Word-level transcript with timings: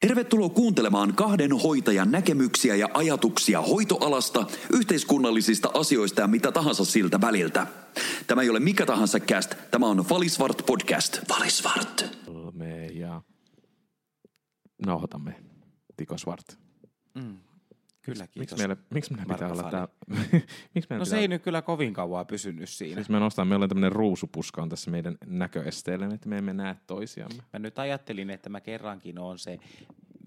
Tervetuloa 0.00 0.48
kuuntelemaan 0.48 1.14
kahden 1.14 1.52
hoitajan 1.52 2.10
näkemyksiä 2.10 2.76
ja 2.76 2.88
ajatuksia 2.94 3.62
hoitoalasta, 3.62 4.46
yhteiskunnallisista 4.72 5.70
asioista 5.74 6.20
ja 6.20 6.26
mitä 6.26 6.52
tahansa 6.52 6.84
siltä 6.84 7.20
väliltä. 7.20 7.66
Tämä 8.26 8.42
ei 8.42 8.50
ole 8.50 8.60
mikä 8.60 8.86
tahansa 8.86 9.20
cast, 9.20 9.54
tämä 9.70 9.86
on 9.86 10.08
Valisvart 10.10 10.62
podcast. 10.66 11.18
Valisvart. 11.28 12.18
Me 12.52 12.86
ja 12.86 13.22
nauhoitamme 14.86 15.34
Tiko 15.96 16.18
Svart. 16.18 16.58
Kyllä, 18.12 18.24
Miksi 18.24 18.38
kiitos. 18.38 18.58
meillä, 18.58 18.76
miksi 18.94 19.12
meillä 19.14 19.34
pitää 19.34 19.48
olla 19.52 19.70
tää... 19.70 19.88
Fani. 20.14 20.28
miksi 20.74 20.88
No 20.90 20.96
pitää... 20.96 21.04
se 21.04 21.18
ei 21.18 21.28
nyt 21.28 21.42
kyllä 21.42 21.62
kovin 21.62 21.94
kauan 21.94 22.26
pysynyt 22.26 22.68
siinä. 22.68 22.94
Siis 22.94 23.08
me 23.08 23.18
nostaa, 23.20 23.44
meillä 23.44 23.62
on 23.62 23.68
tämmöinen 23.68 23.92
ruusupuska 23.92 24.62
on 24.62 24.68
tässä 24.68 24.90
meidän 24.90 25.16
näköesteellä, 25.26 26.06
että 26.14 26.28
me 26.28 26.38
emme 26.38 26.52
näe 26.52 26.76
toisiamme. 26.86 27.42
Mä 27.52 27.58
nyt 27.58 27.78
ajattelin, 27.78 28.30
että 28.30 28.48
mä 28.48 28.60
kerrankin 28.60 29.18
on 29.18 29.38
se, 29.38 29.58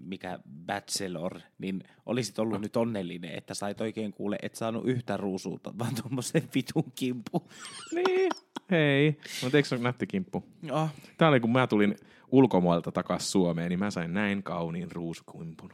mikä 0.05 0.39
bachelor, 0.65 1.39
niin 1.57 1.83
olisit 2.05 2.39
ollut 2.39 2.61
nyt 2.61 2.77
onnellinen, 2.77 3.31
että 3.31 3.53
sait 3.53 3.81
oikein 3.81 4.13
kuule, 4.13 4.37
et 4.41 4.55
saanut 4.55 4.87
yhtä 4.87 5.17
ruusuutta, 5.17 5.73
vaan 5.79 5.95
tuommoisen 5.95 6.49
vitun 6.55 6.91
kimpu. 6.95 7.49
Niin, 7.95 8.31
hei. 8.71 9.17
Mutta 9.43 9.57
eikö 9.57 9.69
se 9.69 9.75
ole 9.75 9.83
nätti 9.83 10.07
kimppu? 10.07 10.43
Oh, 10.71 10.89
Tää 11.17 11.29
oli, 11.29 11.39
kun 11.39 11.51
mä 11.51 11.67
tulin 11.67 11.95
ulkomailta 12.31 12.91
takaisin 12.91 13.29
Suomeen, 13.31 13.69
niin 13.69 13.79
mä 13.79 13.91
sain 13.91 14.13
näin 14.13 14.43
kauniin 14.43 14.91
ruusukimpun. 14.91 15.73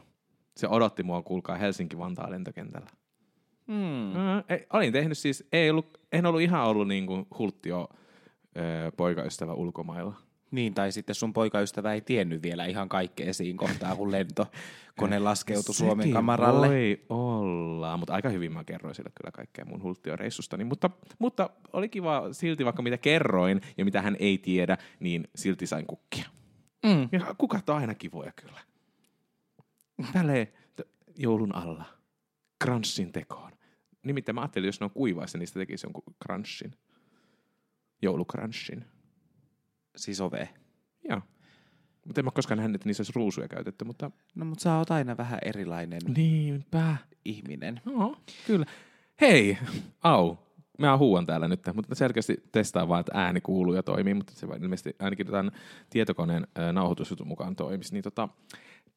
Se 0.60 0.68
odotti 0.68 1.02
mua, 1.02 1.22
kuulkaa, 1.22 1.56
Helsinki-Vantaan 1.56 2.30
lentokentällä. 2.30 2.90
Mm, 3.66 4.38
ei, 4.48 4.66
olin 4.72 4.92
tehnyt 4.92 5.18
siis, 5.18 5.48
ei 5.52 5.70
ollut, 5.70 6.00
en 6.12 6.26
ollut 6.26 6.40
ihan 6.40 6.64
ollut 6.66 6.88
niin 6.88 7.06
kuin 7.06 7.26
hulttio 7.38 7.88
ö, 8.56 8.92
poikaystävä 8.96 9.54
ulkomailla. 9.54 10.14
Niin, 10.50 10.74
tai 10.74 10.92
sitten 10.92 11.14
sun 11.14 11.32
poikaystävä 11.32 11.92
ei 11.92 12.00
tiennyt 12.00 12.42
vielä 12.42 12.64
ihan 12.64 12.88
kaikkea 12.88 13.34
siinä 13.34 13.56
kohtaa, 13.56 13.96
kun 13.96 14.12
lentokone 14.12 15.18
laskeutui 15.28 15.74
Suomen 15.74 16.02
Sekin 16.02 16.14
kamaralle. 16.14 16.68
voi 16.68 17.04
olla, 17.08 17.96
mutta 17.96 18.14
aika 18.14 18.28
hyvin 18.28 18.52
mä 18.52 18.64
kerroin 18.64 18.94
sille 18.94 19.10
kyllä 19.20 19.30
kaikkea 19.30 19.64
mun 19.64 19.82
hulttioreissustani. 19.82 20.64
Mutta, 20.64 20.90
mutta 21.18 21.50
oli 21.72 21.88
kiva 21.88 22.28
silti, 22.32 22.64
vaikka 22.64 22.82
mitä 22.82 22.98
kerroin 22.98 23.60
ja 23.78 23.84
mitä 23.84 24.02
hän 24.02 24.16
ei 24.18 24.38
tiedä, 24.38 24.78
niin 25.00 25.28
silti 25.34 25.66
sain 25.66 25.86
kukkia. 25.86 26.28
Mm. 26.86 27.08
Ja 27.12 27.34
kukat 27.38 27.68
on 27.68 27.76
aina 27.76 27.94
kivoja 27.94 28.32
kyllä. 28.36 28.60
Tälleen 30.12 30.48
joulun 31.20 31.54
alla. 31.54 31.84
Crunchin 32.64 33.12
tekoon. 33.12 33.52
Nimittäin 34.02 34.34
mä 34.34 34.40
ajattelin, 34.40 34.66
jos 34.68 34.80
ne 34.80 34.84
on 34.84 34.90
kuivaissa, 34.90 35.38
niin 35.38 35.46
sitä 35.46 35.60
tekisi 35.60 35.86
jonkun 35.86 36.02
crunchin. 36.24 36.72
Joulucrunchin. 38.02 38.84
Siis 39.96 40.20
ove. 40.20 40.48
Joo. 41.08 41.20
Mutta 42.06 42.20
en 42.20 42.24
mä 42.24 42.30
koskaan 42.30 42.58
nähnyt, 42.58 42.74
että 42.74 42.88
niissä 42.88 43.00
olisi 43.00 43.12
ruusuja 43.14 43.48
käytetty, 43.48 43.84
mutta 43.84 44.10
No, 44.34 44.44
mutta 44.44 44.62
sä 44.62 44.76
oot 44.76 44.90
aina 44.90 45.16
vähän 45.16 45.38
erilainen 45.44 46.00
niinpä. 46.16 46.96
ihminen. 47.24 47.80
No, 47.84 48.16
kyllä. 48.46 48.66
Hei, 49.20 49.58
au. 50.02 50.36
Mä 50.78 50.96
huuan 50.98 51.26
täällä 51.26 51.48
nyt, 51.48 51.60
mutta 51.74 51.94
selkeästi 51.94 52.36
testaa 52.52 52.88
vaan, 52.88 53.00
että 53.00 53.12
ääni 53.14 53.40
kuuluu 53.40 53.74
ja 53.74 53.82
toimii, 53.82 54.14
mutta 54.14 54.32
se 54.34 54.46
ilmeisesti 54.46 54.96
ainakin 54.98 55.26
tämän 55.26 55.50
tietokoneen 55.90 56.46
äh, 56.58 56.72
nauhoitusjutun 56.72 57.28
mukaan 57.28 57.56
toimisi. 57.56 57.92
Niin 57.92 58.02
tota, 58.02 58.28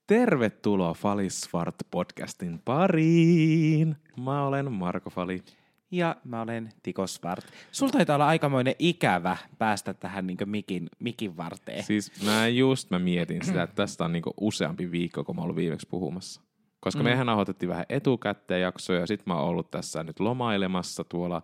tervetuloa 0.07 0.93
Falisvart 0.93 1.75
podcastin 1.91 2.59
pariin. 2.65 3.95
Mä 4.23 4.45
olen 4.45 4.71
Marko 4.71 5.09
Fali. 5.09 5.43
Ja 5.91 6.15
mä 6.23 6.41
olen 6.41 6.69
Tiko 6.83 7.07
Svart. 7.07 7.45
Sulla 7.71 7.91
taitaa 7.91 8.15
olla 8.15 8.27
aikamoinen 8.27 8.75
ikävä 8.79 9.37
päästä 9.57 9.93
tähän 9.93 10.27
niin 10.27 10.37
mikin, 10.45 10.89
mikin 10.99 11.37
varteen. 11.37 11.83
Siis 11.83 12.23
mä 12.25 12.47
just 12.47 12.89
mä 12.89 12.99
mietin 12.99 13.45
sitä, 13.45 13.63
että 13.63 13.75
tästä 13.75 14.05
on 14.05 14.11
niinku 14.11 14.33
useampi 14.41 14.91
viikko, 14.91 15.23
kun 15.23 15.35
mä 15.35 15.41
ollut 15.41 15.55
viimeksi 15.55 15.87
puhumassa. 15.89 16.41
Koska 16.79 17.03
mm. 17.03 17.09
mehän 17.09 17.25
nauhoitettiin 17.25 17.69
vähän 17.69 17.85
etukäteen 17.89 18.61
jaksoja 18.61 18.99
ja 18.99 19.07
sit 19.07 19.25
mä 19.25 19.35
oon 19.35 19.49
ollut 19.49 19.71
tässä 19.71 20.03
nyt 20.03 20.19
lomailemassa 20.19 21.03
tuolla 21.03 21.41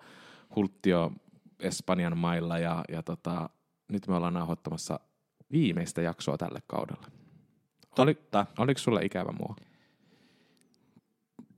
Hulttio 0.55 1.11
Espanjan 1.59 2.17
mailla 2.17 2.57
ja, 2.57 2.83
ja 2.89 3.03
tota, 3.03 3.49
nyt 3.91 4.07
me 4.07 4.15
ollaan 4.15 4.33
nauhoittamassa 4.33 4.99
viimeistä 5.51 6.01
jaksoa 6.01 6.37
tälle 6.37 6.59
kaudelle. 6.67 7.18
Oli, 7.97 8.13
Totta. 8.13 8.45
oliko 8.57 8.77
sulle 8.77 9.05
ikävä 9.05 9.31
mua? 9.39 9.55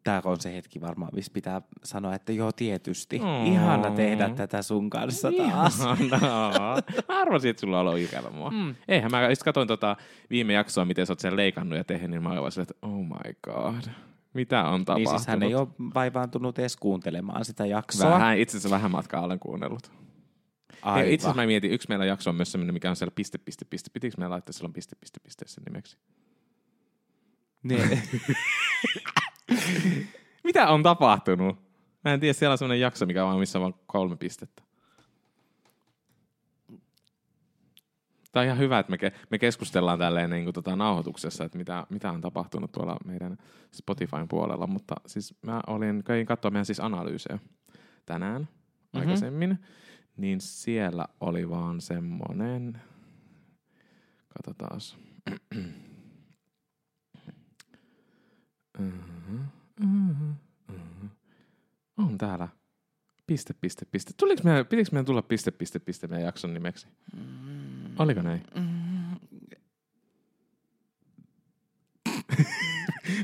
Tää 0.03 0.22
on 0.25 0.40
se 0.42 0.53
hetki 0.56 0.81
varmaan, 0.81 1.12
missä 1.16 1.31
pitää 1.34 1.62
sanoa, 1.84 2.16
että 2.16 2.31
joo 2.31 2.52
tietysti. 2.52 3.19
Mm. 3.19 3.46
Ihana 3.46 3.92
tehdä 3.92 4.30
tätä 4.30 4.62
sun 4.62 4.90
kanssa 4.90 5.31
taas. 5.38 5.80
Ihanaa. 6.00 6.75
Mä 7.09 7.22
arvasin, 7.22 7.50
että 7.50 7.59
sulla 7.62 7.80
on 7.80 7.88
ollut 7.88 8.02
ikävä 8.02 8.30
mua. 8.30 8.50
Mm. 8.50 8.75
Eihän 8.88 9.12
mä 9.12 9.30
just 9.30 9.44
katsoin 9.44 9.68
tota 9.68 9.96
viime 10.30 10.53
jaksoa, 10.53 10.86
miten 10.86 11.06
sä 11.06 11.14
oot 11.14 11.19
sen 11.19 11.36
leikannut 11.36 11.78
ja 11.78 11.84
tehnyt, 11.84 12.09
niin 12.09 12.24
mä 12.24 12.30
olin 12.30 12.62
että 12.62 12.74
oh 12.81 13.00
my 13.06 13.34
god. 13.44 13.92
Mitä 14.34 14.63
on 14.63 14.74
Niin 14.80 14.86
tapahtunut? 14.86 15.09
siis 15.19 15.28
hän 15.28 15.44
ei 15.44 15.56
ole 15.56 15.68
vaivaantunut 15.96 16.59
edes 16.59 16.78
kuuntelemaan 16.78 17.46
sitä 17.46 17.66
jaksoa. 17.66 18.09
Vähän, 18.12 18.38
itse 18.38 18.58
asiassa 18.58 18.75
vähän 18.75 18.92
matkaa 18.92 19.22
olen 19.22 19.40
kuunnellut. 19.40 19.92
Aivan. 20.81 21.12
Itse 21.12 21.25
asiassa 21.25 21.42
mä 21.42 21.47
mietin, 21.47 21.72
yksi 21.72 21.90
meillä 21.90 22.06
jakso 22.06 22.30
on 22.30 22.36
myös 22.36 22.52
sellainen, 22.52 22.74
mikä 22.74 22.90
on 22.90 22.96
siellä 22.96 23.12
piste, 23.16 23.38
piste, 23.38 23.66
piste. 23.66 23.90
Pitikö 23.94 24.16
meillä 24.18 24.34
laittaa 24.34 24.53
silloin 24.53 24.74
piste, 24.74 24.96
piste, 24.96 25.19
piste 25.19 25.47
sen 25.47 25.64
nimeksi? 25.64 25.97
Ne, 27.64 28.02
Mitä 30.44 30.69
on 30.69 30.84
tapahtunut? 30.84 31.58
Mä 32.03 32.14
en 32.14 32.19
tiedä, 32.19 32.34
siellä 32.34 32.52
on 32.52 32.58
sellainen 32.58 32.81
jakso, 32.81 33.06
mikä 33.06 33.25
on 33.25 33.40
missä 33.40 33.59
on 33.59 33.62
vaan 33.62 33.74
kolme 33.88 34.16
pistettä. 34.16 34.64
Tämä 38.31 38.42
on 38.42 38.46
ihan 38.46 38.58
hyvä, 38.58 38.80
että 38.80 38.92
me, 38.92 38.98
ke- 38.98 39.16
me 39.30 39.38
keskustellaan 39.38 40.00
tälleen 40.00 40.30
niin 40.30 40.44
kuin 40.44 40.53
tota 40.53 40.75
nauhoituksessa, 40.75 41.44
että 41.44 41.58
mitä, 41.58 41.88
mitä 41.90 42.12
on 42.12 42.22
tapahtunut 42.22 42.72
tuolla 42.72 42.98
meidän 43.06 43.38
Spotifyn 43.72 44.28
puolella, 44.28 44.68
mutta 44.68 44.96
siis 45.06 45.36
mä 45.42 45.62
olin, 45.68 46.03
kävin 46.03 46.25
katsoa 46.25 46.52
meidän 46.52 46.66
siis 46.66 46.80
analyysejä 46.80 47.40
tänään 48.06 48.42
mm-hmm. 48.42 49.00
aikaisemmin, 49.00 49.59
niin 50.21 50.41
siellä 50.41 51.05
oli 51.19 51.49
vaan 51.49 51.81
semmonen, 51.81 52.81
katsotaas. 54.27 54.97
On 61.97 62.17
täällä. 62.17 62.47
Piste, 63.27 63.53
piste, 63.53 63.85
piste. 63.85 64.13
Tuliko 64.17 64.41
meidän, 64.43 64.65
pitikö 64.65 64.89
meidän 64.91 65.05
tulla 65.05 65.21
piste, 65.21 65.51
piste, 65.51 65.79
piste 65.79 66.07
meidän 66.07 66.25
jakson 66.25 66.53
nimeksi? 66.53 66.88
Oliko 67.99 68.21
näin? 68.21 68.43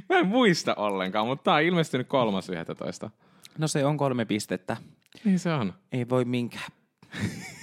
Mä 0.10 0.20
en 0.20 0.28
muista 0.28 0.76
ollenkaan, 0.76 1.28
mutta 1.28 1.44
tää 1.44 1.54
on 1.54 1.62
ilmestynyt 1.62 2.08
kolmas 2.08 2.50
11. 2.50 3.12
no 3.58 3.68
se 3.68 3.86
on 3.86 3.98
kolme 3.98 4.26
pistettä. 4.26 4.78
Niin 5.24 5.40
se 5.40 5.54
on. 5.54 5.74
Ei 5.92 6.10
voi 6.10 6.26
minkään. 6.26 6.77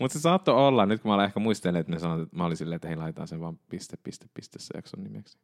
Mutta 0.00 0.18
se 0.18 0.22
saattoi 0.22 0.54
olla, 0.54 0.86
nyt 0.86 1.02
kun 1.02 1.08
mä 1.08 1.14
olen 1.14 1.26
ehkä 1.26 1.40
muistellut, 1.40 1.80
että 1.80 1.92
ne 1.92 1.98
sanoivat, 1.98 2.22
että 2.22 2.36
mä 2.36 2.44
olin 2.44 2.56
silleen, 2.56 2.76
että 2.76 2.88
hei, 2.88 2.96
laitetaan 2.96 3.28
sen 3.28 3.40
vaan 3.40 3.58
piste, 3.68 3.96
piste, 3.96 4.26
piste 4.34 4.58
se 4.58 4.68
jakson 4.74 5.04
nimeksi. 5.04 5.38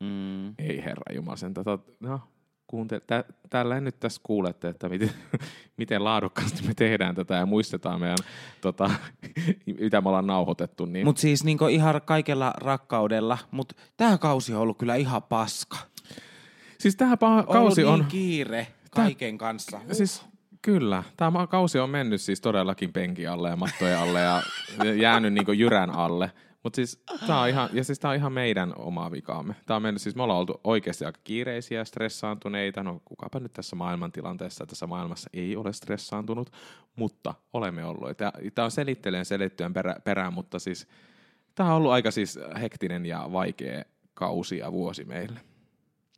Mm. 0.00 0.48
Ei 0.58 0.84
herra 0.84 1.14
Jumala 1.14 1.36
sen. 1.36 1.54
Tota, 1.54 1.78
no, 2.00 2.20
kuunte, 2.66 3.00
tä, 3.00 3.24
tällä 3.50 3.80
nyt 3.80 4.00
tässä 4.00 4.20
kuulette, 4.24 4.68
että 4.68 4.88
miten, 4.88 5.10
miten 5.76 6.04
laadukkaasti 6.04 6.66
me 6.66 6.74
tehdään 6.74 7.14
tätä 7.14 7.34
ja 7.34 7.46
muistetaan 7.46 8.00
meidän, 8.00 8.18
tota, 8.60 8.90
mitä 9.80 10.00
me 10.00 10.08
ollaan 10.08 10.26
nauhoitettu. 10.26 10.84
Niin. 10.84 11.06
Mutta 11.06 11.20
siis 11.20 11.44
niinku 11.44 11.66
ihan 11.66 12.00
kaikella 12.04 12.52
rakkaudella, 12.56 13.38
mutta 13.50 13.74
tämä 13.96 14.18
kausi 14.18 14.54
on 14.54 14.60
ollut 14.60 14.78
kyllä 14.78 14.94
ihan 14.94 15.22
paska. 15.22 15.78
siis 16.78 16.96
tämä 16.96 17.14
pa- 17.14 17.52
kausi 17.52 17.84
ollut 17.84 17.94
on... 17.94 18.00
niin 18.00 18.08
kiire 18.08 18.66
kaiken 18.90 19.38
kanssa. 19.38 19.80
Siis 19.92 20.28
kyllä, 20.62 21.02
tämä 21.16 21.46
kausi 21.46 21.78
on 21.78 21.90
mennyt 21.90 22.20
siis 22.20 22.40
todellakin 22.40 22.92
penkin 22.92 23.30
alle 23.30 23.48
ja 23.48 23.56
mattojen 23.56 23.98
alle 23.98 24.20
ja 24.20 24.42
jäänyt 25.02 25.32
niinku 25.32 25.52
jyrän 25.52 25.90
alle. 25.90 26.32
Mutta 26.62 26.76
siis 26.76 27.02
tämä 27.26 27.40
on 27.40 27.48
ihan, 27.48 27.68
ja 27.72 27.84
siis 27.84 28.04
on 28.04 28.14
ihan 28.14 28.32
meidän 28.32 28.72
oma 28.76 29.10
vikaamme. 29.10 29.54
Tämä 29.66 29.76
on 29.76 29.82
mennyt, 29.82 30.02
siis 30.02 30.16
me 30.16 30.22
ollaan 30.22 30.40
oltu 30.40 30.60
oikeasti 30.64 31.04
aika 31.04 31.20
kiireisiä, 31.24 31.84
stressaantuneita. 31.84 32.82
No 32.82 33.00
kukapa 33.04 33.40
nyt 33.40 33.52
tässä 33.52 33.76
maailmantilanteessa, 33.76 34.66
tässä 34.66 34.86
maailmassa 34.86 35.30
ei 35.32 35.56
ole 35.56 35.72
stressaantunut, 35.72 36.52
mutta 36.96 37.34
olemme 37.52 37.84
olleet. 37.84 38.18
Tämä 38.54 38.64
on 38.64 38.70
selitteleen 38.70 39.24
selittyen 39.24 39.74
perä, 39.74 39.96
perään, 40.04 40.32
mutta 40.32 40.58
siis 40.58 40.88
tämä 41.54 41.70
on 41.70 41.76
ollut 41.76 41.92
aika 41.92 42.10
siis 42.10 42.38
hektinen 42.60 43.06
ja 43.06 43.28
vaikea 43.32 43.84
kausi 44.14 44.58
ja 44.58 44.72
vuosi 44.72 45.04
meille. 45.04 45.40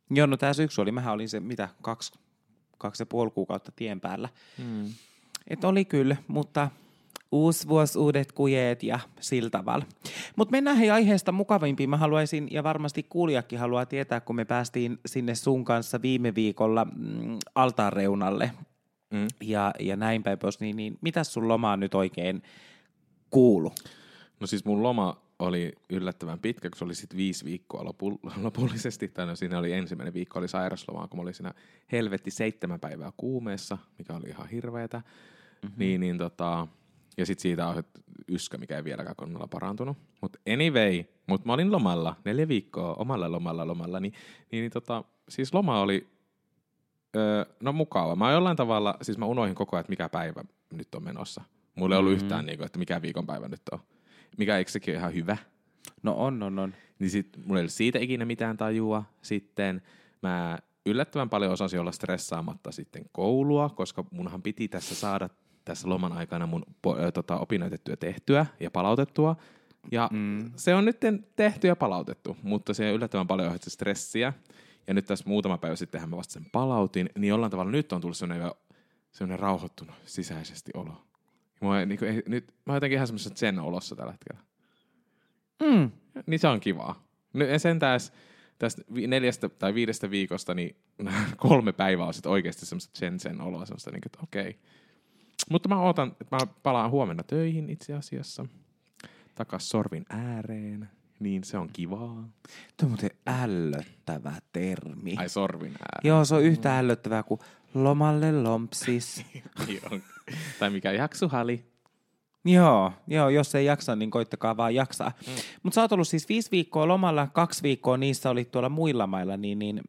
Joo, 0.09 0.27
no 0.27 0.37
tämä 0.37 0.53
syksy 0.53 0.81
oli, 0.81 0.91
mähän 0.91 1.13
olin 1.13 1.29
se, 1.29 1.39
mitä, 1.39 1.69
kaksi, 1.81 2.19
kaksi 2.81 3.01
ja 3.01 3.05
puoli 3.05 3.31
kuukautta 3.31 3.71
tien 3.75 4.01
päällä. 4.01 4.29
Hmm. 4.57 4.85
Et 5.47 5.63
oli 5.63 5.85
kyllä, 5.85 6.15
mutta 6.27 6.69
uusi 7.31 7.67
vuosi, 7.67 7.99
uudet 7.99 8.31
kujeet 8.31 8.83
ja 8.83 8.99
sillä 9.19 9.49
tavalla. 9.49 9.85
Mutta 10.35 10.51
mennään 10.51 10.77
hei 10.77 10.89
aiheesta 10.89 11.31
mukavimpiin. 11.31 11.89
Mä 11.89 11.97
haluaisin, 11.97 12.47
ja 12.51 12.63
varmasti 12.63 13.03
kuulijakin 13.03 13.59
haluaa 13.59 13.85
tietää, 13.85 14.19
kun 14.19 14.35
me 14.35 14.45
päästiin 14.45 14.99
sinne 15.05 15.35
sun 15.35 15.65
kanssa 15.65 16.01
viime 16.01 16.35
viikolla 16.35 16.85
mm, 16.85 17.37
altaan 17.55 17.93
reunalle 17.93 18.51
Mm. 19.11 19.27
ja, 19.43 19.73
ja 19.79 19.95
näin 19.95 20.23
päin 20.23 20.39
pois, 20.39 20.59
niin, 20.59 20.75
niin 20.75 20.97
mitä 21.01 21.23
sun 21.23 21.47
lomaa 21.47 21.77
nyt 21.77 21.95
oikein 21.95 22.43
kuulu? 23.29 23.73
No 24.39 24.47
siis 24.47 24.65
mun 24.65 24.83
loma 24.83 25.21
oli 25.41 25.73
yllättävän 25.89 26.39
pitkä, 26.39 26.69
kun 26.69 26.77
se 26.77 26.85
oli 26.85 26.95
sitten 26.95 27.17
viisi 27.17 27.45
viikkoa 27.45 27.85
lopu, 27.85 28.19
lopullisesti. 28.41 29.07
Tai 29.07 29.25
no, 29.25 29.35
siinä 29.35 29.59
oli 29.59 29.73
ensimmäinen 29.73 30.13
viikko 30.13 30.39
oli 30.39 30.47
sairaslomaa, 30.47 31.07
kun 31.07 31.19
mä 31.19 31.21
olin 31.21 31.33
siinä 31.33 31.53
helvetti 31.91 32.31
seitsemän 32.31 32.79
päivää 32.79 33.11
kuumeessa, 33.17 33.77
mikä 33.97 34.13
oli 34.13 34.29
ihan 34.29 34.47
hirveetä. 34.47 34.97
Mm-hmm. 34.97 35.75
Niin, 35.77 36.01
niin 36.01 36.17
tota, 36.17 36.67
ja 37.17 37.25
sitten 37.25 37.41
siitä 37.41 37.67
on 37.67 37.83
yskä, 38.27 38.57
mikä 38.57 38.77
ei 38.77 38.83
vieläkään 38.83 39.15
kunnolla 39.15 39.47
parantunut. 39.47 39.97
Mutta 40.21 40.39
anyway, 40.53 41.03
mutta 41.27 41.47
mä 41.47 41.53
olin 41.53 41.71
lomalla, 41.71 42.15
neljä 42.25 42.47
viikkoa 42.47 42.93
omalla 42.93 43.31
lomalla 43.31 43.67
lomalla, 43.67 43.99
niin, 43.99 44.13
niin, 44.51 44.61
niin 44.61 44.71
tota, 44.71 45.03
siis 45.29 45.53
loma 45.53 45.81
oli 45.81 46.07
öö, 47.15 47.45
no 47.63 47.73
mukava. 47.73 48.15
Mä 48.15 48.31
jollain 48.31 48.57
tavalla, 48.57 48.97
siis 49.01 49.17
mä 49.17 49.25
unoihin 49.25 49.55
koko 49.55 49.75
ajan, 49.75 49.81
että 49.81 49.89
mikä 49.89 50.09
päivä 50.09 50.43
nyt 50.73 50.95
on 50.95 51.03
menossa. 51.03 51.41
Mulla 51.75 51.95
ei 51.95 51.99
ollut 51.99 52.11
mm-hmm. 52.11 52.25
yhtään, 52.25 52.45
niin 52.45 52.57
kuin, 52.57 52.65
että 52.65 52.79
mikä 52.79 53.01
viikonpäivä 53.01 53.47
nyt 53.47 53.61
on. 53.71 53.79
Mikä 54.37 54.57
eikö 54.57 54.71
sekin 54.71 54.91
ole 54.93 54.99
ihan 54.99 55.13
hyvä? 55.13 55.37
No 56.03 56.13
on, 56.13 56.43
on, 56.43 56.59
on. 56.59 56.73
Niin 56.99 57.09
sit 57.09 57.37
mulla 57.45 57.59
ei 57.59 57.61
ollut 57.61 57.71
siitä 57.71 57.99
ikinä 57.99 58.25
mitään 58.25 58.57
tajua. 58.57 59.03
Sitten 59.21 59.81
mä 60.21 60.57
yllättävän 60.85 61.29
paljon 61.29 61.51
osasin 61.51 61.79
olla 61.79 61.91
stressaamatta 61.91 62.71
sitten 62.71 63.05
koulua, 63.11 63.69
koska 63.69 64.05
munhan 64.11 64.41
piti 64.41 64.67
tässä 64.67 64.95
saada 64.95 65.29
tässä 65.65 65.89
loman 65.89 66.13
aikana 66.13 66.47
mun 66.47 66.65
tota, 67.13 67.39
opinnäytettyä 67.39 67.95
tehtyä 67.95 68.45
ja 68.59 68.71
palautettua. 68.71 69.35
Ja 69.91 70.09
mm. 70.11 70.51
se 70.55 70.75
on 70.75 70.85
nyt 70.85 70.97
tehty 71.35 71.67
ja 71.67 71.75
palautettu, 71.75 72.37
mutta 72.43 72.73
se 72.73 72.91
yllättävän 72.91 73.27
paljon 73.27 73.47
aiheutti 73.47 73.69
stressiä. 73.69 74.33
Ja 74.87 74.93
nyt 74.93 75.05
tässä 75.05 75.25
muutama 75.27 75.57
päivä 75.57 75.75
sitten 75.75 76.09
mä 76.09 76.17
vasta 76.17 76.33
sen 76.33 76.45
palautin, 76.51 77.09
niin 77.17 77.29
jollain 77.29 77.51
tavalla 77.51 77.71
nyt 77.71 77.93
on 77.93 78.01
tullut 78.01 78.17
sellainen, 78.17 78.51
sellainen 79.11 79.39
rauhoittunut 79.39 79.95
sisäisesti 80.05 80.71
olo. 80.73 81.03
Mä, 81.61 81.85
niin 81.85 81.99
kuin, 81.99 82.23
nyt, 82.27 82.53
mä 82.65 82.73
oon 82.73 82.75
jotenkin 82.75 82.95
ihan 82.95 83.07
semmoisessa 83.07 83.39
sen 83.39 83.59
olossa 83.59 83.95
tällä 83.95 84.11
hetkellä. 84.11 84.41
Mm. 85.63 85.91
Niin 86.25 86.39
se 86.39 86.47
on 86.47 86.59
kivaa. 86.59 87.03
Sen 87.57 87.79
täs, 87.79 88.13
tästä 88.59 88.81
neljästä 89.07 89.49
tai 89.49 89.73
viidestä 89.73 90.09
viikosta, 90.09 90.53
niin 90.53 90.75
kolme 91.37 91.73
päivää 91.73 92.05
on 92.05 92.13
sitten 92.13 92.31
oikeasti 92.31 92.65
semmoista 92.65 92.99
sen 92.99 93.19
sen 93.19 93.41
oloa, 93.41 93.65
semmoista 93.65 93.91
niin, 93.91 94.01
että 94.05 94.19
okei. 94.23 94.49
Okay. 94.49 94.53
Mutta 95.49 95.69
mä 95.69 95.81
ootan, 95.81 96.15
että 96.21 96.35
mä 96.35 96.39
palaan 96.63 96.91
huomenna 96.91 97.23
töihin 97.23 97.69
itse 97.69 97.93
asiassa. 97.93 98.45
Takas 99.35 99.69
sorvin 99.69 100.05
ääreen. 100.09 100.89
Niin 101.21 101.43
se 101.43 101.57
on 101.57 101.69
kivaa. 101.73 102.29
Tuo 102.77 102.83
on 102.83 102.89
muuten 102.89 103.09
ällöttävä 103.27 104.33
termi. 104.53 105.15
Ai 105.17 105.29
sorvin 105.29 105.71
ääreen. 105.71 106.07
Joo, 106.09 106.25
se 106.25 106.35
on 106.35 106.43
yhtä 106.43 106.79
ällöttävää 106.79 107.23
kuin 107.23 107.39
lomalle 107.73 108.43
lompsis. 108.43 109.25
tai 110.59 110.69
mikä 110.69 110.91
jaksuhali. 110.91 111.71
Joo, 112.45 112.93
joo, 113.07 113.29
jos 113.29 113.55
ei 113.55 113.65
jaksa, 113.65 113.95
niin 113.95 114.11
koittakaa 114.11 114.57
vaan 114.57 114.75
jaksaa. 114.75 115.11
Mm. 115.27 115.33
Mutta 115.63 115.75
sä 115.75 115.81
oot 115.81 115.91
ollut 115.91 116.07
siis 116.07 116.29
viisi 116.29 116.51
viikkoa 116.51 116.87
lomalla, 116.87 117.27
kaksi 117.27 117.63
viikkoa 117.63 117.97
niissä 117.97 118.29
oli 118.29 118.45
tuolla 118.45 118.69
muilla 118.69 119.07
mailla, 119.07 119.37
niin, 119.37 119.59
niin 119.59 119.81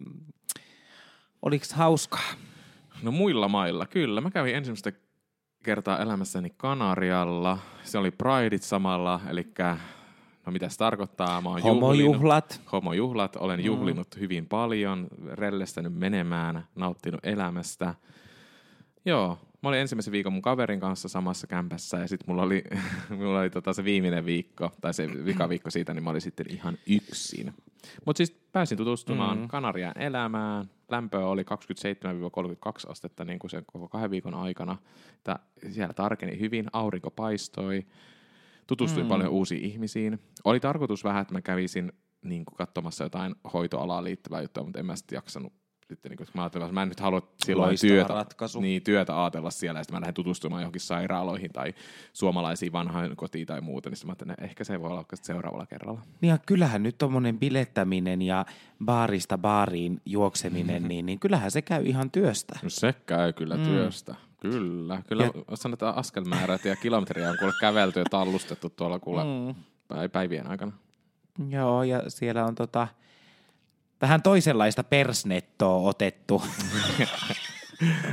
oliko 1.43 1.65
hauskaa? 1.75 2.33
No 3.03 3.11
muilla 3.11 3.49
mailla, 3.49 3.87
kyllä. 3.87 4.21
Mä 4.21 4.31
kävin 4.31 4.55
ensimmäistä 4.55 4.93
kertaa 5.65 5.99
elämässäni 5.99 6.51
Kanarialla. 6.57 7.59
Se 7.85 7.99
oli 7.99 8.11
Prideit 8.11 8.63
samalla, 8.63 9.21
eli 9.31 9.45
no 10.47 10.53
mitä 10.53 10.69
se 10.69 10.79
tarkoittaa? 10.79 11.41
Mä 11.41 11.49
oon 11.49 11.63
Homojuhlat. 11.63 12.61
Homojuhlat. 12.73 13.37
Olen 13.37 13.61
mm. 13.61 13.67
juhlinut 13.67 14.17
hyvin 14.21 14.47
paljon, 14.47 15.09
rellestänyt 15.33 15.95
menemään, 15.95 16.67
nauttinut 16.75 17.21
elämästä. 17.23 17.95
Joo, 19.05 19.39
mä 19.63 19.69
olin 19.69 19.81
ensimmäisen 19.81 20.13
viikon 20.13 20.33
mun 20.33 20.43
kaverin 20.43 20.81
kanssa 20.81 21.09
samassa 21.09 21.47
kämpässä 21.47 21.97
ja 21.97 22.09
sitten 22.09 22.31
mulla 22.31 22.43
oli, 22.43 22.65
mulla 23.19 23.41
oli 23.41 23.51
tota 23.51 23.73
se 23.73 23.85
viimeinen 23.85 24.27
viikko, 24.27 24.71
tai 24.81 24.95
se 24.95 25.09
vikaviikko 25.25 25.71
siitä, 25.71 25.95
niin 25.95 26.05
mä 26.05 26.11
olin 26.11 26.21
sitten 26.21 26.47
ihan 26.51 26.79
yksin. 26.87 27.55
Mutta 28.07 28.19
siis 28.19 28.31
pääsin 28.53 28.79
tutustumaan 28.79 29.39
mm. 29.39 29.49
Kanarian 29.49 29.99
elämään. 29.99 30.65
Lämpöä 30.89 31.27
oli 31.27 31.43
27-32 31.43 32.91
astetta 32.91 33.25
niin 33.25 33.39
kuin 33.39 33.51
sen 33.51 33.65
koko 33.67 33.89
kahden 33.89 34.11
viikon 34.11 34.35
aikana. 34.35 34.79
Että 35.15 35.39
siellä 35.71 35.95
tarkeni 35.95 36.41
hyvin, 36.41 36.67
aurinko 36.73 37.11
paistoi, 37.11 37.87
tutustuin 38.67 39.07
mm. 39.07 39.09
paljon 39.09 39.31
uusiin 39.31 39.65
ihmisiin. 39.65 40.19
Oli 40.45 40.61
tarkoitus 40.61 41.05
vähän, 41.05 41.23
että 41.23 41.35
mä 41.35 41.43
kävisin 41.43 41.93
niin 42.25 42.45
kuin 42.45 42.57
katsomassa 42.57 43.05
jotain 43.05 43.35
hoitoalaan 43.53 44.05
liittyvää 44.05 44.43
juttua, 44.43 44.65
mutta 44.65 44.79
en 44.79 44.87
mä 44.87 44.97
sitten 44.97 45.17
jaksanut 45.17 45.53
sitten 45.93 46.11
niin 46.11 46.17
kun 46.17 46.27
mä 46.35 46.43
ajattelin, 46.43 46.65
että 46.65 46.75
mä 46.75 46.83
en 46.83 46.89
nyt 46.89 47.01
halua 47.01 47.33
silloin 47.45 47.79
työtä, 47.81 48.15
ratkaisu. 48.15 48.61
Niin, 48.61 48.83
työtä 48.83 49.23
ajatella 49.23 49.51
siellä, 49.51 49.81
ja 49.81 49.85
sitten 49.85 49.97
mä 49.97 50.01
lähden 50.01 50.15
tutustumaan 50.15 50.63
johonkin 50.63 50.81
sairaaloihin 50.81 51.53
tai 51.53 51.75
suomalaisiin 52.13 52.73
vanhaan 52.73 53.17
kotiin 53.17 53.47
tai 53.47 53.61
muuta, 53.61 53.91
niin 53.91 53.97
sitten 53.97 54.09
mä 54.09 54.11
ajattelin, 54.11 54.33
että 54.33 54.45
ehkä 54.45 54.65
se 54.65 54.81
voi 54.81 54.91
olla 54.91 55.05
seuraavalla 55.15 55.67
kerralla. 55.67 56.01
Niin 56.21 56.31
ja 56.31 56.39
kyllähän 56.47 56.83
nyt 56.83 56.99
tuommoinen 56.99 57.39
bilettäminen 57.39 58.23
ja 58.23 58.47
baarista 58.85 59.39
baariin 59.39 60.01
juokseminen, 60.07 60.83
niin, 60.89 61.07
niin 61.07 61.19
kyllähän 61.19 61.51
se 61.51 61.63
käy 61.63 61.83
ihan 61.87 62.11
työstä. 62.11 62.59
No 62.63 62.69
se 62.69 62.95
käy 63.07 63.33
kyllä 63.33 63.57
mm. 63.57 63.65
työstä. 63.65 64.15
Kyllä, 64.43 65.03
kyllä 65.09 65.25
ja... 65.25 65.57
sanotaan 65.57 65.97
askelmäärät 65.97 66.65
ja 66.65 66.77
kilometriä 66.77 67.31
on 67.31 67.39
kuule 67.39 67.53
kävelty 67.61 67.99
ja 67.99 68.05
tallustettu 68.11 68.71
tuolla 68.71 68.99
kuule 68.99 69.25
mm. 69.25 69.55
päivien 70.11 70.47
aikana. 70.47 70.73
Joo, 71.49 71.83
ja 71.83 72.03
siellä 72.09 72.45
on 72.45 72.55
tota, 72.55 72.89
vähän 74.01 74.23
toisenlaista 74.23 74.85
persnettoa 74.85 75.89
otettu. 75.89 76.43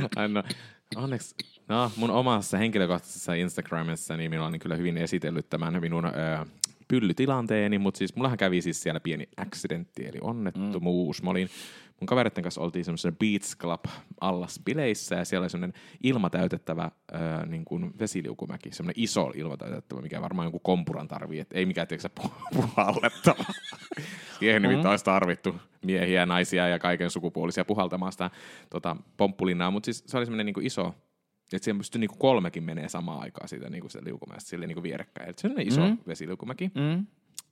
no, 0.28 0.42
onneksi, 0.96 1.34
no, 1.68 1.92
mun 1.96 2.10
omassa 2.10 2.58
henkilökohtaisessa 2.58 3.34
Instagramissa 3.34 4.16
niin 4.16 4.30
minulla 4.30 4.48
on 4.48 4.58
kyllä 4.58 4.76
hyvin 4.76 4.98
esitellyt 4.98 5.50
tämän 5.50 5.80
minun 5.80 6.04
ö, 6.04 6.10
pyllytilanteeni, 6.88 7.78
mutta 7.78 7.98
siis 7.98 8.16
mullahan 8.16 8.38
kävi 8.38 8.62
siis 8.62 8.82
siellä 8.82 9.00
pieni 9.00 9.28
accidentti, 9.36 10.06
eli 10.06 10.18
onnettomuus. 10.20 11.22
Mm. 11.22 11.26
Mä 11.26 11.30
olin 11.30 11.48
mun 12.00 12.06
kavereiden 12.06 12.42
kanssa 12.42 12.60
oltiin 12.60 12.84
semmoisessa 12.84 13.12
Beats 13.12 13.56
Club 13.58 13.84
allas 14.20 14.60
bileissä 14.64 15.14
ja 15.14 15.24
siellä 15.24 15.44
oli 15.44 15.50
semmoinen 15.50 15.80
ilmatäytettävä 16.02 16.90
ää, 17.12 17.46
niin 17.46 17.64
kuin 17.64 17.92
vesiliukumäki, 17.98 18.72
semmoinen 18.72 19.02
iso 19.02 19.32
ilmatäytettävä, 19.34 20.00
mikä 20.00 20.20
varmaan 20.20 20.44
jonkun 20.44 20.60
kompuran 20.60 21.08
tarvii, 21.08 21.40
et 21.40 21.52
ei 21.52 21.66
mikään 21.66 21.88
tiedätkö 21.88 22.08
puhallettava. 22.54 23.44
Siihen 24.38 24.62
mm-hmm. 24.62 24.86
olisi 24.90 25.04
tarvittu 25.04 25.54
miehiä, 25.84 26.26
naisia 26.26 26.68
ja 26.68 26.78
kaiken 26.78 27.10
sukupuolisia 27.10 27.64
puhaltamaan 27.64 28.12
sitä 28.12 28.30
tota, 28.70 28.96
pomppulinnaa, 29.16 29.70
mutta 29.70 29.84
siis 29.84 30.04
se 30.06 30.16
oli 30.16 30.26
semmoinen 30.26 30.46
niin 30.46 30.66
iso 30.66 30.94
että 31.52 31.64
siihen 31.64 31.78
pystyy 31.78 31.98
niinku 31.98 32.16
kolmekin 32.16 32.62
menee 32.62 32.88
samaan 32.88 33.20
aikaan 33.20 33.48
siitä 33.48 33.70
niinku 33.70 33.88
se 33.88 34.04
liukumäestä 34.04 34.50
sille 34.50 34.66
niinku 34.66 34.82
vierekkäin. 34.82 35.30
Et 35.30 35.38
se 35.38 35.48
on 35.48 35.60
iso 35.60 35.80
mm. 35.80 35.98
vesiliukumäki. 36.06 36.70
Mm. 36.74 37.06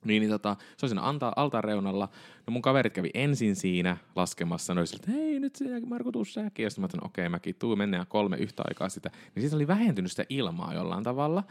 Niin, 0.05 0.21
niin 0.21 0.29
tota, 0.29 0.55
se 0.77 0.85
on 0.85 0.89
siinä 0.89 1.01
anta, 1.01 1.33
altaan 1.35 1.63
reunalla. 1.63 2.09
No 2.47 2.51
mun 2.51 2.61
kaverit 2.61 2.93
kävi 2.93 3.09
ensin 3.13 3.55
siinä 3.55 3.97
laskemassa. 4.15 4.73
Ne 4.73 4.81
että 4.81 5.11
hei 5.11 5.39
nyt 5.39 5.55
sinä 5.55 5.79
Marko 5.85 6.11
tuu 6.11 6.25
säkin. 6.25 6.63
Ja 6.63 6.69
sitten 6.69 6.81
mä 6.81 7.05
okei 7.05 7.23
okay, 7.23 7.29
mäkin 7.29 7.55
tuu 7.55 7.75
mennään 7.75 8.05
kolme 8.07 8.37
yhtä 8.37 8.63
aikaa 8.67 8.89
sitä. 8.89 9.09
Niin 9.35 9.41
siitä 9.41 9.55
oli 9.55 9.67
vähentynyt 9.67 10.11
sitä 10.11 10.25
ilmaa 10.29 10.73
jollain 10.73 11.03
tavalla. 11.03 11.43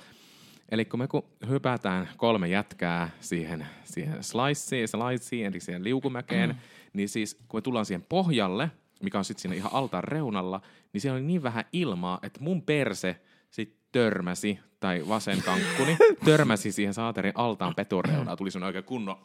Eli 0.69 0.85
kun 0.85 1.01
me 1.01 1.09
kun 1.09 1.25
hypätään 1.49 2.09
kolme 2.17 2.49
jätkää 2.49 3.11
siihen, 3.21 3.67
siihen 3.85 4.23
sliceen, 4.23 4.89
sliceen, 4.89 5.47
eli 5.47 5.61
siihen 5.61 5.85
liukumäkeen, 5.85 6.51
mm. 6.51 6.57
niin 6.93 7.09
siis 7.09 7.35
kun 7.49 7.59
me 7.59 7.63
tullaan 7.63 7.87
siihen 7.87 8.07
pohjalle, 8.09 8.71
mikä 9.03 9.19
on 9.19 9.25
sitten 9.25 9.43
siinä 9.43 9.57
ihan 9.57 9.73
altaan 9.75 10.05
reunalla, 10.05 10.61
niin 10.93 11.01
siellä 11.01 11.17
oli 11.17 11.27
niin 11.27 11.43
vähän 11.43 11.65
ilmaa, 11.73 12.19
että 12.23 12.41
mun 12.41 12.63
perse 12.63 13.21
sitten 13.51 13.79
törmäsi, 13.93 14.59
tai 14.81 15.05
vasen 15.09 15.43
kankkuni, 15.43 15.97
törmäsi 16.25 16.73
siihen 16.73 16.95
saaterin 16.95 17.33
altaan 17.35 17.75
petureunaan, 17.75 18.39
tuli 18.39 18.51
sun 18.51 18.63
oikein 18.63 18.85
kunno. 18.85 19.19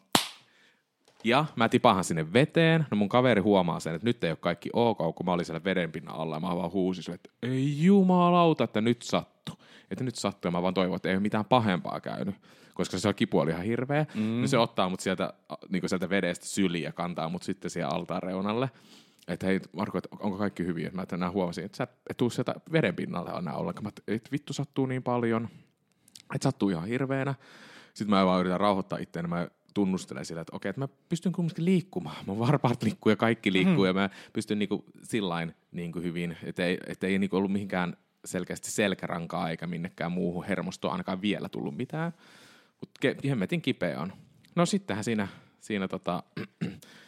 Ja 1.24 1.46
mä 1.56 1.70
tipahan 1.70 2.04
sinne 2.04 2.34
veteen, 2.34 2.86
no 2.92 2.98
mun 2.98 3.10
kaveri 3.10 3.42
huomaa 3.42 3.80
sen, 3.80 3.96
että 3.96 4.08
nyt 4.08 4.24
ei 4.24 4.32
ole 4.32 4.38
kaikki 4.38 4.70
ok, 4.74 5.16
kun 5.16 5.26
mä 5.26 5.34
olin 5.34 5.46
siellä 5.46 5.64
vedenpinnan 5.64 6.16
alla, 6.16 6.36
ja 6.36 6.40
mä 6.40 6.56
vaan 6.56 6.72
huusin, 6.72 7.14
että 7.14 7.30
ei 7.42 7.84
jumalauta, 7.84 8.64
että 8.64 8.82
nyt 8.82 9.02
sattu. 9.02 9.52
Että 9.92 10.04
nyt 10.04 10.16
sattuu, 10.16 10.48
ja 10.48 10.52
mä 10.52 10.62
vaan 10.62 10.74
toivon, 10.74 10.96
että 10.96 11.10
ei 11.10 11.16
ole 11.16 11.22
mitään 11.22 11.46
pahempaa 11.46 12.00
käynyt 12.00 12.36
koska 12.74 13.00
se 13.00 13.14
kipu 13.14 13.40
oli 13.40 13.52
ihan 13.52 13.64
hirveä. 13.64 14.06
Mm. 14.16 14.22
Niin 14.22 14.50
se 14.50 14.58
ottaa 14.58 14.90
mut 14.90 15.00
sieltä, 15.00 15.34
niin 15.70 15.90
sieltä 15.90 16.10
vedestä 16.10 16.46
syliin 16.46 16.84
ja 16.84 16.92
kantaa 16.92 17.30
mut 17.30 17.44
sitten 17.44 17.72
siihen 17.72 17.90
altaan 17.90 18.24
reunalle 18.24 18.70
että 19.28 19.46
hei 19.46 19.60
Marko, 19.72 19.98
että 19.98 20.10
onko 20.20 20.38
kaikki 20.38 20.66
hyviä? 20.66 20.90
Mä 20.94 21.06
tänään 21.06 21.34
huomasin, 21.34 21.66
että 21.66 21.78
sä 21.78 21.88
et 22.10 22.18
tuu 22.18 22.30
sieltä 22.30 22.56
veden 22.72 22.96
pinnalle 22.96 23.32
enää 23.40 23.54
ollenkaan. 23.56 23.84
Mä 23.84 23.92
että 24.08 24.32
vittu 24.32 24.54
sattuu 24.54 24.86
niin 24.86 25.04
paljon, 25.04 25.50
että 26.36 26.44
sattuu 26.44 26.70
ihan 26.70 26.88
hirveänä. 26.88 27.36
Sitten 27.94 28.16
mä 28.16 28.26
vaan 28.26 28.40
yritän 28.40 28.60
rauhoittaa 28.60 29.00
itseäni, 29.00 29.28
mä 29.28 29.48
tunnustelen 29.74 30.26
sillä, 30.26 30.42
että 30.42 30.56
okei, 30.56 30.70
että 30.70 30.82
mä 30.82 30.88
pystyn 31.10 31.32
kumminkin 31.32 31.66
liikkumaan. 31.66 32.26
Mun 32.26 32.40
varpaat 32.40 32.84
liikkuu 32.84 33.10
ja 33.10 33.16
kaikki 33.16 33.54
liikkuu 33.54 33.84
mm. 33.84 33.86
ja 33.86 33.94
mä 33.94 34.10
pystyn 34.34 34.60
niinku 34.60 34.86
sillain 35.04 35.56
niinku 35.72 36.00
hyvin, 36.00 36.38
että 36.44 36.66
ei, 36.66 36.78
et 36.88 37.04
ei 37.04 37.20
niinku 37.20 37.38
ollut 37.38 37.52
mihinkään 37.52 37.98
selkeästi 38.26 38.72
selkärankaa 38.72 39.50
eikä 39.50 39.68
minnekään 39.68 40.12
muuhun 40.12 40.46
hermostoon 40.46 40.92
ainakaan 40.92 41.22
vielä 41.22 41.50
tullut 41.50 41.78
mitään. 41.78 42.14
Mutta 42.80 43.00
ke- 43.08 43.30
hemmetin 43.30 43.62
kipeä 43.62 44.00
on. 44.00 44.14
No 44.56 44.66
sittenhän 44.66 45.04
siinä, 45.04 45.28
siinä 45.60 45.88
tota, 45.88 46.24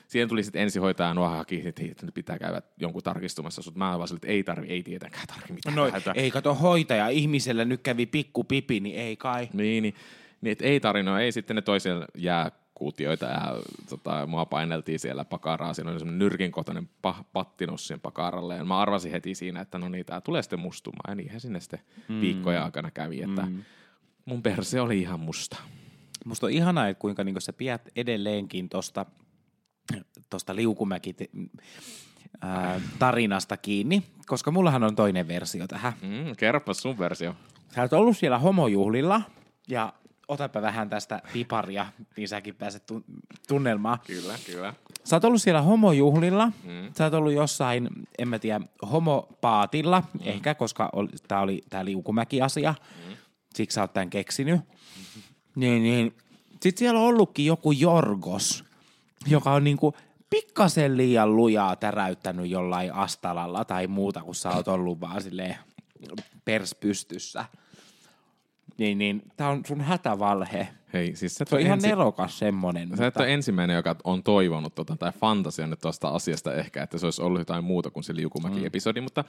siihen 0.08 0.30
tuli 0.30 0.44
sitten 0.44 0.62
ensihoitaja 0.62 1.14
nuo 1.14 1.30
haki, 1.30 1.64
että 1.66 2.06
nyt 2.06 2.14
pitää 2.14 2.40
käydä 2.40 2.62
jonkun 2.78 3.04
tarkistumassa, 3.04 3.62
mutta 3.66 3.80
mä 3.80 3.98
vaan 3.98 4.10
että 4.16 4.28
ei 4.28 4.44
tarvi, 4.44 4.68
ei 4.68 4.84
tietenkään 4.84 5.28
tarvi 5.28 5.54
mitään. 5.54 5.76
No, 5.76 5.92
ei 6.16 6.32
kato 6.32 6.56
hoitaja, 6.56 7.10
ihmisellä 7.10 7.66
nyt 7.66 7.82
kävi 7.82 8.06
pikku 8.06 8.44
pipi, 8.44 8.80
niin 8.80 8.96
ei 8.96 9.18
kai. 9.18 9.50
Niin, 9.54 9.84
niin, 9.84 9.96
Niin, 10.42 10.52
et 10.52 10.62
ei 10.62 10.80
tarinoa, 10.80 11.20
ei 11.20 11.32
sitten 11.32 11.56
ne 11.56 11.62
toisille 11.62 12.06
jääkuutioita 12.18 13.26
ja 13.26 13.62
tota, 13.90 14.28
mua 14.28 14.46
paineltiin 14.46 15.00
siellä 15.00 15.26
pakaraa. 15.26 15.74
Siinä 15.74 15.92
oli 15.92 16.00
semmoinen 16.00 16.20
nyrkinkohtainen 16.20 16.90
pa- 17.08 17.24
pattinos 17.34 17.88
siihen 17.88 18.02
pakaralle. 18.02 18.56
Ja 18.56 18.66
mä 18.66 18.80
arvasin 18.80 19.12
heti 19.12 19.36
siinä, 19.36 19.62
että 19.62 19.78
no 19.78 19.90
niin, 19.90 20.06
tää 20.06 20.22
tulee 20.22 20.42
sitten 20.42 20.60
mustumaan. 20.60 21.12
Ja 21.12 21.16
niinhän 21.16 21.40
sinne 21.40 21.60
sitten 21.60 21.80
mm. 22.08 22.22
viikkojen 22.22 22.64
aikana 22.64 22.92
kävi, 22.92 23.22
että 23.22 23.42
mm. 23.42 23.64
mun 24.26 24.44
perse 24.44 24.82
oli 24.82 25.02
ihan 25.02 25.20
musta. 25.20 25.58
Musta 26.26 26.46
on 26.46 26.52
ihanaa, 26.52 26.88
että 26.88 27.02
kuinka 27.02 27.24
niin 27.24 27.42
sä 27.42 27.54
pidät 27.54 27.90
edelleenkin 27.96 28.70
tuosta 29.94 30.26
tosta 30.30 30.56
liukumäki 30.56 31.16
ää, 32.42 32.82
tarinasta 33.00 33.58
kiinni, 33.58 34.04
koska 34.26 34.52
mullahan 34.52 34.84
on 34.84 34.96
toinen 34.96 35.28
versio 35.28 35.68
tähän. 35.68 35.94
Mm, 36.02 36.36
kerropa 36.38 36.74
sun 36.74 37.00
versio. 37.00 37.36
Sä 37.76 37.82
oot 37.82 37.94
ollut 37.94 38.18
siellä 38.18 38.40
homojuhlilla 38.40 39.22
ja 39.68 39.94
otapa 40.28 40.62
vähän 40.62 40.90
tästä 40.90 41.22
piparia, 41.34 41.86
niin 42.18 42.28
säkin 42.28 42.56
pääset 42.56 42.84
tunnelmaan. 43.48 44.00
Kyllä, 44.08 44.36
kyllä. 44.46 44.74
Sä 45.04 45.16
oot 45.16 45.24
ollut 45.24 45.42
siellä 45.42 45.62
homojuhlilla, 45.62 46.46
mm. 46.46 46.94
sä 46.98 47.04
oot 47.04 47.14
ollut 47.14 47.34
jossain, 47.34 47.90
en 48.18 48.28
mä 48.28 48.40
tiedä, 48.40 48.62
homopaatilla, 48.92 50.04
mm. 50.14 50.20
ehkä, 50.24 50.56
koska 50.56 50.90
oli, 50.94 51.10
tää 51.28 51.42
oli 51.42 51.62
tää 51.70 51.86
liukumäki-asia, 51.86 52.76
mm. 53.10 53.16
siksi 53.56 53.76
sä 53.76 53.82
oot 53.82 53.94
tämän 53.94 54.10
keksinyt. 54.10 54.56
Mm-hmm. 54.56 55.22
Niin, 55.56 55.84
niin. 55.84 56.14
Sitten 56.52 56.80
siellä 56.80 57.00
on 57.00 57.06
ollutkin 57.06 57.46
joku 57.46 57.72
Jorgos, 57.72 58.65
joka 59.26 59.52
on 59.52 59.64
niinku 59.64 59.94
pikkasen 60.30 60.98
liian 60.98 61.36
lujaa 61.36 61.76
täräyttänyt 61.76 62.50
jollain 62.50 62.94
astalalla 62.94 63.66
tai 63.66 63.88
muuta, 63.88 64.22
kun 64.22 64.36
sä 64.36 64.50
oot 64.50 64.68
ollut 64.68 65.02
vaan 65.02 65.22
silleen 65.22 65.58
perspystyssä. 66.46 67.46
Niin, 68.78 68.98
niin 68.98 69.22
tää 69.38 69.50
on 69.50 69.66
sun 69.68 69.82
hätävalhe. 69.82 70.68
Hei, 70.94 71.16
siis 71.16 71.36
se 71.36 71.46
on 71.52 71.60
ihan 71.60 71.78
ensi... 71.78 71.88
nerokas 71.88 72.40
semmonen. 72.40 72.88
Sä 72.88 72.94
mutta... 72.94 73.08
et 73.08 73.18
ole 73.18 73.34
ensimmäinen, 73.34 73.76
joka 73.76 73.96
on 74.04 74.24
toivonut 74.24 74.76
tota, 74.76 74.96
tai 74.96 75.12
fantasioinut 75.12 75.80
tuosta 75.80 76.08
asiasta 76.08 76.54
ehkä, 76.54 76.84
että 76.84 76.98
se 76.98 77.06
olisi 77.06 77.22
ollut 77.22 77.42
jotain 77.42 77.64
muuta 77.64 77.90
kuin 77.90 78.04
se 78.04 78.16
Liukumäki-episodi, 78.16 79.02
mm. 79.02 79.04
mutta 79.04 79.24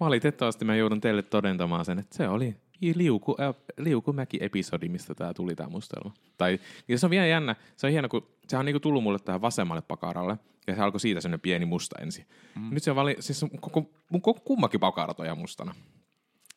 valitettavasti 0.00 0.64
mä 0.64 0.76
joudun 0.76 1.00
teille 1.00 1.22
todentamaan 1.22 1.84
sen, 1.84 1.98
että 1.98 2.16
se 2.16 2.28
oli 2.28 2.56
liuku, 2.80 3.36
äh, 3.40 3.54
Liukumäki-episodi, 3.78 4.88
mistä 4.88 5.14
tämä 5.14 5.34
tuli 5.34 5.54
tämä 5.54 5.68
mustelma. 5.68 6.14
Tai, 6.38 6.58
ja 6.88 6.98
se 6.98 7.06
on 7.06 7.10
vielä 7.10 7.26
jännä, 7.26 7.56
se 7.76 7.86
on 7.86 7.92
hieno, 7.92 8.08
kun 8.08 8.26
se 8.48 8.56
on 8.56 8.64
niinku 8.64 8.80
tullut 8.80 9.02
mulle 9.02 9.18
tähän 9.18 9.40
vasemmalle 9.40 9.82
pakaralle, 9.82 10.38
ja 10.66 10.74
se 10.74 10.80
alkoi 10.82 11.00
siitä 11.00 11.20
sellainen 11.20 11.40
pieni 11.40 11.64
musta 11.64 11.96
ensin. 12.02 12.26
Mm. 12.54 12.74
Nyt 12.74 12.82
se 12.82 12.90
on 12.90 12.96
vali, 12.96 13.16
siis 13.20 13.44
koko, 13.60 13.90
mun 14.10 14.22
koko, 14.22 14.40
kummakin 14.40 14.80
pakarat 14.80 15.20
on 15.20 15.38
mustana. 15.38 15.74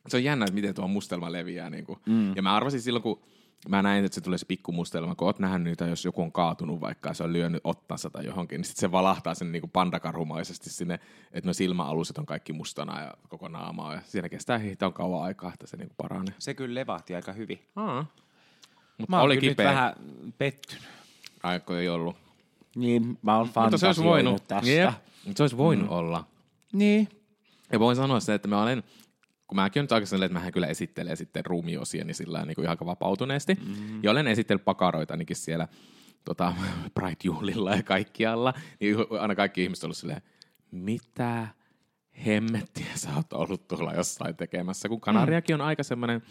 Se 0.07 0.17
on 0.17 0.23
jännä, 0.23 0.45
että 0.45 0.55
miten 0.55 0.75
tuo 0.75 0.87
mustelma 0.87 1.31
leviää. 1.31 1.69
Niin 1.69 1.85
kuin. 1.85 1.99
Mm. 2.05 2.35
Ja 2.35 2.41
mä 2.41 2.55
arvasin 2.55 2.81
silloin, 2.81 3.03
kun 3.03 3.21
mä 3.69 3.81
näin, 3.81 4.05
että 4.05 4.15
se 4.15 4.21
tulee 4.21 4.37
se 4.37 4.45
pikkumustelma, 4.45 5.15
kun 5.15 5.27
oot 5.27 5.39
nähnyt 5.39 5.63
niitä, 5.63 5.85
jos 5.85 6.05
joku 6.05 6.21
on 6.21 6.31
kaatunut 6.31 6.81
vaikka 6.81 7.13
se 7.13 7.23
on 7.23 7.33
lyönyt 7.33 7.61
ottansa 7.63 8.09
tai 8.09 8.25
johonkin, 8.25 8.57
niin 8.57 8.65
sitten 8.65 8.81
se 8.81 8.91
valahtaa 8.91 9.33
sen 9.33 9.51
niin 9.51 9.61
kuin 9.61 9.71
pandakarumaisesti 9.71 10.69
sinne, 10.69 10.99
että 11.31 11.49
no 11.49 11.53
silmäaluset 11.53 12.17
on 12.17 12.25
kaikki 12.25 12.53
mustana 12.53 13.01
ja 13.01 13.13
koko 13.29 13.47
naama 13.47 13.93
ja 13.93 14.01
siinä 14.05 14.29
kestää 14.29 14.57
hitaan 14.57 14.93
kauan 14.93 15.23
aikaa, 15.23 15.53
että 15.53 15.67
se 15.67 15.77
niin 15.77 15.87
kuin 15.87 15.97
paranee. 15.97 16.35
Se 16.39 16.53
kyllä 16.53 16.75
levahti 16.75 17.15
aika 17.15 17.33
hyvin. 17.33 17.59
Aa. 17.75 18.05
Mutta 18.97 19.15
mä 19.15 19.21
oli 19.21 19.37
kipeä. 19.37 19.69
vähän 19.69 19.93
pettynyt. 20.37 20.83
Aiko 21.43 21.75
ei 21.75 21.89
ollut. 21.89 22.15
Niin, 22.75 23.17
mä 23.21 23.37
oon 23.37 23.49
Mutta 23.55 23.77
se 23.77 23.87
olisi 23.87 24.03
voinut, 24.03 24.47
tästä. 24.47 24.71
Yeah. 24.71 24.99
Se 25.35 25.43
olisi 25.43 25.57
voinut 25.57 25.89
mm. 25.89 25.95
olla. 25.95 26.23
Niin. 26.73 27.07
Ja 27.71 27.79
voin 27.79 27.95
sanoa 27.95 28.19
se, 28.19 28.33
että 28.33 28.47
mä 28.47 28.61
olen 28.61 28.83
kun 29.51 29.55
mäkin 29.55 29.79
olen 29.79 29.83
nyt 29.83 29.91
aika 29.91 30.25
että 30.25 30.33
mähän 30.33 30.51
kyllä 30.51 30.67
esittelen 30.67 31.17
sitten 31.17 31.45
ruumiosia 31.45 32.05
niin 32.05 32.15
sillä 32.15 32.45
niin 32.45 32.55
kuin 32.55 32.65
ihan 32.65 32.77
vapautuneesti. 32.85 33.53
Mm-hmm. 33.53 34.03
Ja 34.03 34.11
olen 34.11 34.27
esitellyt 34.27 34.65
pakaroita 34.65 35.13
ainakin 35.13 35.35
siellä 35.35 35.67
tota, 36.25 36.53
Pride-juhlilla 36.99 37.75
ja 37.75 37.83
kaikkialla. 37.83 38.53
Niin 38.79 38.95
aina 39.19 39.35
kaikki 39.35 39.63
ihmiset 39.63 39.83
ovat 39.83 39.97
silleen, 39.97 40.21
mitä 40.71 41.47
hemmettiä 42.25 42.95
sä 42.95 43.15
oot 43.15 43.33
ollut 43.33 43.67
tuolla 43.67 43.93
jossain 43.93 44.35
tekemässä. 44.35 44.89
Kun 44.89 45.01
Kanariakin 45.01 45.55
on 45.55 45.61
aika 45.61 45.83
semmoinen 45.83 46.21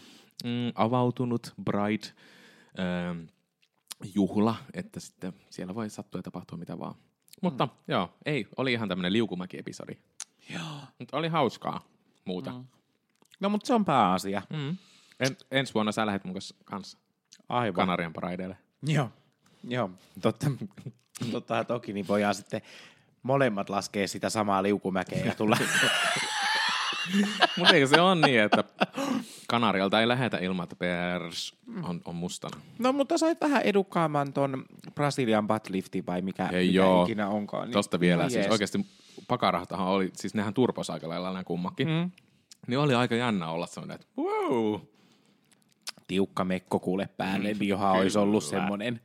mm, 0.43 0.71
avautunut 0.75 1.53
Bride 1.63 2.07
ähm, 2.79 3.19
juhla, 4.15 4.55
että 4.73 4.99
sitten 4.99 5.33
siellä 5.49 5.75
voi 5.75 5.89
sattua 5.89 6.19
ja 6.19 6.23
tapahtua 6.23 6.57
mitä 6.57 6.79
vaan. 6.79 6.95
Mutta 7.41 7.65
mm. 7.65 7.71
joo, 7.87 8.09
ei, 8.25 8.47
oli 8.57 8.73
ihan 8.73 8.89
tämmöinen 8.89 9.13
liukumäki-episodi. 9.13 9.93
Joo. 10.53 10.81
Mutta 10.99 11.17
oli 11.17 11.27
hauskaa 11.27 11.81
muuta. 12.25 12.51
Mm. 12.51 12.80
No, 13.41 13.49
mutta 13.49 13.67
se 13.67 13.73
on 13.73 13.85
pääasia. 13.85 14.41
Mm. 14.49 14.77
En, 15.19 15.37
ensi 15.51 15.73
vuonna 15.73 15.91
sä 15.91 16.05
lähdet 16.05 16.23
mun 16.23 16.35
kanssa 16.65 16.97
Aivan. 17.49 17.73
Kanarian 17.73 18.13
paraideille. 18.13 18.57
Joo, 18.83 19.09
joo. 19.63 19.89
Totta, 20.21 20.51
totta 21.31 21.63
toki, 21.63 21.93
niin 21.93 22.07
voidaan 22.07 22.35
sitten 22.35 22.61
molemmat 23.23 23.69
laskea 23.69 24.07
sitä 24.07 24.29
samaa 24.29 24.63
liukumäkeä 24.63 25.25
ja 25.25 25.35
tulla. 25.35 25.57
Mutta 27.57 27.73
eikö 27.73 27.87
se 27.87 28.01
on 28.01 28.21
niin, 28.21 28.41
että 28.41 28.63
Kanarialta 29.47 29.99
ei 29.99 30.07
lähetä 30.07 30.37
ilman, 30.37 30.63
että 30.63 30.75
pers 30.75 31.55
on, 31.83 32.01
on 32.05 32.15
mustana? 32.15 32.61
No 32.79 32.93
mutta 32.93 33.17
sait 33.17 33.41
vähän 33.41 33.61
edukkaamman 33.61 34.33
ton 34.33 34.65
Brasilian 34.95 35.47
buttlifti 35.47 36.05
vai 36.05 36.21
mikä, 36.21 36.47
Hei, 36.47 36.67
mikä 36.67 36.75
joo. 36.77 37.03
ikinä 37.03 37.27
onkaan. 37.27 37.63
Niin, 37.63 37.73
Tosta 37.73 37.99
vielä, 37.99 38.23
no 38.23 38.29
siis 38.29 38.37
jees. 38.37 38.51
oikeasti 38.51 38.85
pakarahtahan 39.27 39.87
oli, 39.87 40.11
siis 40.13 40.33
nehän 40.33 40.53
turpos 40.53 40.89
aika 40.89 41.09
lailla 41.09 41.31
nämä 41.31 41.43
kummakin. 41.43 41.87
Mm. 41.87 42.11
Niin 42.67 42.79
oli 42.79 42.95
aika 42.95 43.15
jännä 43.15 43.49
olla 43.49 43.67
semmoinen, 43.67 43.95
että 43.95 44.07
wow. 44.17 44.81
Tiukka 46.07 46.43
mekko 46.43 46.79
kuule 46.79 47.09
päälle, 47.17 47.55
johon 47.59 47.91
olisi 47.91 48.17
ollut 48.17 48.43
semmoinen 48.43 49.01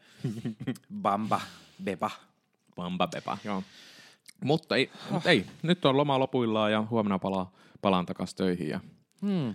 bamba 1.03 1.41
beba. 1.85 2.11
Bamba 2.77 3.09
beba, 3.09 3.39
joo. 3.45 3.63
Mutta 4.45 4.77
ei, 4.77 4.91
oh. 4.95 5.13
mutta 5.13 5.31
ei, 5.31 5.47
nyt 5.63 5.85
on 5.85 5.97
loma 5.97 6.19
lopuillaan 6.19 6.73
ja 6.73 6.87
huomenna 6.91 7.19
palaa, 7.19 7.53
palaan 7.83 8.07
takaisin 8.07 8.37
töihin. 8.37 8.69
Ja 8.69 8.81
hmm. 9.23 9.55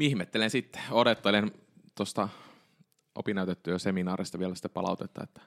Ihmettelen 0.00 0.50
sitten, 0.50 0.82
odottelen 0.90 1.52
tuosta 1.94 2.28
opinnäytettyä 3.14 3.78
seminaarista 3.78 4.38
vielä 4.38 4.54
sitä 4.54 4.68
palautetta, 4.68 5.22
että 5.22 5.40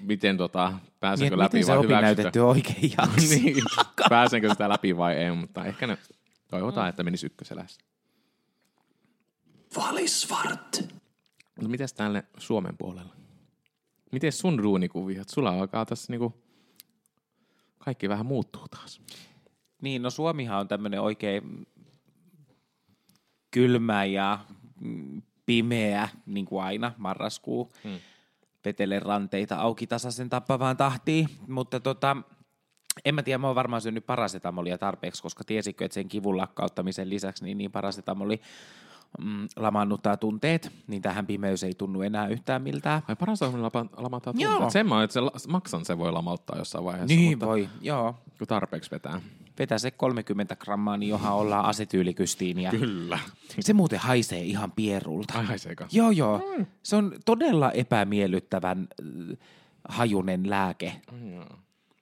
miten 0.00 0.36
tota, 0.36 0.72
pääsenkö 1.00 1.36
niin, 1.36 1.38
läpi 1.38 1.58
miten 1.58 1.76
vai 1.76 1.84
hyväksytty 1.84 2.38
oikein 2.38 2.92
niin, 3.30 3.64
pääsenkö 4.08 4.50
sitä 4.50 4.68
läpi 4.68 4.96
vai 4.96 5.16
ei, 5.16 5.30
mutta 5.30 5.64
ehkä 5.64 5.86
ne 5.86 5.98
Toivotaan, 6.48 6.86
mm. 6.86 6.88
että 6.88 7.02
menisi 7.02 7.26
ykköselässä. 7.26 7.80
Valisvart. 9.76 10.94
No 11.62 11.68
mites 11.68 11.92
tälle 11.92 12.24
Suomen 12.36 12.76
puolella? 12.76 13.16
Miten 14.12 14.32
sun 14.32 14.58
ruunikuviot? 14.58 15.28
Sulla 15.28 15.50
alkaa 15.50 15.86
tässä 15.86 16.12
niinku... 16.12 16.42
Kaikki 17.78 18.08
vähän 18.08 18.26
muuttuu 18.26 18.68
taas. 18.68 19.00
Niin, 19.82 20.02
no 20.02 20.10
Suomihan 20.10 20.60
on 20.60 20.68
tämmöinen 20.68 21.00
oikein 21.00 21.66
kylmä 23.50 24.04
ja 24.04 24.38
pimeä, 25.46 26.08
niin 26.26 26.46
kuin 26.46 26.64
aina, 26.64 26.92
marraskuu. 26.96 27.72
Hmm. 27.84 27.98
Petele 28.62 28.98
ranteita 29.00 29.56
auki 29.56 29.86
tasaisen 29.86 30.28
tappavaan 30.28 30.76
tahtiin, 30.76 31.28
mutta 31.46 31.80
tota, 31.80 32.16
en 33.04 33.14
mä 33.14 33.22
tiedä, 33.22 33.38
mä 33.38 33.46
oon 33.46 33.56
varmaan 33.56 33.82
syönyt 33.82 34.06
parasetamolia 34.06 34.78
tarpeeksi, 34.78 35.22
koska 35.22 35.44
tiesikö, 35.44 35.84
että 35.84 35.94
sen 35.94 36.08
kivun 36.08 36.36
lakkauttamisen 36.36 37.10
lisäksi 37.10 37.44
niin, 37.44 37.58
niin 37.58 37.72
parasetamoli 37.72 38.40
mm, 39.24 39.48
lamaannuttaa 39.56 40.16
tunteet, 40.16 40.72
niin 40.86 41.02
tähän 41.02 41.26
pimeys 41.26 41.62
ei 41.62 41.74
tunnu 41.74 42.02
enää 42.02 42.28
yhtään 42.28 42.62
miltään. 42.62 43.02
Ai 43.08 43.16
parasetamoli 43.16 43.62
lamauttaa 43.96 44.32
tunteet? 44.32 44.60
Joo. 44.60 44.70
Sen 44.70 44.88
mä 44.88 45.02
että 45.02 45.14
se 45.14 45.48
maksan 45.48 45.84
se 45.84 45.98
voi 45.98 46.12
lamauttaa 46.12 46.58
jossain 46.58 46.84
vaiheessa. 46.84 47.16
Niin 47.16 47.30
mutta 47.30 47.46
voi, 47.46 47.68
joo. 47.80 48.14
Kun 48.38 48.46
tarpeeksi 48.46 48.90
vetää. 48.90 49.20
Vetää 49.58 49.78
se 49.78 49.90
30 49.90 50.56
grammaa, 50.56 50.96
niin 50.96 51.10
johan 51.10 51.34
ollaan 51.34 51.64
asetyylikystiin. 51.64 52.70
Kyllä. 52.70 53.18
Se 53.60 53.72
muuten 53.72 53.98
haisee 53.98 54.40
ihan 54.40 54.72
pierulta. 54.72 55.38
Ai 55.38 55.44
haiseeko? 55.44 55.84
Joo, 55.92 56.10
joo. 56.10 56.42
Mm. 56.58 56.66
Se 56.82 56.96
on 56.96 57.12
todella 57.24 57.72
epämiellyttävän 57.72 58.88
äh, 59.00 59.38
hajunen 59.88 60.50
lääke. 60.50 60.92
Mm, 61.12 61.32
joo. 61.32 61.46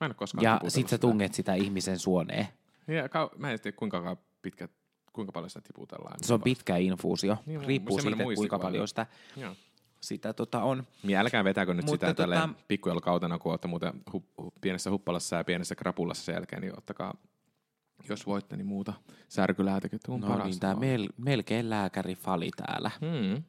Mä 0.00 0.04
en 0.04 0.10
ole 0.10 0.14
koskaan 0.14 0.44
Ja 0.44 0.60
sit 0.68 0.88
sä 0.88 0.98
tunget 0.98 1.34
sitä 1.34 1.54
ihmisen 1.54 1.98
suoneen. 1.98 2.48
Ja, 2.88 3.08
ka- 3.08 3.30
mä 3.36 3.50
en 3.50 3.60
tiedä 3.60 3.76
kuinka 3.76 4.16
pitkä, 4.42 4.68
kuinka 5.12 5.32
paljon 5.32 5.50
sitä 5.50 5.60
tiputellaan. 5.60 6.16
Se 6.22 6.34
on 6.34 6.42
pitkä 6.42 6.76
infuusio. 6.76 7.36
Niin, 7.46 7.60
Riippuu 7.60 8.00
siitä, 8.00 8.24
kuinka 8.34 8.58
paljon 8.58 8.88
sitä, 8.88 9.06
sitä 10.00 10.32
tota 10.32 10.62
on. 10.62 10.86
Niin 11.02 11.18
älkää 11.18 11.44
vetäkö 11.44 11.74
nyt 11.74 11.84
Mutta 11.86 12.08
sitä 12.08 12.26
tota... 12.26 12.48
pikkujelkautena, 12.68 13.38
kun 13.38 13.52
olette 13.52 13.68
muuten 13.68 13.92
hu- 14.10 14.42
hu- 14.42 14.50
pienessä 14.60 14.90
huppalassa 14.90 15.36
ja 15.36 15.44
pienessä 15.44 15.74
krapulassa 15.74 16.24
sen 16.24 16.32
jälkeen, 16.32 16.62
niin 16.62 16.78
ottakaa 16.78 17.14
jos 18.08 18.26
voitte, 18.26 18.56
niin 18.56 18.66
muuta 18.66 18.92
särkyläätekettä 19.28 20.12
on 20.12 20.20
no 20.20 20.44
niin, 20.44 20.60
tää 20.60 20.74
mel- 20.74 21.12
melkein 21.16 21.70
lääkäri 21.70 22.14
fali 22.14 22.50
täällä. 22.56 22.90
Mm. 23.00 23.42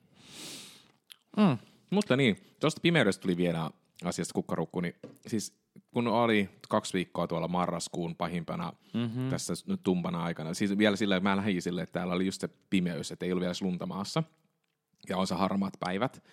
Mm. 1.37 1.57
Mutta 1.89 2.15
niin, 2.15 2.37
tuosta 2.59 2.81
pimeydestä 2.81 3.21
tuli 3.21 3.37
vielä 3.37 3.71
asiasta 4.03 4.33
kukkarukku, 4.33 4.79
niin 4.81 4.95
siis 5.27 5.53
kun 5.93 6.07
oli 6.07 6.49
kaksi 6.69 6.93
viikkoa 6.93 7.27
tuolla 7.27 7.47
marraskuun 7.47 8.15
pahimpana 8.15 8.73
mm-hmm. 8.93 9.29
tässä 9.29 9.53
nyt 9.67 9.83
tumpana 9.83 10.23
aikana, 10.23 10.53
siis 10.53 10.77
vielä 10.77 10.95
sillä, 10.95 11.19
mä 11.19 11.37
lähdin 11.37 11.61
sille, 11.61 11.81
että 11.81 11.93
täällä 11.93 12.13
oli 12.13 12.25
just 12.25 12.41
se 12.41 12.49
pimeys, 12.69 13.11
että 13.11 13.25
ei 13.25 13.31
ollut 13.31 13.41
vielä 13.41 13.53
lunta 13.61 13.85
maassa. 13.85 14.23
ja 15.09 15.17
on 15.17 15.27
se 15.27 15.35
harmaat 15.35 15.73
päivät, 15.79 16.23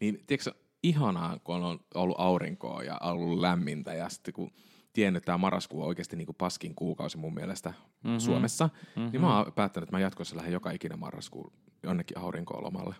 niin 0.00 0.24
tiedätkö, 0.26 0.52
ihanaa, 0.82 1.38
kun 1.44 1.54
on 1.54 1.80
ollut 1.94 2.20
aurinkoa 2.20 2.82
ja 2.82 2.98
ollut 3.02 3.40
lämmintä 3.40 3.94
ja 3.94 4.08
sitten 4.08 4.34
kun 4.34 4.50
tiennyt, 4.92 5.20
että 5.20 5.26
tämä 5.26 5.38
marraskuu 5.38 5.82
on 5.82 5.88
oikeasti 5.88 6.16
niin 6.16 6.26
kuin 6.26 6.36
paskin 6.36 6.74
kuukausi 6.74 7.18
mun 7.18 7.34
mielestä 7.34 7.74
mm-hmm. 8.04 8.18
Suomessa, 8.18 8.68
mm-hmm. 8.96 9.12
niin 9.12 9.20
mä 9.20 9.38
oon 9.38 9.52
päättänyt, 9.52 9.86
että 9.86 9.96
mä 9.96 10.00
jatkossa 10.00 10.36
lähden 10.36 10.52
joka 10.52 10.70
ikinen 10.70 10.98
marraskuun 10.98 11.52
jonnekin 11.82 12.18
aurinko-lomalle. 12.18 12.94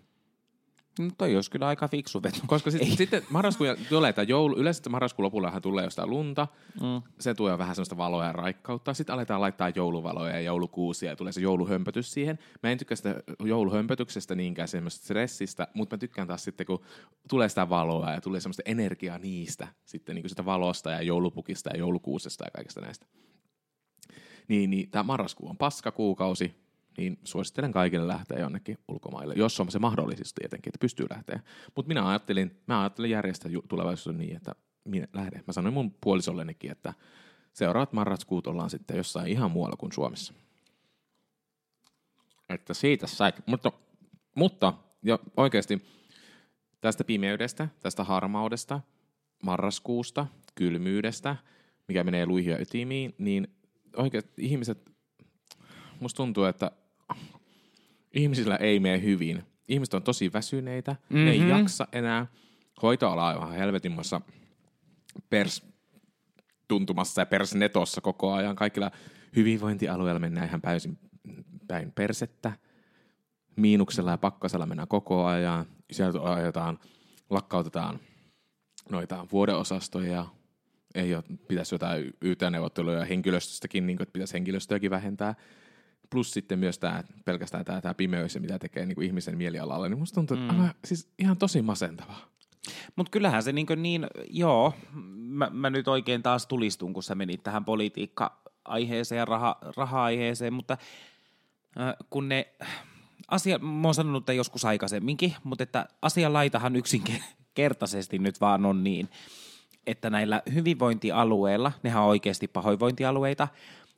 No 0.98 1.10
toi 1.18 1.36
olisi 1.36 1.50
kyllä 1.50 1.66
aika 1.66 1.88
fiksu 1.88 2.22
veto. 2.22 2.38
Koska 2.46 2.70
sit, 2.70 2.98
sitten 2.98 3.22
marraskuun 3.30 3.76
tulee 3.88 4.12
tämä 4.12 4.26
joulu, 4.28 4.58
yleensä 4.58 4.90
marraskuun 4.90 5.24
lopullahan 5.24 5.62
tulee 5.62 5.84
jostain 5.84 6.10
lunta, 6.10 6.48
mm. 6.80 7.02
se 7.20 7.34
tuo 7.34 7.58
vähän 7.58 7.74
sellaista 7.74 7.96
valoa 7.96 8.24
ja 8.24 8.32
raikkautta, 8.32 8.94
sitten 8.94 9.14
aletaan 9.14 9.40
laittaa 9.40 9.68
jouluvaloja 9.74 10.34
ja 10.34 10.40
joulukuusia 10.40 11.10
ja 11.10 11.16
tulee 11.16 11.32
se 11.32 11.40
jouluhömpötys 11.40 12.12
siihen. 12.12 12.38
Mä 12.62 12.70
en 12.70 12.78
tykkää 12.78 12.96
sitä 12.96 13.22
jouluhömpötyksestä 13.44 14.34
niinkään 14.34 14.68
semmoista 14.68 15.04
stressistä, 15.04 15.68
mutta 15.74 15.96
mä 15.96 15.98
tykkään 15.98 16.28
taas 16.28 16.44
sitten, 16.44 16.66
kun 16.66 16.82
tulee 17.28 17.48
sitä 17.48 17.68
valoa 17.68 18.12
ja 18.12 18.20
tulee 18.20 18.40
semmoista 18.40 18.62
energiaa 18.66 19.18
niistä, 19.18 19.68
sitten 19.84 20.14
niin 20.14 20.22
kuin 20.22 20.30
sitä 20.30 20.44
valosta 20.44 20.90
ja 20.90 21.02
joulupukista 21.02 21.70
ja 21.70 21.78
joulukuusesta 21.78 22.44
ja 22.44 22.50
kaikesta 22.50 22.80
näistä. 22.80 23.06
Niin, 24.48 24.70
niin 24.70 24.90
tämä 24.90 25.02
marraskuu 25.02 25.48
on 25.48 25.56
paskakuukausi, 25.56 26.63
niin 26.96 27.18
suosittelen 27.24 27.72
kaikille 27.72 28.08
lähteä 28.08 28.38
jonnekin 28.38 28.78
ulkomaille, 28.88 29.34
jos 29.36 29.60
on 29.60 29.70
se 29.70 29.78
mahdollisesti 29.78 30.40
tietenkin, 30.40 30.70
että 30.70 30.80
pystyy 30.80 31.06
lähteä. 31.10 31.40
Mutta 31.76 31.88
minä 31.88 32.08
ajattelin, 32.08 32.60
mä 32.66 32.80
ajattelin 32.80 33.10
järjestää 33.10 33.50
tulevaisuudessa 33.68 34.24
niin, 34.24 34.36
että 34.36 34.54
minä 34.84 35.06
lähden. 35.12 35.44
Mä 35.46 35.52
sanoin 35.52 35.74
mun 35.74 35.94
puolisollenikin, 36.00 36.70
että 36.70 36.94
seuraavat 37.52 37.92
marraskuut 37.92 38.46
ollaan 38.46 38.70
sitten 38.70 38.96
jossain 38.96 39.28
ihan 39.28 39.50
muualla 39.50 39.76
kuin 39.76 39.92
Suomessa. 39.92 40.34
Että 42.48 42.74
siitä 42.74 43.06
sait. 43.06 43.46
Mutta, 43.46 43.72
mutta 44.34 44.74
jo 45.02 45.18
oikeasti 45.36 45.82
tästä 46.80 47.04
pimeydestä, 47.04 47.68
tästä 47.80 48.04
harmaudesta, 48.04 48.80
marraskuusta, 49.42 50.26
kylmyydestä, 50.54 51.36
mikä 51.88 52.04
menee 52.04 52.26
luihin 52.26 52.50
ja 52.50 52.60
ytimiin, 52.60 53.14
niin 53.18 53.48
oikeasti 53.96 54.32
ihmiset, 54.38 54.92
musta 56.00 56.16
tuntuu, 56.16 56.44
että 56.44 56.70
ihmisillä 58.14 58.56
ei 58.56 58.80
mene 58.80 59.02
hyvin. 59.02 59.42
Ihmiset 59.68 59.94
on 59.94 60.02
tosi 60.02 60.32
väsyneitä, 60.32 60.92
mm-hmm. 60.92 61.24
ne 61.24 61.30
ei 61.30 61.40
mhm. 61.40 61.48
jaksa 61.48 61.88
enää. 61.92 62.26
Hoitoala 62.82 63.28
on 63.28 63.36
ihan 63.36 63.52
helvetinmassa 63.52 64.20
pers 65.30 65.62
tuntumassa 66.68 67.20
ja 67.20 67.26
persnetossa 67.26 68.00
koko 68.00 68.32
ajan. 68.32 68.56
Kaikilla 68.56 68.90
hyvinvointialueilla 69.36 70.20
mennään 70.20 70.48
ihan 70.48 70.60
päisin 70.60 70.98
päin 71.68 71.92
persettä. 71.92 72.52
Miinuksella 73.56 74.10
ja 74.10 74.18
pakkasella 74.18 74.66
mennään 74.66 74.88
koko 74.88 75.24
ajan. 75.24 75.66
Sieltä 75.90 76.22
ajetaan, 76.22 76.78
lakkautetaan 77.30 78.00
noita 78.90 79.26
vuodeosastoja. 79.32 80.26
Ei 80.94 81.14
ole, 81.14 81.24
pitäisi 81.48 81.74
jotain 81.74 82.12
YT-neuvotteluja 82.22 83.04
henkilöstöstäkin, 83.04 83.86
niin 83.86 83.96
kuin, 83.96 84.02
että 84.02 84.12
pitäisi 84.12 84.34
henkilöstöäkin 84.34 84.90
vähentää 84.90 85.34
plus 86.14 86.30
sitten 86.30 86.58
myös 86.58 86.78
tämä, 86.78 87.04
pelkästään 87.24 87.64
tämä, 87.64 87.80
tämä 87.80 87.94
pimeys, 87.94 88.38
mitä 88.40 88.58
tekee 88.58 88.86
niin 88.86 88.94
kuin 88.94 89.06
ihmisen 89.06 89.36
mielialalle, 89.36 89.88
niin 89.88 89.98
musta 89.98 90.14
tuntuu, 90.14 90.36
että 90.36 90.52
mm. 90.52 90.60
aivan, 90.60 90.74
siis 90.84 91.08
ihan 91.18 91.36
tosi 91.36 91.62
masentavaa. 91.62 92.28
Mutta 92.96 93.10
kyllähän 93.10 93.42
se 93.42 93.52
niin, 93.52 93.66
niin 93.76 94.06
joo, 94.30 94.74
mä, 95.14 95.50
mä 95.52 95.70
nyt 95.70 95.88
oikein 95.88 96.22
taas 96.22 96.46
tulistun, 96.46 96.92
kun 96.92 97.02
sä 97.02 97.14
menit 97.14 97.42
tähän 97.42 97.64
politiikka-aiheeseen 97.64 99.18
ja 99.18 99.24
raha, 99.24 99.58
raha-aiheeseen, 99.76 100.52
mutta 100.52 100.76
äh, 101.80 101.94
kun 102.10 102.28
ne 102.28 102.48
asia, 103.28 103.58
mä 103.58 103.88
oon 103.88 103.94
sanonut 103.94 104.22
että 104.22 104.32
joskus 104.32 104.64
aikaisemminkin, 104.64 105.34
mutta 105.44 105.62
että 105.62 105.86
asianlaitahan 106.02 106.76
yksinkertaisesti 106.76 108.18
nyt 108.18 108.40
vaan 108.40 108.66
on 108.66 108.84
niin, 108.84 109.08
että 109.86 110.10
näillä 110.10 110.42
hyvinvointialueilla, 110.54 111.72
nehän 111.82 112.02
on 112.02 112.08
oikeasti 112.08 112.48
pahoinvointialueita, 112.48 113.48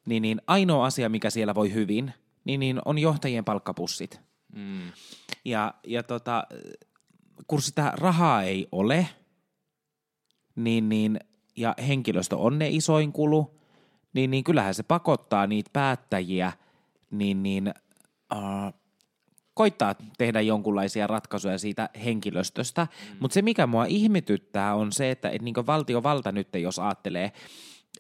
niin, 0.07 0.23
niin 0.23 0.41
ainoa 0.47 0.87
asia, 0.87 1.09
mikä 1.09 1.31
siellä 1.31 1.55
voi 1.55 1.75
hyvin, 1.75 2.15
niin, 2.45 2.61
niin 2.61 2.81
on 2.85 2.99
johtajien 2.99 3.45
palkkapussit. 3.45 4.21
Mm. 4.53 4.93
Ja, 5.45 5.75
ja 5.87 6.03
tota, 6.03 6.45
kun 7.47 7.63
sitä 7.63 7.93
rahaa 7.97 8.43
ei 8.43 8.69
ole, 8.73 9.09
niin, 10.55 10.89
niin, 10.89 11.21
ja 11.57 11.75
henkilöstö 11.89 12.37
on 12.37 12.59
ne 12.59 12.69
isoin 12.69 13.13
kulu, 13.13 13.61
niin, 14.13 14.31
niin 14.31 14.45
kyllähän 14.45 14.75
se 14.75 14.83
pakottaa 14.83 15.47
niitä 15.47 15.71
päättäjiä 15.73 16.53
niin, 17.11 17.43
niin, 17.43 17.75
uh, 18.35 18.73
koittaa 19.55 19.95
tehdä 20.19 20.41
jonkunlaisia 20.41 21.07
ratkaisuja 21.07 21.59
siitä 21.59 21.89
henkilöstöstä. 22.05 22.87
Mm. 23.11 23.17
Mutta 23.21 23.35
se, 23.35 23.43
mikä 23.43 23.67
mua 23.67 23.85
ihmetyttää, 23.85 24.75
on 24.75 24.93
se, 24.93 25.11
että 25.11 25.31
et 25.31 25.43
niin 25.43 25.55
valtiovalta 25.67 26.33
nyt, 26.33 26.49
jos 26.55 26.79
ajattelee, 26.79 27.33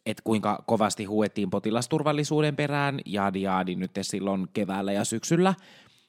että 0.06 0.22
kuinka 0.24 0.64
kovasti 0.66 1.04
huettiin 1.04 1.50
potilasturvallisuuden 1.50 2.56
perään, 2.56 3.00
jaadi 3.06 3.42
jaadi 3.42 3.74
nyt 3.74 3.90
silloin 4.02 4.48
keväällä 4.52 4.92
ja 4.92 5.04
syksyllä, 5.04 5.54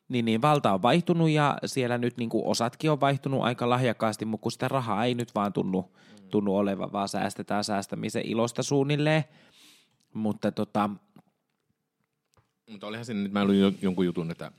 niin, 0.09 0.25
niin 0.25 0.41
valta 0.41 0.73
on 0.73 0.81
vaihtunut 0.81 1.29
ja 1.29 1.57
siellä 1.65 1.97
nyt 1.97 2.17
niin 2.17 2.29
kuin 2.29 2.45
osatkin 2.45 2.91
on 2.91 2.99
vaihtunut 2.99 3.43
aika 3.43 3.69
lahjakkaasti, 3.69 4.25
mutta 4.25 4.43
kun 4.43 4.51
sitä 4.51 4.67
rahaa 4.67 5.05
ei 5.05 5.15
nyt 5.15 5.35
vaan 5.35 5.53
tunnu, 5.53 5.91
tunnu 6.29 6.57
olevan, 6.57 6.91
vaan 6.91 7.09
säästetään 7.09 7.63
säästämisen 7.63 8.27
ilosta 8.27 8.63
suunnilleen. 8.63 9.23
Mutta 10.13 10.51
tota... 10.51 10.89
Mutta 12.69 12.87
olihan 12.87 13.05
siinä 13.05 13.21
nyt, 13.21 13.31
mä 13.31 13.45
luin 13.45 13.77
jonkun 13.81 14.05
jutun, 14.05 14.31
että 14.31 14.51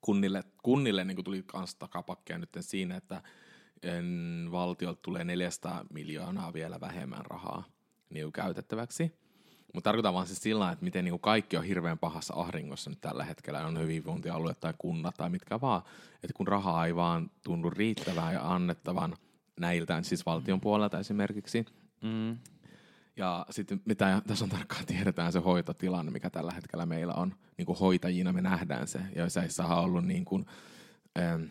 kunnille, 0.00 0.44
kunnille 0.62 1.04
niin 1.04 1.24
tuli 1.24 1.42
kans 1.46 1.74
takapakkeja 1.74 2.38
nyt 2.38 2.50
siinä, 2.60 2.96
että 2.96 3.22
valtiolta 4.50 5.02
tulee 5.02 5.24
400 5.24 5.84
miljoonaa 5.90 6.52
vielä 6.52 6.80
vähemmän 6.80 7.26
rahaa 7.26 7.73
niin 8.14 8.32
käytettäväksi. 8.32 9.24
Mutta 9.74 9.88
tarkoitan 9.88 10.14
vaan 10.14 10.26
siis 10.26 10.42
sillä 10.42 10.72
että 10.72 10.84
miten 10.84 11.04
niin 11.04 11.20
kaikki 11.20 11.56
on 11.56 11.64
hirveän 11.64 11.98
pahassa 11.98 12.34
ahdingossa 12.36 12.90
nyt 12.90 13.00
tällä 13.00 13.24
hetkellä, 13.24 13.66
on 13.66 13.80
hyvinvointialue 13.80 14.54
tai 14.54 14.74
kunnat 14.78 15.14
tai 15.14 15.30
mitkä 15.30 15.60
vaan, 15.60 15.82
että 16.14 16.34
kun 16.34 16.48
rahaa 16.48 16.86
ei 16.86 16.96
vaan 16.96 17.30
tunnu 17.44 17.70
riittävän 17.70 18.34
ja 18.34 18.54
annettavan 18.54 19.16
näiltään, 19.60 20.04
siis 20.04 20.26
valtion 20.26 20.60
puolelta 20.60 20.98
esimerkiksi. 20.98 21.64
Mm. 22.02 22.38
Ja 23.16 23.46
sitten 23.50 23.80
mitä 23.84 24.22
tässä 24.26 24.44
on 24.44 24.50
tarkkaan 24.50 24.86
tiedetään 24.86 25.32
se 25.32 25.38
hoitotilanne, 25.38 26.12
mikä 26.12 26.30
tällä 26.30 26.52
hetkellä 26.52 26.86
meillä 26.86 27.14
on. 27.14 27.34
Niin 27.58 27.66
kuin 27.66 27.78
hoitajina 27.78 28.32
me 28.32 28.40
nähdään 28.40 28.88
se, 28.88 29.00
ja 29.16 29.28
se 29.28 29.40
ei 29.40 29.48
ollut 29.82 30.04
niin 30.04 30.24
kuin, 30.24 30.46
ähm, 31.18 31.42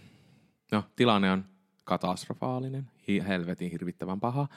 no 0.71 0.84
tilanne 0.95 1.32
on 1.32 1.45
katastrofaalinen, 1.84 2.91
helvetin 3.28 3.71
hirvittävän 3.71 4.19
paha, 4.19 4.47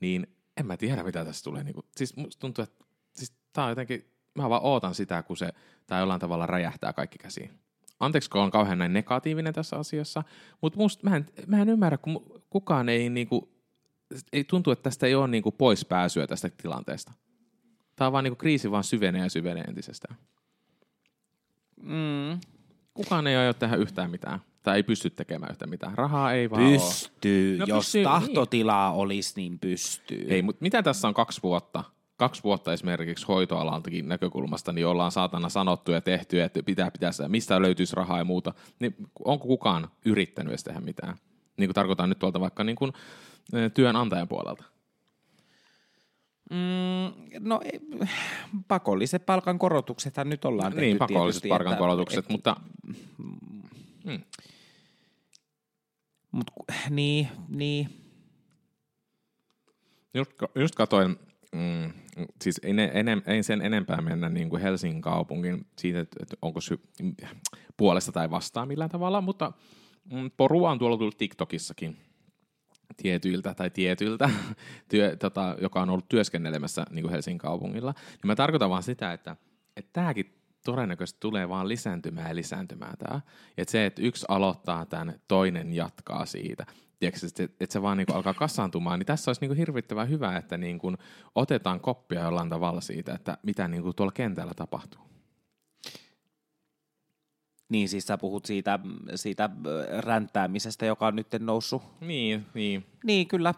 niin 0.00 0.26
en 0.56 0.66
mä 0.66 0.76
tiedä, 0.76 1.02
mitä 1.02 1.24
tässä 1.24 1.44
tulee. 1.44 1.64
Niin 1.64 1.74
kuin, 1.74 1.86
siis 1.96 2.16
musta 2.16 2.40
tuntuu, 2.40 2.62
että 2.62 2.84
siis 3.12 3.32
tää 3.52 3.64
on 3.64 3.70
jotenkin, 3.70 4.10
mä 4.34 4.50
vaan 4.50 4.64
ootan 4.64 4.94
sitä, 4.94 5.22
kun 5.22 5.36
se 5.36 5.52
tai 5.86 6.00
jollain 6.00 6.20
tavalla 6.20 6.46
räjähtää 6.46 6.92
kaikki 6.92 7.18
käsiin. 7.18 7.50
Anteeksi, 8.00 8.30
kun 8.30 8.40
on 8.40 8.50
kauhean 8.50 8.78
näin 8.78 8.92
negatiivinen 8.92 9.54
tässä 9.54 9.76
asiassa, 9.76 10.22
mutta 10.60 10.78
musta, 10.78 11.10
mä, 11.10 11.16
en, 11.16 11.26
mä 11.46 11.62
en 11.62 11.68
ymmärrä, 11.68 11.98
kun 11.98 12.42
kukaan 12.50 12.88
ei, 12.88 13.10
niinku, 13.10 13.48
ei 14.32 14.44
tuntu, 14.44 14.70
että 14.70 14.82
tästä 14.82 15.06
ei 15.06 15.14
ole 15.14 15.28
niinku 15.28 15.52
pois 15.52 15.84
pääsyä 15.84 16.26
tästä 16.26 16.50
tilanteesta. 16.62 17.12
Tämä 17.96 18.06
on 18.06 18.12
vaan 18.12 18.24
niinku 18.24 18.36
kriisi 18.36 18.70
vaan 18.70 18.84
syvenee 18.84 19.22
ja 19.22 19.30
syvenee 19.30 19.64
entisestään. 19.64 20.16
Mm. 21.76 22.40
Kukaan 22.94 23.26
ei 23.26 23.36
aio 23.36 23.54
tehdä 23.54 23.76
yhtään 23.76 24.10
mitään 24.10 24.40
tai 24.64 24.76
ei 24.76 24.82
pysty 24.82 25.10
tekemään 25.10 25.50
yhtä 25.50 25.66
mitään. 25.66 25.98
Rahaa 25.98 26.32
ei 26.32 26.50
vaan 26.50 26.62
Pystyy, 26.62 27.58
no, 27.58 27.64
jos 27.68 27.84
pystyy, 27.84 27.98
niin. 27.98 28.04
tahtotilaa 28.04 28.90
niin. 28.90 29.00
olisi, 29.00 29.32
niin 29.36 29.58
pystyy. 29.58 30.26
Ei, 30.28 30.42
mutta 30.42 30.62
mitä 30.62 30.82
tässä 30.82 31.08
on 31.08 31.14
kaksi 31.14 31.42
vuotta? 31.42 31.84
Kaksi 32.16 32.42
vuotta 32.42 32.72
esimerkiksi 32.72 33.26
hoitoalaltakin 33.26 34.08
näkökulmasta, 34.08 34.72
niin 34.72 34.86
ollaan 34.86 35.12
saatana 35.12 35.48
sanottu 35.48 35.92
ja 35.92 36.00
tehty, 36.00 36.42
että 36.42 36.62
pitää 36.62 36.90
pitää 36.90 37.12
sitä, 37.12 37.28
mistä 37.28 37.62
löytyisi 37.62 37.96
rahaa 37.96 38.18
ja 38.18 38.24
muuta. 38.24 38.54
Niin 38.80 38.96
onko 39.24 39.46
kukaan 39.46 39.88
yrittänyt 40.04 40.50
edes 40.50 40.64
tehdä 40.64 40.80
mitään? 40.80 41.16
Niin 41.56 41.68
kuin 41.68 41.74
tarkoitan 41.74 42.08
nyt 42.08 42.18
tuolta 42.18 42.40
vaikka 42.40 42.64
niin 42.64 42.76
kuin, 42.76 42.92
työnantajan 43.74 44.28
puolelta. 44.28 44.64
Mm, 46.50 47.40
no 47.48 47.60
pakolliset 48.68 49.26
palkankorotuksethan 49.26 50.28
nyt 50.28 50.44
ollaan 50.44 50.72
tehty 50.72 50.86
Niin, 50.86 50.98
pakolliset 50.98 51.48
palkankorotukset, 51.48 52.18
että, 52.18 52.32
mutta... 52.32 52.56
Mm. 54.04 54.20
Mut, 56.34 56.50
niin, 56.90 57.28
niin. 57.48 57.88
Just, 60.14 60.30
just 60.54 60.74
katoin, 60.74 61.16
mm, 61.52 61.92
siis 62.42 62.60
ei, 62.62 62.74
enem, 62.92 63.22
ei 63.26 63.42
sen 63.42 63.62
enempää 63.62 64.00
mennä 64.00 64.28
niin 64.28 64.50
kuin 64.50 64.62
Helsingin 64.62 65.02
kaupungin 65.02 65.66
siitä, 65.78 66.00
että 66.00 66.36
onko 66.42 66.60
sy- 66.60 66.80
puolesta 67.76 68.12
tai 68.12 68.30
vastaan 68.30 68.68
millään 68.68 68.90
tavalla, 68.90 69.20
mutta 69.20 69.52
mm, 70.12 70.30
porua 70.36 70.70
on 70.70 70.78
tuolla 70.78 70.96
tullut 70.96 71.18
TikTokissakin 71.18 71.96
tietyiltä 72.96 73.54
tai 73.54 73.70
tietyiltä, 73.70 74.30
työ, 74.90 75.16
tota, 75.16 75.56
joka 75.60 75.82
on 75.82 75.90
ollut 75.90 76.08
työskennelemässä 76.08 76.86
niin 76.90 77.02
kuin 77.02 77.12
Helsingin 77.12 77.38
kaupungilla. 77.38 77.94
Niin 78.10 78.26
mä 78.26 78.36
tarkoitan 78.36 78.70
vaan 78.70 78.82
sitä, 78.82 79.12
että, 79.12 79.36
että 79.76 79.90
tämäkin 79.92 80.43
todennäköisesti 80.64 81.20
tulee 81.20 81.48
vaan 81.48 81.68
lisääntymään 81.68 82.28
ja 82.28 82.34
lisääntymään 82.34 82.96
tämä. 82.98 83.20
Ja 83.56 83.64
se, 83.68 83.86
että 83.86 84.02
yksi 84.02 84.26
aloittaa 84.28 84.86
tämän, 84.86 85.20
toinen 85.28 85.72
jatkaa 85.72 86.26
siitä. 86.26 86.66
Tiedätkö, 86.98 87.26
että, 87.26 87.42
että 87.42 87.72
se 87.72 87.82
vaan 87.82 87.96
niin 87.96 88.06
kuin 88.06 88.16
alkaa 88.16 88.34
kassaantumaan, 88.34 88.98
niin 88.98 89.06
tässä 89.06 89.28
olisi 89.28 89.40
niin 89.40 89.48
kuin 89.48 89.58
hirvittävän 89.58 90.08
hyvä, 90.08 90.36
että 90.36 90.58
niin 90.58 90.78
kuin 90.78 90.98
otetaan 91.34 91.80
koppia 91.80 92.24
jollain 92.24 92.48
tavalla 92.48 92.80
siitä, 92.80 93.14
että 93.14 93.38
mitä 93.42 93.68
niin 93.68 93.82
kuin 93.82 93.96
tuolla 93.96 94.12
kentällä 94.12 94.52
tapahtuu. 94.56 95.00
Niin 97.68 97.88
siis 97.88 98.06
sä 98.06 98.18
puhut 98.18 98.46
siitä, 98.46 98.78
siitä 99.14 99.50
ränttäämisestä, 99.98 100.86
joka 100.86 101.06
on 101.06 101.16
nyt 101.16 101.28
noussut. 101.38 101.82
Niin, 102.00 102.46
niin. 102.54 102.86
Niin, 103.04 103.28
kyllä. 103.28 103.54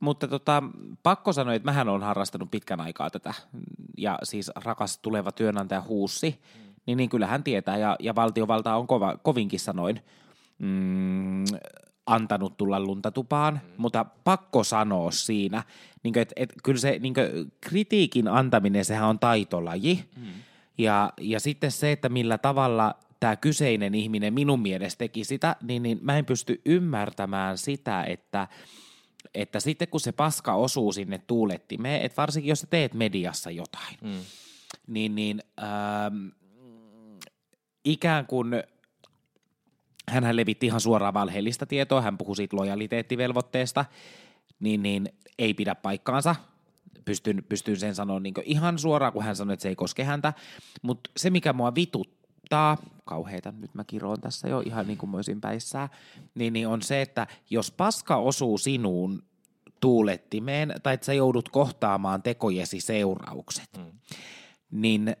Mutta 0.00 0.28
tota, 0.28 0.62
pakko 1.02 1.32
sanoa, 1.32 1.54
että 1.54 1.66
mähän 1.66 1.88
on 1.88 2.02
harrastanut 2.02 2.50
pitkän 2.50 2.80
aikaa 2.80 3.10
tätä. 3.10 3.34
Ja 3.98 4.18
siis 4.22 4.50
rakas 4.64 4.98
tuleva 4.98 5.32
työnantaja 5.32 5.82
Huussi, 5.88 6.30
mm. 6.30 6.74
niin, 6.86 6.96
niin 6.96 7.10
kyllähän 7.10 7.44
tietää. 7.44 7.76
Ja, 7.76 7.96
ja 8.00 8.14
valtiovalta 8.14 8.76
on 8.76 8.86
kova, 8.86 9.16
kovinkin 9.16 9.60
sanoin 9.60 10.00
mm, 10.58 11.44
antanut 12.06 12.56
tulla 12.56 12.80
luntatupaan. 12.80 13.54
Mm. 13.54 13.72
Mutta 13.76 14.04
pakko 14.24 14.64
sanoa 14.64 15.10
siinä, 15.10 15.62
niin 16.02 16.18
että 16.18 16.32
et, 16.36 16.52
kyllä 16.62 16.80
se 16.80 16.98
niin 16.98 17.14
kritiikin 17.60 18.28
antaminen, 18.28 18.84
sehän 18.84 19.08
on 19.08 19.18
taitolaji. 19.18 20.04
Mm. 20.16 20.26
Ja, 20.78 21.12
ja 21.20 21.40
sitten 21.40 21.70
se, 21.70 21.92
että 21.92 22.08
millä 22.08 22.38
tavalla 22.38 22.94
tämä 23.20 23.36
kyseinen 23.36 23.94
ihminen 23.94 24.34
minun 24.34 24.60
mielestä 24.60 24.98
teki 24.98 25.24
sitä, 25.24 25.56
niin, 25.62 25.82
niin 25.82 25.98
mä 26.02 26.18
en 26.18 26.24
pysty 26.24 26.60
ymmärtämään 26.64 27.58
sitä, 27.58 28.02
että, 28.02 28.48
että 29.34 29.60
sitten 29.60 29.88
kun 29.88 30.00
se 30.00 30.12
paska 30.12 30.54
osuu 30.54 30.92
sinne 30.92 31.18
tuulettimeen, 31.26 32.02
että 32.02 32.16
varsinkin 32.16 32.48
jos 32.48 32.60
sä 32.60 32.66
teet 32.66 32.94
mediassa 32.94 33.50
jotain, 33.50 33.96
mm. 34.02 34.20
niin, 34.86 35.14
niin 35.14 35.42
ähm, 35.62 36.28
ikään 37.84 38.26
kuin 38.26 38.48
hän 40.08 40.36
levitti 40.36 40.66
ihan 40.66 40.80
suoraan 40.80 41.14
valheellista 41.14 41.66
tietoa, 41.66 42.02
hän 42.02 42.18
puhui 42.18 42.36
siitä 42.36 42.56
lojaliteettivelvoitteesta, 42.56 43.84
niin, 44.60 44.82
niin 44.82 45.08
ei 45.38 45.54
pidä 45.54 45.74
paikkaansa. 45.74 46.36
Pystyn, 47.04 47.44
pystyn 47.48 47.76
sen 47.76 47.94
sanoa 47.94 48.20
niin 48.20 48.34
ihan 48.44 48.78
suoraan, 48.78 49.12
kun 49.12 49.22
hän 49.22 49.36
sanoi, 49.36 49.54
että 49.54 49.62
se 49.62 49.68
ei 49.68 49.76
koske 49.76 50.04
häntä. 50.04 50.32
Mutta 50.82 51.10
se, 51.16 51.30
mikä 51.30 51.52
mua 51.52 51.74
vituttaa, 51.74 52.16
vituttaa, 52.46 52.95
kauheita, 53.06 53.52
nyt 53.52 53.74
mä 53.74 53.84
kiroon 53.84 54.20
tässä 54.20 54.48
jo 54.48 54.60
ihan 54.60 54.86
niin 54.86 54.98
kuin 54.98 55.10
mä 55.10 55.16
olisin 55.16 55.40
päissään, 55.40 55.88
niin, 56.34 56.52
niin 56.52 56.68
on 56.68 56.82
se, 56.82 57.02
että 57.02 57.26
jos 57.50 57.70
paska 57.70 58.16
osuu 58.16 58.58
sinuun 58.58 59.22
tuulettimeen, 59.80 60.74
tai 60.82 60.94
että 60.94 61.06
sä 61.06 61.12
joudut 61.12 61.48
kohtaamaan 61.48 62.22
tekojesi 62.22 62.80
seuraukset, 62.80 63.70
mm. 63.78 63.98
niin 64.70 65.16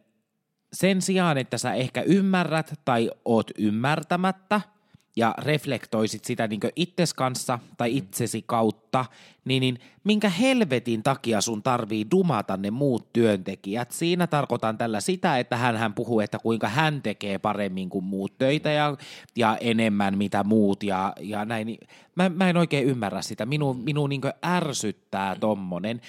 sen 0.72 1.02
sijaan, 1.02 1.38
että 1.38 1.58
sä 1.58 1.74
ehkä 1.74 2.02
ymmärrät 2.02 2.80
tai 2.84 3.10
oot 3.24 3.50
ymmärtämättä– 3.58 4.60
ja 5.16 5.34
reflektoisit 5.38 6.24
sitä 6.24 6.48
niin 6.48 6.60
itses 6.76 7.14
kanssa 7.14 7.58
tai 7.76 7.90
mm. 7.90 7.96
itsesi 7.96 8.44
kautta, 8.46 9.04
niin, 9.44 9.60
niin 9.60 9.78
minkä 10.04 10.28
helvetin 10.28 11.02
takia 11.02 11.40
sun 11.40 11.62
tarvii 11.62 12.06
dumata 12.10 12.56
ne 12.56 12.70
muut 12.70 13.12
työntekijät? 13.12 13.90
Siinä 13.90 14.26
tarkoitan 14.26 14.78
tällä 14.78 15.00
sitä, 15.00 15.38
että 15.38 15.56
hän, 15.56 15.76
hän 15.76 15.94
puhuu, 15.94 16.20
että 16.20 16.38
kuinka 16.38 16.68
hän 16.68 17.02
tekee 17.02 17.38
paremmin 17.38 17.88
kuin 17.88 18.04
muut 18.04 18.38
töitä 18.38 18.70
ja, 18.70 18.96
ja 19.36 19.56
enemmän 19.60 20.18
mitä 20.18 20.44
muut 20.44 20.82
ja, 20.82 21.12
ja 21.20 21.44
näin. 21.44 21.78
Mä, 22.14 22.28
mä 22.28 22.50
en 22.50 22.56
oikein 22.56 22.86
ymmärrä 22.86 23.22
sitä. 23.22 23.46
Minu, 23.46 23.74
minu 23.74 24.06
niin 24.06 24.20
ärsyttää 24.44 25.36
tommonen, 25.40 26.00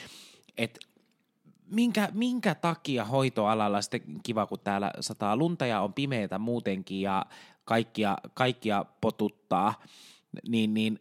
että 0.57 0.79
minkä, 1.71 2.09
minkä 2.13 2.55
takia 2.55 3.05
hoitoalalla 3.05 3.81
sitten 3.81 4.01
kiva, 4.23 4.45
kun 4.45 4.59
täällä 4.63 4.91
sataa 4.99 5.37
lunta 5.37 5.65
ja 5.65 5.81
on 5.81 5.93
pimeätä 5.93 6.39
muutenkin 6.39 7.01
ja 7.01 7.25
kaikkia, 7.67 8.17
kaikkia 8.33 8.85
potuttaa, 9.01 9.83
niin, 10.47 10.73
niin 10.73 10.99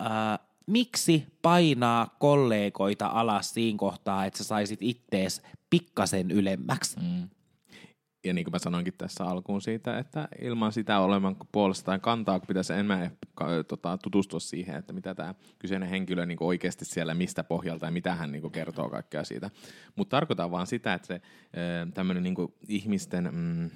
ää, 0.00 0.38
miksi 0.66 1.26
painaa 1.42 2.16
kollegoita 2.18 3.06
alas 3.06 3.54
siinä 3.54 3.78
kohtaa, 3.78 4.24
että 4.24 4.38
sä 4.38 4.44
saisit 4.44 4.78
ittees 4.82 5.42
pikkasen 5.70 6.30
ylemmäksi? 6.30 7.00
Mm. 7.00 7.28
Ja 8.24 8.34
niin 8.34 8.44
kuin 8.44 8.52
mä 8.52 8.58
sanoinkin 8.58 8.94
tässä 8.98 9.24
alkuun 9.24 9.62
siitä, 9.62 9.98
että 9.98 10.28
ilman 10.42 10.72
sitä 10.72 10.98
olevan 10.98 11.36
puolestaan 11.52 12.00
kantaa, 12.00 12.40
kun 12.40 12.46
pitäisi 12.46 12.72
enemmän 12.72 13.10
tota, 13.68 13.98
tutustua 13.98 14.40
siihen, 14.40 14.76
että 14.76 14.92
mitä 14.92 15.14
tämä 15.14 15.34
kyseinen 15.58 15.88
henkilö 15.88 16.26
niin 16.26 16.38
oikeasti 16.40 16.84
siellä, 16.84 17.14
mistä 17.14 17.44
pohjalta 17.44 17.86
ja 17.86 17.92
mitä 17.92 18.14
hän 18.14 18.32
niin 18.32 18.50
kertoo 18.50 18.88
kaikkea 18.88 19.24
siitä. 19.24 19.50
Mutta 19.96 20.16
tarkoitan 20.16 20.50
vaan 20.50 20.66
sitä, 20.66 20.94
että 20.94 21.06
se 21.06 21.20
tämmöinen 21.94 22.22
niin 22.22 22.36
ihmisten... 22.68 23.28
Mm, 23.32 23.70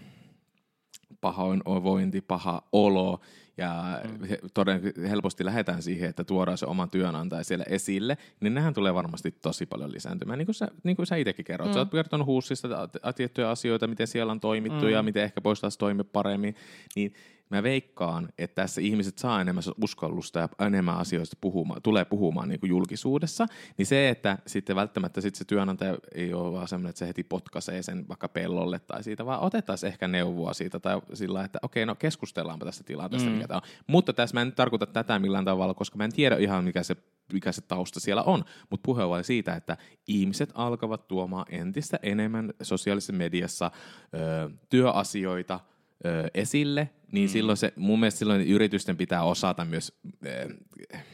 pahoinvointi, 1.21 2.21
paha 2.21 2.63
olo 2.73 3.21
ja 3.57 4.01
mm. 4.19 4.29
toden, 4.55 4.83
helposti 5.09 5.45
lähdetään 5.45 5.83
siihen, 5.83 6.11
että 6.11 6.25
tuodaan 6.25 6.59
se 6.59 6.67
oma 6.67 6.87
työnantaja 6.87 7.45
siellä 7.45 7.65
esille, 7.69 8.19
niin 8.41 8.55
nehän 8.55 8.75
tulee 8.75 8.95
varmasti 8.95 9.31
tosi 9.43 9.67
paljon 9.67 9.93
lisääntymään. 9.93 10.39
Niin 10.39 10.47
kuin 10.47 10.55
sä, 10.55 10.69
niin 10.85 10.97
kuin 10.97 11.07
sä 11.07 11.17
itsekin 11.17 11.45
kerrot. 11.45 11.69
Mm. 11.69 11.75
Sä 11.75 11.79
oot 11.79 11.91
kertonut 11.91 12.27
huussista 12.27 12.89
tiettyjä 13.17 13.51
asioita, 13.51 13.87
miten 13.87 14.07
siellä 14.07 14.33
on 14.33 14.41
toimittu 14.41 14.85
mm. 14.85 14.91
ja 14.91 15.03
miten 15.03 15.25
ehkä 15.25 15.41
voisi 15.45 15.79
toimia 15.79 16.05
paremmin. 16.05 16.55
Niin 16.97 17.15
mä 17.51 17.63
veikkaan, 17.63 18.29
että 18.39 18.63
tässä 18.63 18.81
ihmiset 18.81 19.19
saa 19.19 19.41
enemmän 19.41 19.65
uskallusta 19.83 20.39
ja 20.39 20.49
enemmän 20.67 20.97
asioista 20.97 21.37
puhumaan, 21.41 21.83
tulee 21.83 22.05
puhumaan 22.05 22.49
niin 22.49 22.61
kuin 22.61 22.71
julkisuudessa, 22.71 23.47
niin 23.79 23.87
se, 23.87 24.09
että 24.09 24.39
sitten 24.47 24.77
välttämättä 24.77 25.21
sitten 25.21 25.39
se 25.39 25.45
työnantaja 25.45 25.99
ei 26.15 26.35
ole 26.35 26.53
vaan 26.53 26.69
semmoinen, 26.69 26.91
että 26.91 26.99
se 26.99 27.09
heti 27.09 27.25
potkaisee 27.25 27.83
sen 27.83 28.09
vaikka 28.09 28.29
pellolle 28.29 28.79
tai 28.79 29.05
siitä, 29.05 29.27
vaan 29.27 29.41
otettaisiin 29.41 29.93
ehkä 29.93 30.09
neuvoa 30.09 30.55
siitä 30.55 30.81
tai 30.81 31.03
sillä, 31.15 31.45
että 31.45 31.59
okei, 31.63 31.87
no 31.87 31.95
keskustellaanpa 31.95 32.67
tästä 32.67 32.85
tilanteesta, 32.85 33.29
mm. 33.29 33.35
mikä 33.35 33.49
tämä 33.49 33.59
on. 33.59 33.69
Mutta 33.87 34.13
tässä 34.13 34.35
mä 34.35 34.43
en 34.43 34.53
tarkoita 34.53 34.87
tätä 34.87 35.19
millään 35.19 35.45
tavalla, 35.45 35.75
koska 35.75 35.97
mä 35.97 36.05
en 36.05 36.13
tiedä 36.13 36.37
ihan 36.37 36.65
mikä 36.65 36.83
se 36.83 36.97
mikä 37.33 37.53
se 37.53 37.63
tausta 37.63 38.01
siellä 38.01 38.23
on, 38.23 38.45
mutta 38.71 38.87
puhe 38.87 39.05
on 39.05 39.25
siitä, 39.25 39.55
että 39.55 39.77
ihmiset 40.07 40.51
alkavat 40.55 41.09
tuomaan 41.09 41.47
entistä 41.49 41.99
enemmän 42.03 42.53
sosiaalisessa 42.63 43.13
mediassa 43.13 43.71
ö, 44.15 44.51
työasioita 44.69 45.61
ö, 46.07 46.29
esille, 46.35 46.91
niin 47.13 47.29
mm. 47.29 47.33
silloin 47.33 47.57
se, 47.57 47.73
mun 47.77 48.01
mielestä 48.01 48.19
silloin 48.19 48.41
yritysten 48.41 48.97
pitää 48.97 49.23
osata 49.23 49.65
myös 49.65 49.93
äh, 50.27 51.05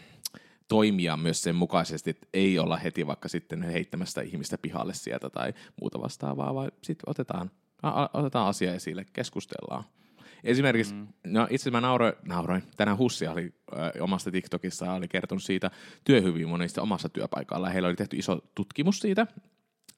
toimia 0.68 1.16
myös 1.16 1.42
sen 1.42 1.56
mukaisesti, 1.56 2.10
että 2.10 2.26
ei 2.34 2.58
olla 2.58 2.76
heti 2.76 3.06
vaikka 3.06 3.28
sitten 3.28 3.62
heittämästä 3.62 4.20
ihmistä 4.20 4.58
pihalle 4.58 4.94
sieltä 4.94 5.30
tai 5.30 5.54
muuta 5.80 6.00
vastaavaa, 6.00 6.54
vaan 6.54 6.72
sitten 6.82 7.10
otetaan, 7.10 7.50
otetaan 8.14 8.48
asia 8.48 8.74
esille, 8.74 9.06
keskustellaan. 9.12 9.84
Esimerkiksi, 10.44 10.94
mm. 10.94 11.06
no 11.26 11.46
itse 11.50 11.70
mä 11.70 11.80
nauroin, 11.80 12.12
nauroin. 12.22 12.62
tänään 12.76 12.98
Hussi 12.98 13.26
oli 13.26 13.54
ö, 13.72 14.02
omasta 14.02 14.30
TikTokissa 14.30 14.92
oli 14.92 15.08
kertonut 15.08 15.42
siitä 15.42 15.70
työhyvinvoinnista 16.04 16.82
omassa 16.82 17.08
työpaikalla. 17.08 17.68
Heillä 17.68 17.88
oli 17.88 17.96
tehty 17.96 18.16
iso 18.16 18.38
tutkimus 18.54 19.00
siitä, 19.00 19.26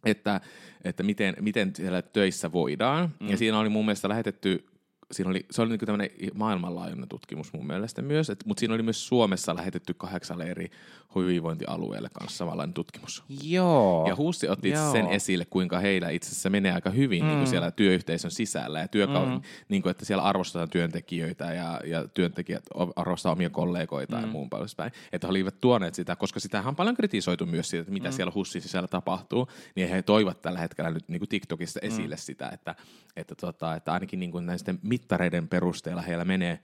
että, 0.05 0.41
että 0.85 1.03
miten, 1.03 1.37
miten 1.41 1.77
siellä 1.77 2.03
töissä 2.03 2.53
voidaan. 2.53 3.15
Mm. 3.21 3.29
Ja 3.29 3.37
siinä 3.37 3.59
oli 3.59 3.69
mun 3.69 3.85
mielestä 3.85 4.09
lähetetty 4.09 4.67
siinä 5.13 5.31
oli, 5.31 5.47
se 5.51 5.63
oli 5.63 5.71
niin 5.71 5.79
tämmöinen 5.79 6.11
maailmanlaajuinen 6.35 7.09
tutkimus 7.09 7.53
mun 7.53 7.67
mielestä 7.67 8.03
myös, 8.03 8.31
et, 8.31 8.45
mutta 8.47 8.61
siinä 8.61 8.75
oli 8.75 8.83
myös 8.83 9.09
Suomessa 9.09 9.57
lähetetty 9.57 9.95
kahdeksalle 9.95 10.45
eri 10.45 10.71
hyvinvointialueelle 11.15 12.09
kanssa 12.13 12.39
samanlainen 12.39 12.75
tutkimus. 12.75 13.25
Joo. 13.43 14.09
Ja 14.09 14.17
Huussi 14.17 14.49
otti 14.49 14.71
Joo. 14.71 14.93
sen 14.93 15.07
esille, 15.07 15.45
kuinka 15.45 15.79
heillä 15.79 16.11
itse 16.11 16.31
asiassa 16.31 16.51
menee 16.51 16.73
aika 16.73 16.91
hyvin 16.91 17.23
mm. 17.23 17.29
niin 17.29 17.39
kuin 17.39 17.49
siellä 17.49 17.71
työyhteisön 17.71 18.31
sisällä 18.31 18.81
ja 18.81 18.89
työkauden, 18.89 19.35
mm. 19.35 19.43
niin 19.69 19.83
kuin, 19.83 19.91
että 19.91 20.05
siellä 20.05 20.23
arvostetaan 20.23 20.71
työntekijöitä 20.71 21.45
ja, 21.45 21.81
ja 21.85 22.09
työntekijät 22.09 22.65
arvostavat 22.97 23.37
omia 23.37 23.51
kollegoita 23.51 24.17
mm. 24.17 24.23
ja 24.23 24.27
muun 24.27 24.49
päin. 24.77 24.93
Että 25.13 25.27
he 25.27 25.31
olivat 25.31 25.61
tuoneet 25.61 25.95
sitä, 25.95 26.17
koska 26.17 26.41
sitähän 26.41 26.69
on 26.69 26.77
paljon 26.77 26.97
kritisoitu 26.97 27.47
myös 27.47 27.71
siitä, 27.71 27.81
että 27.81 27.93
mitä 27.93 28.09
mm. 28.09 28.13
siellä 28.13 28.33
Hussin 28.35 28.63
sisällä 28.63 28.89
tapahtuu, 28.89 29.49
niin 29.75 29.89
he 29.89 30.03
toivat 30.03 30.43
tällä 30.43 30.59
hetkellä 30.59 30.91
nyt 30.91 31.09
niin 31.09 31.21
kuin 31.21 31.29
TikTokissa 31.29 31.81
esille 31.83 32.15
mm. 32.15 32.19
sitä, 32.19 32.49
että, 32.49 32.75
että, 33.17 33.35
tota, 33.35 33.75
että 33.75 33.93
ainakin 33.93 34.21
niin 34.21 34.33
kuin 34.33 34.47
näisten 34.47 34.79
mittareiden 34.99 35.49
perusteella 35.49 36.03
heillä 36.03 36.25
menee 36.25 36.59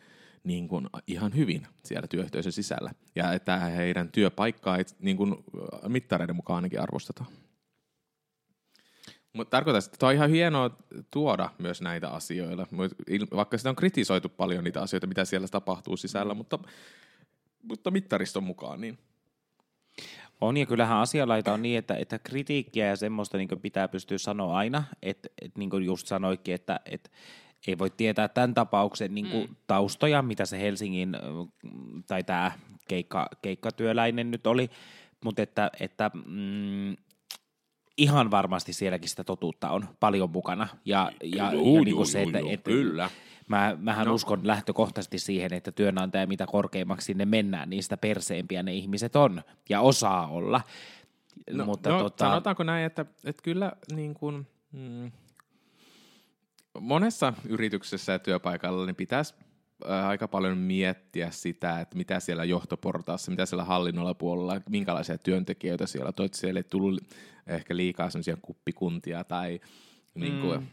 niin 0.44 0.68
kuin 0.68 0.86
ihan 1.06 1.36
hyvin 1.36 1.66
siellä 1.84 2.08
työyhteisön 2.08 2.52
sisällä. 2.52 2.90
Ja 3.14 3.32
että 3.32 3.56
heidän 3.58 4.08
työpaikkaa 4.08 4.78
niin 4.98 5.16
kuin 5.16 5.36
mittareiden 5.88 6.36
mukaan 6.36 6.54
ainakin 6.56 6.80
arvostetaan. 6.80 7.30
Mutta 9.32 9.50
tarkoitan, 9.50 9.82
että 9.92 10.06
on 10.06 10.12
ihan 10.12 10.30
hienoa 10.30 10.70
tuoda 11.10 11.50
myös 11.58 11.82
näitä 11.82 12.08
asioita, 12.08 12.66
vaikka 13.36 13.58
sitä 13.58 13.70
on 13.70 13.76
kritisoitu 13.76 14.28
paljon 14.28 14.64
niitä 14.64 14.82
asioita, 14.82 15.06
mitä 15.06 15.24
siellä 15.24 15.48
tapahtuu 15.48 15.96
sisällä, 15.96 16.34
mutta, 16.34 16.58
mutta 17.62 17.90
mittariston 17.90 18.44
mukaan 18.44 18.80
niin. 18.80 18.98
On 20.40 20.56
ja 20.56 20.66
kyllähän 20.66 20.98
asialaita 20.98 21.52
on 21.52 21.62
niin, 21.62 21.78
että, 21.78 21.96
että 21.96 22.18
kritiikkiä 22.18 22.86
ja 22.86 22.96
semmoista 22.96 23.38
niin 23.38 23.48
pitää 23.62 23.88
pystyä 23.88 24.18
sanoa 24.18 24.56
aina, 24.56 24.84
että, 25.02 25.28
että 25.42 25.58
niin 25.58 25.70
kuin 25.70 25.84
just 25.84 26.06
sanoikin, 26.06 26.54
että, 26.54 26.80
että 26.86 27.10
ei 27.68 27.78
voi 27.78 27.90
tietää 27.90 28.28
tämän 28.28 28.54
tapauksen 28.54 29.14
niin 29.14 29.30
kuin 29.30 29.48
mm. 29.48 29.56
taustoja, 29.66 30.22
mitä 30.22 30.46
se 30.46 30.60
Helsingin 30.60 31.16
tai 32.06 32.24
tämä 32.24 32.52
keikka, 32.88 33.28
keikkatyöläinen 33.42 34.30
nyt 34.30 34.46
oli, 34.46 34.70
mutta 35.24 35.42
että, 35.42 35.70
että 35.80 36.10
mm, 36.14 36.96
ihan 37.98 38.30
varmasti 38.30 38.72
sielläkin 38.72 39.08
sitä 39.08 39.24
totuutta 39.24 39.70
on 39.70 39.88
paljon 40.00 40.30
mukana. 40.30 40.68
Ja, 40.84 41.12
ja, 41.22 41.52
Juu, 41.52 41.78
ja 41.78 41.84
niin 41.84 41.96
kuin 41.96 42.06
se, 42.06 42.22
että, 42.22 42.38
juu, 42.38 42.50
että 42.50 42.70
kyllä. 42.70 43.10
Mä, 43.48 43.76
mähän 43.80 44.06
no. 44.06 44.14
uskon 44.14 44.40
lähtökohtaisesti 44.46 45.18
siihen, 45.18 45.52
että 45.52 45.72
työnantaja 45.72 46.26
mitä 46.26 46.46
korkeimmaksi 46.46 47.04
sinne 47.04 47.24
mennään, 47.24 47.70
niin 47.70 47.82
sitä 47.82 47.96
perseempiä 47.96 48.62
ne 48.62 48.74
ihmiset 48.74 49.16
on 49.16 49.42
ja 49.68 49.80
osaa 49.80 50.26
olla. 50.26 50.60
No, 51.50 51.64
Mutta 51.64 51.90
no, 51.90 51.98
tota, 51.98 52.24
sanotaanko 52.24 52.62
näin, 52.62 52.86
että, 52.86 53.06
että 53.24 53.42
kyllä 53.42 53.72
niin 53.94 54.14
kuin, 54.14 54.46
mm, 54.72 55.12
monessa 56.80 57.32
yrityksessä 57.48 58.12
ja 58.12 58.18
työpaikalla 58.18 58.86
niin 58.86 58.96
pitäisi 58.96 59.34
ää, 59.88 60.08
aika 60.08 60.28
paljon 60.28 60.58
miettiä 60.58 61.30
sitä, 61.30 61.80
että 61.80 61.96
mitä 61.96 62.20
siellä 62.20 62.44
johtoportaassa, 62.44 63.30
mitä 63.30 63.46
siellä 63.46 63.64
hallinnolla 63.64 64.14
puolella, 64.14 64.60
minkälaisia 64.70 65.18
työntekijöitä 65.18 65.86
siellä 65.86 66.08
on. 66.08 66.14
Toivottavasti 66.14 66.40
siellä 66.40 66.58
ei 66.58 66.64
tullut 66.64 67.02
ehkä 67.46 67.76
liikaa 67.76 68.10
sellaisia 68.10 68.36
kuppikuntia 68.42 69.24
tai 69.24 69.60
niin 70.14 70.40
kuin, 70.40 70.60
Mm. 70.60 70.66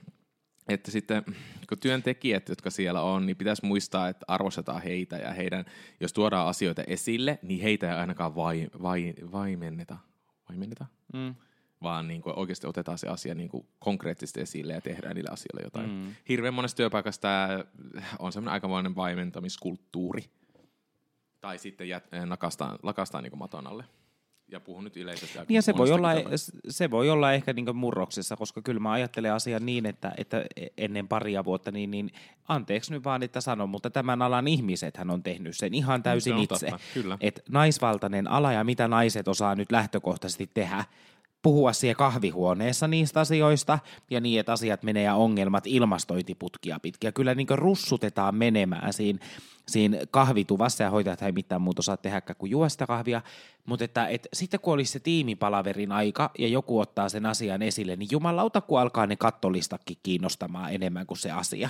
että 0.69 0.91
sitten 0.91 1.23
kun 1.69 1.79
työntekijät, 1.79 2.49
jotka 2.49 2.69
siellä 2.69 3.01
on, 3.01 3.25
niin 3.25 3.37
pitäisi 3.37 3.65
muistaa, 3.65 4.09
että 4.09 4.25
arvostetaan 4.27 4.81
heitä 4.81 5.15
ja 5.15 5.33
heidän, 5.33 5.65
jos 5.99 6.13
tuodaan 6.13 6.47
asioita 6.47 6.83
esille, 6.87 7.39
niin 7.41 7.61
heitä 7.61 7.89
ei 7.91 7.99
ainakaan 7.99 8.35
vai, 8.35 8.67
vai, 8.81 9.13
vaimenneta. 9.31 9.97
Vaimenneta? 10.49 10.85
mm, 11.13 11.35
vaan 11.83 12.07
niin 12.07 12.21
kuin 12.21 12.39
oikeasti 12.39 12.67
otetaan 12.67 12.97
se 12.97 13.07
asia 13.07 13.35
niin 13.35 13.49
kuin 13.49 13.67
konkreettisesti 13.79 14.41
esille 14.41 14.73
ja 14.73 14.81
tehdään 14.81 15.15
niille 15.15 15.29
asioille 15.31 15.61
jotain. 15.63 15.89
Mm. 15.89 15.95
mm. 15.95 16.15
Hirveän 16.29 16.53
monessa 16.53 16.77
työpaikassa 16.77 17.21
tämä 17.21 17.63
on 18.19 18.31
semmoinen 18.31 18.53
aikamoinen 18.53 18.95
vaimentamiskulttuuri. 18.95 20.29
Tai 21.41 21.57
sitten 21.57 21.89
jät, 21.89 22.03
nakastaan, 22.25 22.79
lakastaan 22.83 23.23
niin 23.23 23.31
kuin 23.31 23.39
maton 23.39 23.67
alle. 23.67 23.83
Ja 24.51 24.59
puhun 24.59 24.83
nyt 24.83 24.97
yleisesti. 24.97 25.39
Niin 25.39 25.55
ja 25.55 25.61
se 25.61 25.77
voi, 25.77 25.91
olla, 25.91 26.09
se 26.69 26.91
voi 26.91 27.09
olla 27.09 27.33
ehkä 27.33 27.53
niin 27.53 27.75
murroksessa, 27.75 28.35
koska 28.35 28.61
kyllä 28.61 28.79
mä 28.79 28.91
ajattelen 28.91 29.33
asian 29.33 29.65
niin, 29.65 29.85
että, 29.85 30.11
että 30.17 30.45
ennen 30.77 31.07
paria 31.07 31.45
vuotta, 31.45 31.71
niin, 31.71 31.91
niin 31.91 32.11
anteeksi 32.47 32.91
nyt 32.91 33.03
vaan, 33.03 33.23
että 33.23 33.41
sanon, 33.41 33.69
mutta 33.69 33.89
tämän 33.89 34.21
alan 34.21 34.47
ihmiset 34.47 34.97
hän 34.97 35.09
on 35.09 35.23
tehnyt 35.23 35.57
sen 35.57 35.73
ihan 35.73 36.03
täysin 36.03 36.37
Se 36.37 36.43
itse. 36.43 36.65
totta, 36.65 36.79
kyllä. 36.93 37.17
Et 37.21 37.43
naisvaltainen 37.49 38.27
ala 38.27 38.53
ja 38.53 38.63
mitä 38.63 38.87
naiset 38.87 39.27
osaa 39.27 39.55
nyt 39.55 39.71
lähtökohtaisesti 39.71 40.49
tehdä, 40.53 40.85
puhua 41.41 41.73
siellä 41.73 41.95
kahvihuoneessa 41.95 42.87
niistä 42.87 43.19
asioista 43.19 43.79
ja 44.09 44.21
niin, 44.21 44.39
että 44.39 44.53
asiat 44.53 44.83
menee 44.83 45.03
ja 45.03 45.15
ongelmat 45.15 45.67
ilmastointiputkia 45.67 46.79
pitkiä. 46.79 47.11
Kyllä 47.11 47.35
niin 47.35 47.47
russutetaan 47.51 48.35
menemään 48.35 48.93
siinä, 48.93 49.19
siinä 49.67 49.97
kahvituvassa 50.11 50.83
ja 50.83 50.89
hoitajat 50.89 51.21
ei 51.21 51.31
mitään 51.31 51.61
muuta 51.61 51.79
osaa 51.79 51.97
tehdä 51.97 52.21
kuin 52.21 52.51
juoda 52.51 52.69
sitä 52.69 52.87
kahvia. 52.87 53.21
Mutta 53.65 53.85
että, 53.85 54.07
et, 54.07 54.27
sitten 54.33 54.59
kun 54.59 54.73
olisi 54.73 54.91
se 54.91 54.99
tiimipalaverin 54.99 55.91
aika 55.91 56.31
ja 56.37 56.47
joku 56.47 56.79
ottaa 56.79 57.09
sen 57.09 57.25
asian 57.25 57.61
esille, 57.61 57.95
niin 57.95 58.09
jumalauta 58.11 58.61
kun 58.61 58.79
alkaa 58.79 59.07
ne 59.07 59.15
kattolistakin 59.15 59.97
kiinnostamaan 60.03 60.73
enemmän 60.73 61.05
kuin 61.05 61.17
se 61.17 61.31
asia. 61.31 61.69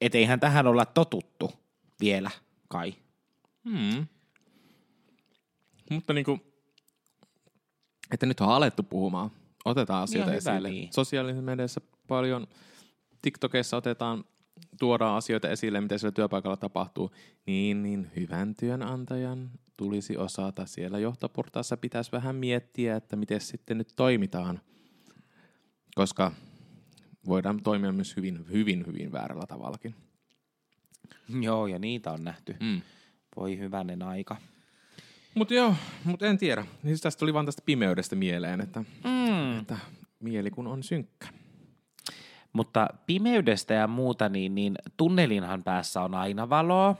Et 0.00 0.14
eihän 0.14 0.40
tähän 0.40 0.66
olla 0.66 0.84
totuttu 0.84 1.52
vielä 2.00 2.30
kai. 2.68 2.94
Hmm. 3.64 4.06
Mutta 5.90 6.12
niin 6.12 6.24
kuin, 6.24 6.51
että 8.12 8.26
nyt 8.26 8.40
on 8.40 8.48
alettu 8.48 8.82
puhumaan. 8.82 9.30
Otetaan 9.64 10.02
asioita 10.02 10.30
hyvä 10.30 10.36
esille. 10.36 10.70
niin. 10.70 10.92
Sosiaalisessa 10.92 11.42
mediassa 11.42 11.80
paljon, 12.08 12.46
TikTokissa 13.22 13.76
otetaan, 13.76 14.24
tuodaan 14.78 15.16
asioita 15.16 15.48
esille, 15.48 15.80
mitä 15.80 15.98
siellä 15.98 16.12
työpaikalla 16.12 16.56
tapahtuu. 16.56 17.10
Niin, 17.46 17.82
niin 17.82 18.10
hyvän 18.16 18.54
työnantajan 18.54 19.50
tulisi 19.76 20.16
osata. 20.16 20.66
Siellä 20.66 20.98
johtoportaassa 20.98 21.76
pitäisi 21.76 22.12
vähän 22.12 22.36
miettiä, 22.36 22.96
että 22.96 23.16
miten 23.16 23.40
sitten 23.40 23.78
nyt 23.78 23.92
toimitaan. 23.96 24.60
Koska 25.94 26.32
voidaan 27.26 27.62
toimia 27.62 27.92
myös 27.92 28.16
hyvin, 28.16 28.46
hyvin, 28.50 28.86
hyvin 28.86 29.12
väärällä 29.12 29.46
tavallakin. 29.46 29.94
Joo, 31.40 31.66
ja 31.66 31.78
niitä 31.78 32.12
on 32.12 32.24
nähty. 32.24 32.56
Mm. 32.60 32.82
Voi 33.36 33.58
hyvänen 33.58 34.02
aika. 34.02 34.36
Mutta 35.34 35.54
joo, 35.54 35.74
mutta 36.04 36.26
en 36.26 36.38
tiedä. 36.38 36.66
Siis 36.86 37.00
tästä 37.00 37.18
tuli 37.18 37.34
vaan 37.34 37.46
tästä 37.46 37.62
pimeydestä 37.66 38.16
mieleen, 38.16 38.60
että, 38.60 38.84
Mm. 39.04 39.58
että 39.58 39.76
mieli 40.20 40.50
kun 40.50 40.66
on 40.66 40.82
synkkä. 40.82 41.28
Mutta 42.52 42.88
pimeydestä 43.06 43.74
ja 43.74 43.86
muuta, 43.86 44.28
niin, 44.28 44.54
niin 44.54 44.74
tunnelinhan 44.96 45.62
päässä 45.62 46.00
on 46.02 46.14
aina 46.14 46.48
valoa. 46.50 46.96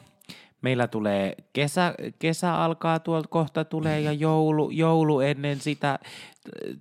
Meillä 0.63 0.89
tulee 0.89 1.35
kesä, 1.53 1.95
kesä 2.19 2.55
alkaa 2.55 2.99
tuolta 2.99 3.29
kohta 3.29 3.65
tulee 3.65 4.01
ja 4.01 4.13
joulu, 4.13 4.71
joulu 4.71 5.21
ennen 5.21 5.61
sitä 5.61 5.99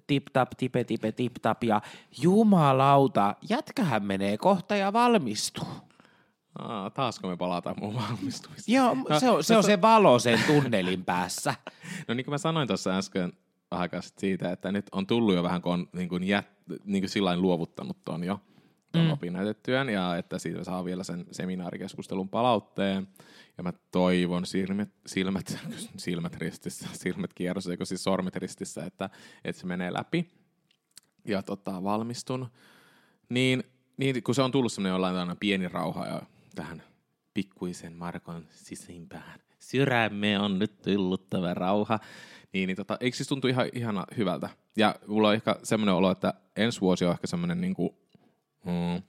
tip 0.07 0.23
tap 0.33 0.49
tipe 0.57 0.83
tipe 0.83 1.11
tip 1.11 1.33
tap 1.41 1.63
ja 1.63 1.81
jumalauta, 2.21 3.35
jätkähän 3.49 4.03
menee 4.05 4.37
kohta 4.37 4.75
ja 4.75 4.93
valmistuu. 4.93 5.67
Aa, 6.59 6.89
taasko 6.89 7.27
me 7.27 7.37
palataan 7.37 7.75
mun 7.79 7.95
valmistumista? 7.95 8.71
Joo, 8.71 8.97
se 9.19 9.29
on 9.29 9.43
se, 9.43 9.57
on 9.57 9.63
se 9.63 9.81
valo 9.81 10.19
sen 10.19 10.39
tunnelin 10.47 11.05
päässä. 11.05 11.55
No 12.07 12.13
niin 12.13 12.25
kuin 12.25 12.33
mä 12.33 12.37
sanoin 12.37 12.67
tuossa 12.67 12.97
äsken 12.97 13.33
sit 13.99 14.19
siitä, 14.19 14.51
että 14.51 14.71
nyt 14.71 14.85
on 14.91 15.07
tullut 15.07 15.35
jo 15.35 15.43
vähän, 15.43 15.61
kun 15.61 15.73
on 15.73 15.87
niin 15.93 16.09
kuin 16.09 16.23
jät, 16.23 16.47
niin 16.85 17.01
kuin 17.01 17.09
sillain 17.09 17.41
luovuttanut 17.41 17.97
ton 18.05 18.23
jo 18.23 18.39
ton 18.91 19.05
mm. 19.05 19.11
opinnäytetyön 19.11 19.89
ja 19.89 20.17
että 20.17 20.39
siitä 20.39 20.63
saa 20.63 20.85
vielä 20.85 21.03
sen 21.03 21.25
seminaarikeskustelun 21.31 22.29
palautteen. 22.29 23.07
Ja 23.57 23.63
mä 23.63 23.73
toivon 23.91 24.45
silmät, 24.45 24.89
silmät, 25.05 25.59
silmät 25.97 26.35
ristissä, 26.35 26.87
silmät 26.93 27.33
kierrossa, 27.33 27.71
eikö 27.71 27.85
siis 27.85 28.03
sormet 28.03 28.35
ristissä, 28.35 28.85
että, 28.85 29.09
että 29.43 29.59
se 29.59 29.67
menee 29.67 29.93
läpi 29.93 30.29
ja 31.25 31.41
tota, 31.41 31.83
valmistun. 31.83 32.47
Niin, 33.29 33.63
niin 33.97 34.23
kun 34.23 34.35
se 34.35 34.41
on 34.41 34.51
tullut 34.51 34.71
semmoinen 34.71 34.93
jollain 34.93 35.37
pieni 35.37 35.67
rauha 35.67 36.07
ja 36.07 36.21
tähän 36.55 36.83
pikkuisen 37.33 37.93
Markon 37.93 38.45
sisimpään 38.49 39.39
sydämeen 39.61 40.41
on 40.41 40.59
nyt 40.59 40.81
tullut 40.81 41.29
tämä 41.29 41.53
rauha. 41.53 41.99
Niin, 42.53 42.67
niin 42.67 42.77
tota, 42.77 42.97
eikö 42.99 43.17
siis 43.17 43.29
tuntu 43.29 43.47
ihan, 43.47 43.69
ihana 43.73 44.05
hyvältä? 44.17 44.49
Ja 44.77 44.95
mulla 45.07 45.27
on 45.27 45.33
ehkä 45.33 45.55
semmoinen 45.63 45.95
olo, 45.95 46.11
että 46.11 46.33
ensi 46.55 46.81
vuosi 46.81 47.05
on 47.05 47.11
ehkä 47.11 47.27
semmoinen 47.27 47.61
niin 47.61 47.73
kuin, 47.73 47.89
mm, 48.65 49.03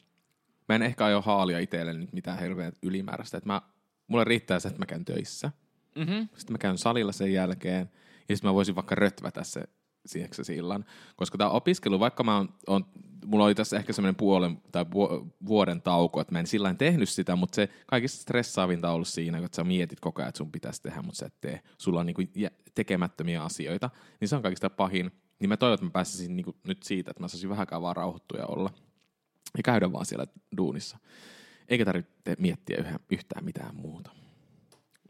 mä 0.68 0.74
en 0.74 0.83
ehkä 0.83 1.05
aio 1.05 1.22
haalia 1.22 1.59
itselleni 1.59 1.98
nyt 1.98 2.12
mitään 2.12 2.38
hirveän 2.38 2.72
ylimääräistä. 2.83 3.37
Että 3.37 3.46
mä, 3.46 3.62
mulle 4.07 4.24
riittää 4.24 4.61
se, 4.61 4.68
että 4.68 4.78
mä 4.78 4.87
käyn 4.87 5.05
töissä. 5.05 5.50
Mm-hmm. 5.94 6.28
Sitten 6.37 6.55
mä 6.55 6.59
käyn 6.59 6.78
salilla 6.78 7.12
sen 7.12 7.33
jälkeen. 7.33 7.90
Ja 8.28 8.37
sitten 8.37 8.50
mä 8.50 8.55
voisin 8.55 8.74
vaikka 8.74 8.94
rötvätä 8.94 9.44
se 9.44 9.62
siihen 10.07 10.29
se 10.33 10.55
illan. 10.55 10.85
Koska 11.17 11.38
tämä 11.38 11.51
opiskelu, 11.51 12.01
vaikka 12.01 12.25
mä 12.25 12.37
oon, 12.37 12.49
on, 12.67 12.85
mulla 13.27 13.45
oli 13.45 13.55
tässä 13.55 13.77
ehkä 13.77 13.93
semmoinen 13.93 14.17
puolen 14.17 14.62
tai 14.73 14.87
vu- 14.95 15.35
vuoden 15.47 15.83
tauko, 15.83 16.21
että 16.21 16.33
mä 16.33 16.38
en 16.41 16.47
sillä 16.47 16.75
tehnyt 16.75 17.09
sitä, 17.09 17.37
mutta 17.37 17.57
se 17.57 17.69
kaikista 17.87 18.23
stressaavinta 18.23 18.88
on 18.88 18.95
ollut 18.95 19.09
siinä, 19.09 19.41
kun 19.41 19.49
sä 19.53 19.65
mietit 19.65 20.01
koko 20.01 20.23
ajan, 20.23 20.29
että 20.29 20.38
sun 20.38 20.53
pitäisi 20.53 20.83
tehdä, 20.83 21.03
mutta 21.03 21.19
sä 21.19 21.27
et 21.27 21.41
tee. 21.41 21.61
Sulla 21.79 22.01
on 22.01 22.07
niinku 22.07 22.23
tekemättömiä 22.75 23.43
asioita, 23.43 23.91
niin 24.21 24.29
se 24.29 24.37
on 24.37 24.43
kaikista 24.43 24.71
pahin. 24.71 25.12
Niin 25.41 25.49
mä 25.49 25.57
toivon, 25.57 25.75
että 25.75 25.87
mä 25.87 25.91
pääsisin 25.91 26.37
niinku 26.37 26.57
nyt 26.67 26.83
siitä, 26.83 27.11
että 27.11 27.23
mä 27.23 27.29
saisin 27.29 27.51
vähänkään 27.51 27.83
vaan 27.83 27.97
rauhoittua 27.97 28.41
ja 28.41 28.47
olla. 28.47 28.71
Ja 29.57 29.62
käydä 29.62 29.93
vaan 29.93 30.07
siellä 30.07 30.27
duunissa. 30.57 30.99
Eikä 31.69 31.85
tarvitse 31.85 32.37
miettiä 32.38 32.77
yhä, 32.77 32.99
yhtään 33.11 33.45
mitään 33.45 33.77
muuta. 33.77 34.11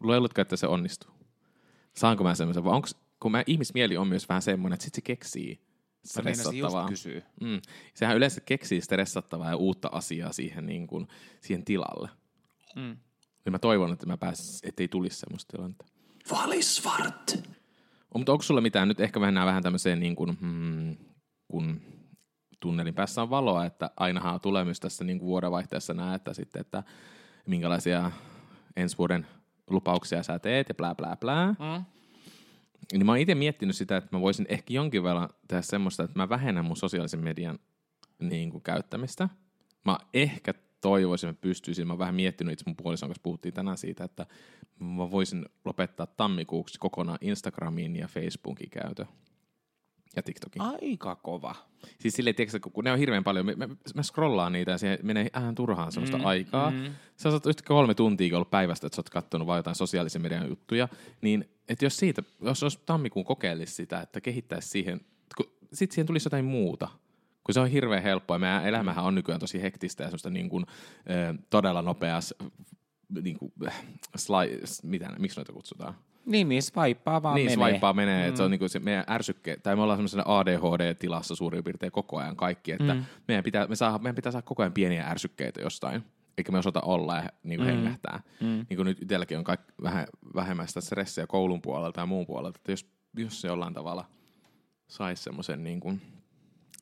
Luuletko, 0.01 0.41
että 0.41 0.57
se 0.57 0.67
onnistuu? 0.67 1.11
Saanko 1.95 2.25
mä 2.25 2.35
semmoisen, 2.35 2.65
vai 2.65 2.75
onko, 2.75 2.89
kun 3.23 3.33
mä, 3.33 3.43
ihmismieli 3.47 3.97
on 3.97 4.09
myös 4.09 4.29
vähän 4.29 4.43
semmoinen, 4.43 4.75
että 4.75 4.85
sit 4.85 4.95
se 4.95 5.01
keksii 5.01 5.61
stressattavaa. 6.05 6.89
kysyä. 6.89 7.23
Mm. 7.41 7.61
Sehän 7.95 8.17
yleensä 8.17 8.41
keksii 8.41 8.81
stressattavaa 8.81 9.51
ja 9.51 9.57
uutta 9.57 9.89
asiaa 9.93 10.33
siihen, 10.33 10.67
niin 10.67 10.87
kuin, 10.87 11.09
siihen 11.41 11.65
tilalle. 11.65 12.09
Mm. 12.77 12.97
Niin 13.45 13.53
mä 13.53 13.59
toivon, 13.59 13.93
että 13.93 14.07
mä 14.07 14.17
pääsis, 14.17 14.61
ettei 14.65 14.89
tulisi 14.89 15.17
semmoista 15.17 15.51
tilannetta. 15.53 15.85
Valisvart. 16.31 17.33
On, 18.15 18.21
mutta 18.21 18.33
onko 18.33 18.43
sulla 18.43 18.61
mitään, 18.61 18.89
nyt 18.89 19.01
ehkä 19.01 19.21
mennään 19.21 19.47
vähän 19.47 19.63
tämmöiseen 19.63 20.01
niin 20.01 20.17
kuin, 20.17 20.39
hmm, 20.41 20.97
kun 21.49 21.81
tunnelin 22.61 22.95
päässä 22.95 23.23
on 23.23 23.31
valoa, 23.31 23.65
että 23.65 23.91
ainahan 23.97 24.41
tulee 24.41 24.65
myös 24.65 24.81
tässä 24.81 25.05
niin 25.05 25.19
kuin 25.19 25.27
vuodenvaihteessa 25.27 25.95
näe, 25.95 26.15
että 26.15 26.35
sitten, 26.35 26.61
että 26.61 26.83
minkälaisia 27.47 28.11
ensi 28.77 28.99
vuoden 28.99 29.27
lupauksia 29.71 30.23
sä 30.23 30.39
teet 30.39 30.69
ja 30.69 30.75
blää 30.75 30.95
blää 30.95 31.17
blää. 31.17 31.53
Mm. 31.53 31.85
Niin 32.93 33.07
mä 33.07 33.13
oon 33.13 33.19
itse 33.19 33.35
miettinyt 33.35 33.77
sitä, 33.77 33.97
että 33.97 34.17
mä 34.17 34.21
voisin 34.21 34.47
ehkä 34.49 34.75
jonkin 34.75 35.03
verran 35.03 35.29
tehdä 35.49 35.63
semmoista, 35.63 36.05
että 36.05 36.19
mä 36.19 36.29
vähennän 36.29 36.65
mun 36.65 36.77
sosiaalisen 36.77 37.25
median 37.25 37.59
niin 38.19 38.51
kuin, 38.51 38.63
käyttämistä. 38.63 39.29
Mä 39.85 39.99
ehkä 40.15 40.55
toivoisin, 40.81 41.31
että 41.31 41.41
pystyisin, 41.41 41.87
mä 41.87 41.93
oon 41.93 41.99
vähän 41.99 42.15
miettinyt 42.15 42.53
itse 42.53 42.65
mun 42.67 42.77
puolison 42.77 43.09
kanssa, 43.09 43.23
puhuttiin 43.23 43.55
tänään 43.55 43.79
siitä, 43.79 44.05
että 44.05 44.27
mä 44.81 45.11
voisin 45.11 45.47
lopettaa 45.65 46.07
tammikuuksi 46.07 46.79
kokonaan 46.79 47.19
Instagramiin 47.21 47.97
ja 47.97 48.09
Facebookin 48.09 48.71
käytö. 48.71 49.07
Ja 50.17 50.23
TikTokin. 50.23 50.63
Aika 50.63 51.17
kova. 51.17 51.55
Siis 51.99 52.15
silleen, 52.15 52.37
tiedätkö, 52.37 52.71
kun- 52.73 52.85
ne 52.85 52.93
on 52.93 52.99
hirveän 52.99 53.25
paljon, 53.25 53.47
mä, 53.47 53.69
mä, 53.95 54.03
scrollaan 54.03 54.53
niitä 54.53 54.71
ja 54.71 54.79
siihen 54.79 54.99
menee 55.03 55.31
ihan 55.39 55.55
turhaan 55.55 55.93
semmoista 55.93 56.19
mm, 56.19 56.25
aikaa. 56.25 56.71
Mm. 56.71 56.95
Sä 57.17 57.29
oot 57.29 57.47
yhtä 57.47 57.63
kolme 57.67 57.95
tuntia 57.95 58.37
ollut 58.37 58.51
päivästä, 58.51 58.87
että 58.87 58.97
sä 58.97 59.01
oot 59.01 59.11
kattonut 59.11 59.47
vain 59.47 59.59
jotain 59.59 59.77
sosiaalisen 59.77 60.23
median 60.23 60.49
juttuja, 60.49 60.89
niin 61.21 61.52
että 61.69 61.85
jos 61.85 61.97
siitä, 61.97 62.23
jos 62.41 62.63
olisi 62.63 62.81
tammikuun 62.87 63.25
kokeilisi 63.25 63.75
sitä, 63.75 64.01
että 64.01 64.21
kehittäisi 64.21 64.69
siihen, 64.69 65.01
kun 65.37 65.47
sit 65.73 65.93
siihen 65.93 66.07
tulisi 66.07 66.27
jotain 66.27 66.45
muuta. 66.45 66.89
Kun 67.45 67.55
se 67.55 67.61
on 67.61 67.69
hirveän 67.69 68.03
helppoa. 68.03 68.39
Meidän 68.39 68.67
elämähän 68.67 69.05
on 69.05 69.15
nykyään 69.15 69.41
tosi 69.41 69.63
hektistä 69.63 70.03
ja 70.03 70.09
semmoista 70.09 70.31
niin 70.31 70.49
kuin, 70.49 70.67
ö, 71.11 71.35
todella 71.51 71.83
nopeas, 71.83 72.35
niin 73.23 73.39
kuin, 73.39 73.53
sli, 74.17 74.61
mitä, 74.83 75.13
miksi 75.19 75.39
noita 75.39 75.53
kutsutaan? 75.53 75.95
Niin, 76.27 76.49
niin 76.49 76.63
swipea 76.63 77.23
vaan 77.23 77.35
niin, 77.35 77.59
menee. 77.59 77.71
swipea 77.71 77.93
menee. 77.93 78.23
Mm. 78.23 78.29
Että 78.29 78.37
se 78.37 78.43
on 78.43 78.51
niin 78.51 78.59
kuin 78.59 78.71
se 78.71 78.79
meidän 78.79 79.05
ärsykke, 79.11 79.57
tai 79.57 79.77
me 79.77 79.83
ollaan 79.83 79.99
semmoisena 79.99 80.25
ADHD-tilassa 80.27 81.35
suurin 81.35 81.65
piirtein 81.65 81.93
koko 81.93 82.17
ajan 82.19 82.37
kaikki, 82.37 82.73
että 82.73 82.95
mm. 82.95 83.05
meidän, 83.29 83.45
pitää, 83.45 83.67
me 83.67 83.77
saa, 83.77 83.99
meidän 83.99 84.15
pitää 84.15 84.33
saada 84.33 84.47
koko 84.47 84.63
ajan 84.63 84.73
pieniä 84.73 85.07
ärsykkeitä 85.07 85.61
jostain 85.61 86.05
eikä 86.39 86.53
me 86.53 86.59
osata 86.59 86.81
olla 86.81 87.17
ja 87.17 87.29
niin 87.43 87.61
kuin 87.61 87.71
mm. 87.71 87.75
hengähtää. 87.77 88.21
Mm. 88.41 88.67
Niin 88.69 88.77
kuin 88.77 88.87
nyt 88.87 89.03
itselläkin 89.03 89.39
on 89.39 89.45
kaik, 89.45 89.61
vähän 89.83 90.07
vähemmän 90.35 90.69
sitä 90.69 90.81
stressiä 90.81 91.27
koulun 91.27 91.63
puolelta 91.63 92.01
ja 92.01 92.07
muun 92.07 92.27
puolelta, 92.27 92.59
että 92.59 92.73
jos, 92.73 92.87
jos 93.17 93.41
se 93.41 93.49
jollain 93.49 93.75
tavalla 93.75 94.05
saisi 94.89 95.23
semmoisen 95.23 95.65
niin 95.65 95.81
kuin 95.81 96.03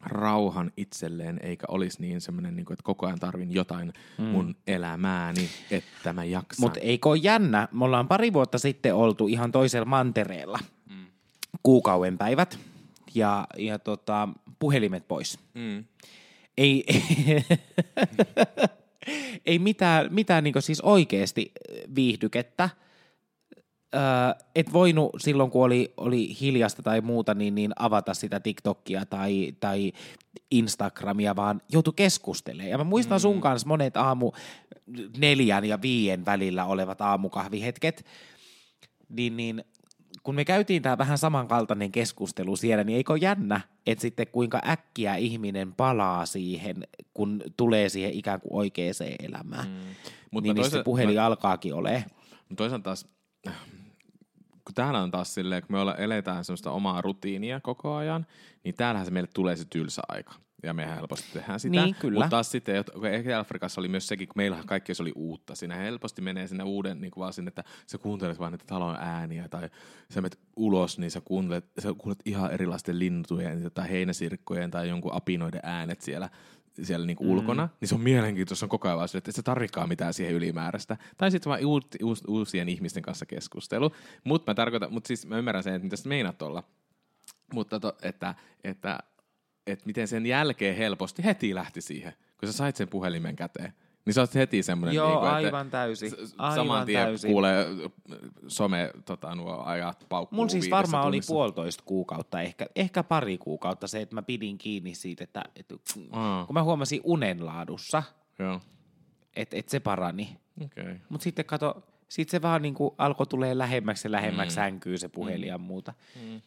rauhan 0.00 0.72
itselleen, 0.76 1.40
eikä 1.42 1.66
olisi 1.68 2.00
niin 2.00 2.20
semmoinen, 2.20 2.56
niin 2.56 2.66
kuin, 2.66 2.74
että 2.74 2.82
koko 2.82 3.06
ajan 3.06 3.18
tarvin 3.18 3.52
jotain 3.52 3.92
mm. 4.18 4.24
mun 4.24 4.56
elämääni, 4.66 5.48
että 5.70 6.12
mä 6.12 6.24
jaksan. 6.24 6.62
Mutta 6.62 6.80
eikö 6.80 7.08
ole 7.08 7.16
jännä? 7.16 7.68
Me 7.72 7.84
ollaan 7.84 8.08
pari 8.08 8.32
vuotta 8.32 8.58
sitten 8.58 8.94
oltu 8.94 9.28
ihan 9.28 9.52
toisella 9.52 9.86
mantereella. 9.86 10.58
Mm. 10.90 11.06
Kuukauden 11.62 12.18
päivät 12.18 12.58
ja, 13.14 13.46
ja 13.56 13.78
tota, 13.78 14.28
puhelimet 14.58 15.08
pois. 15.08 15.38
Mm. 15.54 15.84
Ei, 16.58 16.84
ei 19.46 19.59
mitään, 19.59 20.09
mitään 20.11 20.44
niin 20.44 20.62
siis 20.62 20.81
oikeasti 20.81 21.53
viihdykettä. 21.94 22.70
Öö, 23.94 24.01
et 24.55 24.73
voinut 24.73 25.11
silloin, 25.18 25.51
kun 25.51 25.64
oli, 25.64 25.94
oli 25.96 26.37
hiljasta 26.40 26.83
tai 26.83 27.01
muuta, 27.01 27.35
niin, 27.35 27.55
niin 27.55 27.73
avata 27.79 28.14
sitä 28.14 28.40
TikTokia 28.40 29.07
tai, 29.07 29.53
tai 29.61 29.92
Instagramia, 30.51 31.37
vaan 31.37 31.62
joutui 31.73 31.92
keskustelemaan. 31.96 32.70
Ja 32.70 32.79
mä 32.79 32.85
muistan 32.85 33.18
mm. 33.18 33.23
sun 33.23 33.40
kanssa 33.40 33.68
monet 33.68 33.96
aamu 33.96 34.33
neljän 35.18 35.64
ja 35.64 35.83
viien 35.83 36.25
välillä 36.25 36.64
olevat 36.64 37.01
aamukahvihetket, 37.01 38.05
niin, 39.09 39.37
niin 39.37 39.64
kun 40.22 40.35
me 40.35 40.44
käytiin 40.44 40.83
tämä 40.83 40.98
vähän 40.98 41.18
samankaltainen 41.18 41.92
keskustelu 41.92 42.56
siellä, 42.56 42.85
niin 42.85 42.96
eikö 42.96 43.16
jännä, 43.16 43.61
että 43.87 44.02
sitten 44.02 44.26
kuinka 44.33 44.61
äkkiä 44.68 45.16
ihminen 45.16 45.72
palaa 45.72 46.26
siihen, 46.26 46.87
kun 47.14 47.42
tulee 47.56 47.88
siihen 47.88 48.12
ikään 48.12 48.40
kuin 48.40 48.52
oikeaan 48.52 48.94
elämään. 49.28 49.68
Mm. 49.68 49.76
Mut 50.30 50.44
niin, 50.44 50.70
se 50.70 50.83
puhelin 50.83 51.16
mä, 51.16 51.26
alkaakin 51.26 51.74
ole. 51.74 52.04
Toisaalta 52.56 52.85
taas, 52.85 53.06
kun 54.64 54.74
täällä 54.74 55.02
on 55.02 55.11
taas 55.11 55.35
silleen, 55.35 55.62
kun 55.62 55.72
me 55.72 55.80
olla, 55.80 55.94
eletään 55.94 56.44
sellaista 56.44 56.70
omaa 56.70 57.00
rutiinia 57.00 57.61
koko 57.61 57.94
ajan, 57.94 58.26
niin 58.64 58.74
täällähän 58.74 59.06
se 59.06 59.12
meille 59.12 59.30
tulee 59.35 59.56
se 59.56 59.64
tylsä 59.64 60.02
aika 60.09 60.33
ja 60.62 60.75
me 60.75 60.87
helposti 60.96 61.29
tehdään 61.33 61.61
sitä. 61.61 61.85
Niin, 61.85 61.94
kyllä. 61.94 62.18
Mutta 62.18 62.31
taas 62.31 62.51
sitten, 62.51 62.77
Etelä-Afrikassa 63.12 63.81
oli 63.81 63.88
myös 63.88 64.07
sekin, 64.07 64.29
kun 64.29 64.35
meillähän 64.37 64.66
kaikki 64.66 64.94
se 64.94 65.03
oli 65.03 65.12
uutta. 65.14 65.55
Siinä 65.55 65.75
helposti 65.75 66.23
menee 66.23 66.46
sinne 66.46 66.64
uuden, 66.64 67.01
niin 67.01 67.11
kuin 67.11 67.20
vaan 67.20 67.33
sinne, 67.33 67.49
että 67.49 67.64
sä 67.87 67.99
kuuntelet 67.99 68.38
vaan 68.38 68.53
niitä 68.53 68.64
talon 68.66 68.96
ääniä 69.01 69.49
tai 69.49 69.70
sä 70.11 70.20
menet 70.20 70.38
ulos, 70.57 70.99
niin 70.99 71.11
sä 71.11 71.20
kuuntelet, 71.25 71.64
sä 71.79 71.94
kuulet 71.99 72.18
ihan 72.25 72.53
erilaisten 72.53 72.99
lintujen 72.99 73.70
tai 73.75 73.90
heinäsirkkojen 73.90 74.70
tai 74.70 74.88
jonkun 74.88 75.14
apinoiden 75.14 75.61
äänet 75.62 76.01
siellä 76.01 76.31
siellä 76.83 77.07
niinku 77.07 77.25
mm. 77.25 77.31
ulkona, 77.31 77.68
niin 77.81 77.88
se 77.88 77.94
on 77.94 78.01
mielenkiintoista, 78.01 78.66
on 78.66 78.70
koko 78.70 78.88
ajan 78.88 78.99
vaan 78.99 79.09
että 79.14 79.33
se 79.33 79.42
tarvikaan 79.42 79.88
mitään 79.88 80.14
siihen 80.14 80.35
ylimääräistä. 80.35 80.96
Tai 81.16 81.31
sitten 81.31 81.51
vaan 81.51 81.64
uut, 81.64 81.87
uus, 82.03 82.23
uusien 82.29 82.68
ihmisten 82.68 83.03
kanssa 83.03 83.27
keskustelu. 83.27 83.92
Mutta 84.25 84.51
mä 84.51 84.55
tarkoitan, 84.55 84.92
mutta 84.92 85.09
siis 85.09 85.27
mä 85.27 85.38
ymmärrän 85.38 85.62
sen, 85.62 85.75
että 85.75 85.85
mitä 85.85 85.96
sä 85.96 86.09
meinaat 86.09 86.42
olla. 86.42 86.62
Mutta 87.55 87.81
to, 87.81 87.96
että, 88.03 88.35
että 88.64 88.99
että 89.66 89.87
miten 89.87 90.09
sen 90.09 90.27
jälkeen 90.27 90.77
helposti 90.77 91.25
heti 91.25 91.55
lähti 91.55 91.81
siihen, 91.81 92.12
kun 92.40 92.49
sä 92.49 92.53
sait 92.53 92.77
sen 92.77 92.88
puhelimen 92.88 93.37
käteen. 93.37 93.73
Niin 94.05 94.14
sä 94.14 94.20
oot 94.20 94.35
heti 94.35 94.62
semmoinen, 94.62 94.94
Joo, 94.94 95.09
niin 95.09 95.18
kuin, 95.18 95.31
aivan 95.31 95.70
täysin. 95.70 96.12
Aivan 96.38 96.55
saman 96.57 96.87
tien 96.87 97.05
täysin. 97.05 97.31
kuulee 97.31 97.66
some 98.49 98.90
tota, 99.05 99.35
nuo 99.35 99.62
ajat 99.64 100.07
paukkuu 100.09 100.37
Mulla 100.37 100.49
siis 100.49 100.70
varmaan 100.70 101.07
oli 101.07 101.20
puolitoista 101.27 101.83
kuukautta, 101.87 102.40
ehkä, 102.40 102.66
ehkä 102.77 103.03
pari 103.03 103.38
kuukautta 103.38 103.87
se, 103.87 104.01
että 104.01 104.14
mä 104.14 104.23
pidin 104.23 104.59
kiinni 104.59 104.94
siitä, 104.94 105.25
että, 105.25 105.44
että 105.57 105.75
Aa. 106.11 106.46
kun 106.46 106.55
mä 106.55 106.62
huomasin 106.62 107.01
unenlaadussa, 107.05 108.03
että 109.37 109.57
et 109.57 109.68
se 109.68 109.81
parani. 109.81 110.40
Okay. 110.64 110.96
Mutta 111.09 111.25
sitten 111.25 111.44
kato, 111.44 111.83
sit 112.09 112.29
se 112.29 112.42
vaan 112.42 112.62
niinku 112.62 112.94
alkoi 112.99 113.27
tulee 113.27 113.59
lähemmäksi 113.59 114.09
ja 114.09 114.12
lähemmäksi 114.12 114.57
mm. 114.57 114.62
sänkyy 114.62 114.99
se 114.99 115.09
puhelin 115.09 115.40
mm. 115.40 115.49
ja 115.49 115.59
muuta. 115.59 115.94
Mm. 116.23 116.40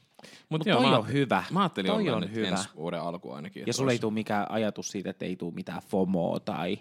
Mutta 0.49 0.69
Mut 0.69 0.81
toi 0.81 0.91
joo, 0.91 0.99
on 0.99 1.11
hyvä. 1.11 1.43
Mä 1.51 1.59
ajattelin 1.61 1.91
toi 1.91 2.09
on 2.09 2.33
hyvä. 2.33 2.47
ensi 2.47 2.69
vuoden 2.75 3.01
alku 3.01 3.31
ainakin. 3.31 3.63
Ja 3.67 3.73
sulla 3.73 3.91
ei 3.91 3.99
tule 3.99 4.13
mikään 4.13 4.51
ajatus 4.51 4.91
siitä, 4.91 5.09
että 5.09 5.25
ei 5.25 5.35
tule 5.35 5.53
mitään 5.53 5.81
FOMOa 5.81 6.39
tai... 6.39 6.77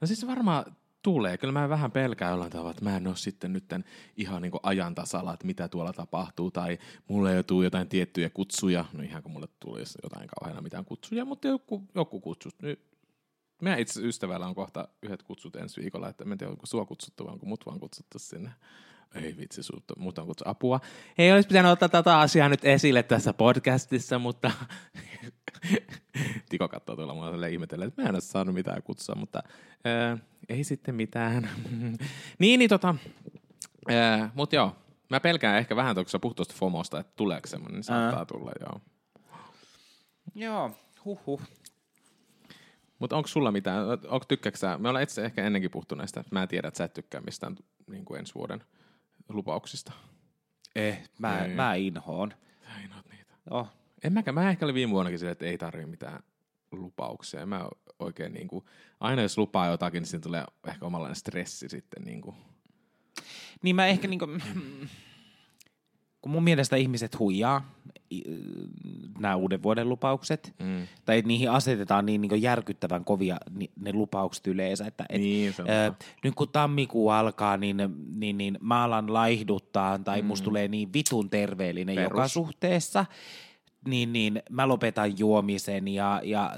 No 0.00 0.06
siis 0.06 0.26
varmaan 0.26 0.76
tulee. 1.02 1.38
Kyllä 1.38 1.52
mä 1.52 1.68
vähän 1.68 1.90
pelkään 1.90 2.30
jollain 2.30 2.50
tavalla, 2.50 2.70
että 2.70 2.84
mä 2.84 2.96
en 2.96 3.06
ole 3.06 3.16
sitten 3.16 3.52
nyt 3.52 3.64
ihan 4.16 4.42
niin 4.42 4.52
ajan 4.62 4.94
tasalla, 4.94 5.34
että 5.34 5.46
mitä 5.46 5.68
tuolla 5.68 5.92
tapahtuu, 5.92 6.50
tai 6.50 6.78
mulle 7.08 7.36
ei 7.36 7.44
tule 7.44 7.64
jotain 7.64 7.88
tiettyjä 7.88 8.30
kutsuja, 8.30 8.84
no 8.92 9.02
ihan 9.02 9.22
kun 9.22 9.32
mulle 9.32 9.48
tulisi 9.60 9.98
jotain 10.02 10.28
kauheana 10.28 10.62
mitään 10.62 10.84
kutsuja, 10.84 11.24
mutta 11.24 11.48
joku, 11.48 11.82
joku 11.94 12.20
kutsut. 12.20 12.54
Nyt 12.62 12.80
meidän 13.62 13.80
itse 13.80 14.00
ystävällä 14.02 14.46
on 14.46 14.54
kohta 14.54 14.88
yhdet 15.02 15.22
kutsut 15.22 15.56
ensi 15.56 15.80
viikolla, 15.80 16.08
että 16.08 16.24
en 16.24 16.38
tiedä, 16.38 16.50
onko 16.50 16.66
sua 16.66 16.86
kutsuttu, 16.86 17.24
vai 17.24 17.32
onko 17.32 17.46
mut 17.46 17.66
vaan 17.66 17.80
kutsuttu 17.80 18.18
sinne 18.18 18.50
ei 19.14 19.36
vitsi, 19.36 19.60
muuta 19.98 20.24
kuin 20.24 20.34
apua. 20.44 20.80
Ei 21.18 21.32
olisi 21.32 21.48
pitänyt 21.48 21.72
ottaa 21.72 21.88
tätä 21.88 22.18
asiaa 22.18 22.48
nyt 22.48 22.64
esille 22.64 23.02
tässä 23.02 23.32
podcastissa, 23.32 24.18
mutta 24.18 24.50
Tiko 26.48 26.68
katsoo 26.68 26.96
tuolla 26.96 27.14
mua 27.14 27.46
ihmetellä, 27.46 27.84
että 27.84 28.02
mä 28.02 28.08
en 28.08 28.14
ole 28.14 28.20
saanut 28.20 28.54
mitään 28.54 28.82
kutsua, 28.82 29.14
mutta 29.14 29.42
ää, 29.84 30.18
ei 30.48 30.64
sitten 30.64 30.94
mitään. 30.94 31.50
niin, 32.38 32.58
niin 32.58 32.70
tota, 32.70 32.94
mutta 34.34 34.56
joo, 34.56 34.76
mä 35.08 35.20
pelkään 35.20 35.58
ehkä 35.58 35.76
vähän 35.76 35.94
tuossa 35.94 36.18
puhtoista 36.18 36.54
FOMOsta, 36.58 37.00
että 37.00 37.12
tuleeko 37.16 37.46
semmoinen, 37.46 37.74
niin 37.74 37.84
saattaa 37.84 38.18
Ää. 38.18 38.24
tulla, 38.24 38.52
joo. 38.60 38.80
Joo, 40.34 40.70
huh. 41.04 41.42
Mutta 42.98 43.16
onko 43.16 43.26
sulla 43.26 43.52
mitään, 43.52 43.86
onko 43.88 44.24
tykkääksä, 44.28 44.78
me 44.78 44.88
ollaan 44.88 45.02
itse 45.02 45.24
ehkä 45.24 45.46
ennenkin 45.46 45.70
puhuttu 45.70 45.94
näistä, 45.94 46.24
mä 46.30 46.42
en 46.42 46.48
tiedä, 46.48 46.68
että 46.68 46.78
sä 46.78 46.84
et 46.84 46.94
tykkää 46.94 47.20
mistään 47.20 47.56
niin 47.90 48.04
kuin 48.04 48.18
ensi 48.18 48.34
vuoden 48.34 48.64
lupauksista? 49.34 49.92
Eh, 50.76 51.10
mä, 51.18 51.44
ei. 51.44 51.54
mä 51.54 51.74
inhoon. 51.74 52.34
Sä 52.64 52.80
inhoat 52.84 53.06
niitä. 53.10 53.32
Oh. 53.50 53.68
En 54.04 54.12
mäkään, 54.12 54.34
mä 54.34 54.50
ehkä 54.50 54.66
olin 54.66 54.74
viime 54.74 54.92
vuonnakin 54.92 55.18
sille, 55.18 55.32
että 55.32 55.46
ei 55.46 55.58
tarvi 55.58 55.86
mitään 55.86 56.22
lupauksia. 56.72 57.46
Mä 57.46 57.68
oikein 57.98 58.32
niin 58.32 58.48
kuin, 58.48 58.64
aina 59.00 59.22
jos 59.22 59.38
lupaa 59.38 59.66
jotakin, 59.66 60.00
niin 60.00 60.08
siinä 60.08 60.22
tulee 60.22 60.44
ehkä 60.66 60.86
omanlainen 60.86 61.16
stressi 61.16 61.68
sitten. 61.68 62.04
Niin, 62.04 62.20
kuin. 62.20 62.36
niin 63.62 63.76
mä 63.76 63.86
ehkä 63.86 64.08
niin 64.08 64.18
kuin, 64.18 64.42
kun 66.22 66.32
mun 66.32 66.44
mielestä 66.44 66.76
ihmiset 66.76 67.18
huijaa 67.18 67.70
nämä 69.18 69.36
uuden 69.36 69.62
vuoden 69.62 69.88
lupaukset, 69.88 70.54
mm. 70.58 70.86
tai 71.04 71.22
niihin 71.26 71.50
asetetaan 71.50 72.06
niin, 72.06 72.20
niin 72.20 72.42
järkyttävän 72.42 73.04
kovia 73.04 73.36
ne 73.80 73.92
lupaukset 73.92 74.46
yleensä, 74.46 74.86
että 74.86 75.04
et, 75.08 75.20
niin, 75.20 75.54
äh, 75.60 75.96
nyt 76.24 76.34
kun 76.34 76.48
tammikuu 76.48 77.08
alkaa, 77.08 77.56
niin, 77.56 77.76
niin, 78.16 78.38
niin 78.38 78.58
mä 78.60 78.84
alan 78.84 79.12
laihduttaa, 79.12 79.98
tai 79.98 80.22
mm. 80.22 80.28
musta 80.28 80.44
tulee 80.44 80.68
niin 80.68 80.92
vitun 80.92 81.30
terveellinen 81.30 81.94
Perus. 81.94 82.10
joka 82.10 82.28
suhteessa, 82.28 83.06
niin, 83.88 84.12
niin 84.12 84.42
mä 84.50 84.68
lopetan 84.68 85.18
juomisen 85.18 85.88
ja, 85.88 86.20
ja 86.24 86.56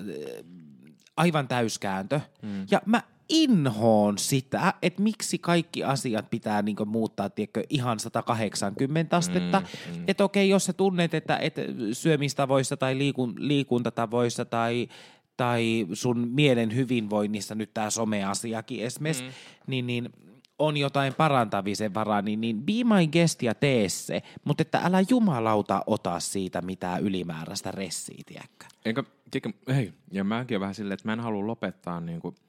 aivan 1.17 1.49
täyskääntö. 1.49 2.21
Mm. 2.43 2.67
Ja 2.71 2.83
mä 2.87 3.03
inhoon 3.33 4.19
sitä, 4.19 4.75
että 4.83 5.03
miksi 5.03 5.39
kaikki 5.39 5.85
asiat 5.85 6.31
pitää 6.31 6.63
niin 6.63 6.77
muuttaa 6.87 7.31
tiedätkö, 7.31 7.63
ihan 7.71 8.01
180 8.01 9.17
astetta. 9.17 9.61
Mm, 9.61 9.97
mm. 9.99 10.05
Että 10.09 10.25
okei, 10.25 10.49
jos 10.49 10.65
sä 10.65 10.73
tunnet, 10.73 11.15
että, 11.15 11.37
että 11.37 11.63
syömistavoissa 11.93 12.77
tai 12.77 12.99
liikun, 12.99 13.35
liikuntatavoissa 13.39 14.45
tai, 14.45 14.89
tai 15.37 15.87
sun 15.93 16.29
mielen 16.29 16.75
hyvinvoinnissa 16.75 17.55
nyt 17.55 17.75
tämä 17.75 17.91
someasiakin 17.91 18.85
esimerkiksi, 18.85 19.25
mm. 19.25 19.31
niin, 19.67 19.87
niin 19.87 20.11
on 20.59 20.77
jotain 20.77 21.15
parantamisen 21.15 21.95
varaa, 21.95 22.23
niin, 22.23 22.41
niin 22.41 22.63
be 22.63 22.73
my 22.73 23.07
guest 23.13 23.43
ja 23.43 23.55
tee 23.55 23.89
se, 23.89 24.23
mutta 24.45 24.63
että 24.63 24.81
älä 24.85 25.05
jumalauta 25.09 25.85
ota 25.87 26.21
siitä 26.21 26.63
mitään 26.63 27.03
ylimääräistä 27.03 27.71
ressiä, 27.71 28.23
tiedätkö? 28.27 28.67
Enkä, 28.85 29.05
tiedätkö, 29.31 29.73
hei, 29.75 29.93
ja 30.11 30.25
mäkin 30.25 30.61
vähän 30.61 30.75
silleen, 30.75 30.95
että 30.95 31.09
mä 31.09 31.13
en 31.13 31.21
halua 31.21 31.47
lopettaa 31.47 32.01
niin 32.01 32.21
kuin– 32.21 32.35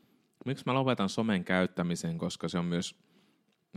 miksi 0.46 0.64
mä 0.66 0.74
lopetan 0.74 1.10
somen 1.10 1.44
käyttämisen, 1.44 2.18
koska 2.18 2.48
se 2.48 2.58
on 2.58 2.66
myös, 2.66 2.96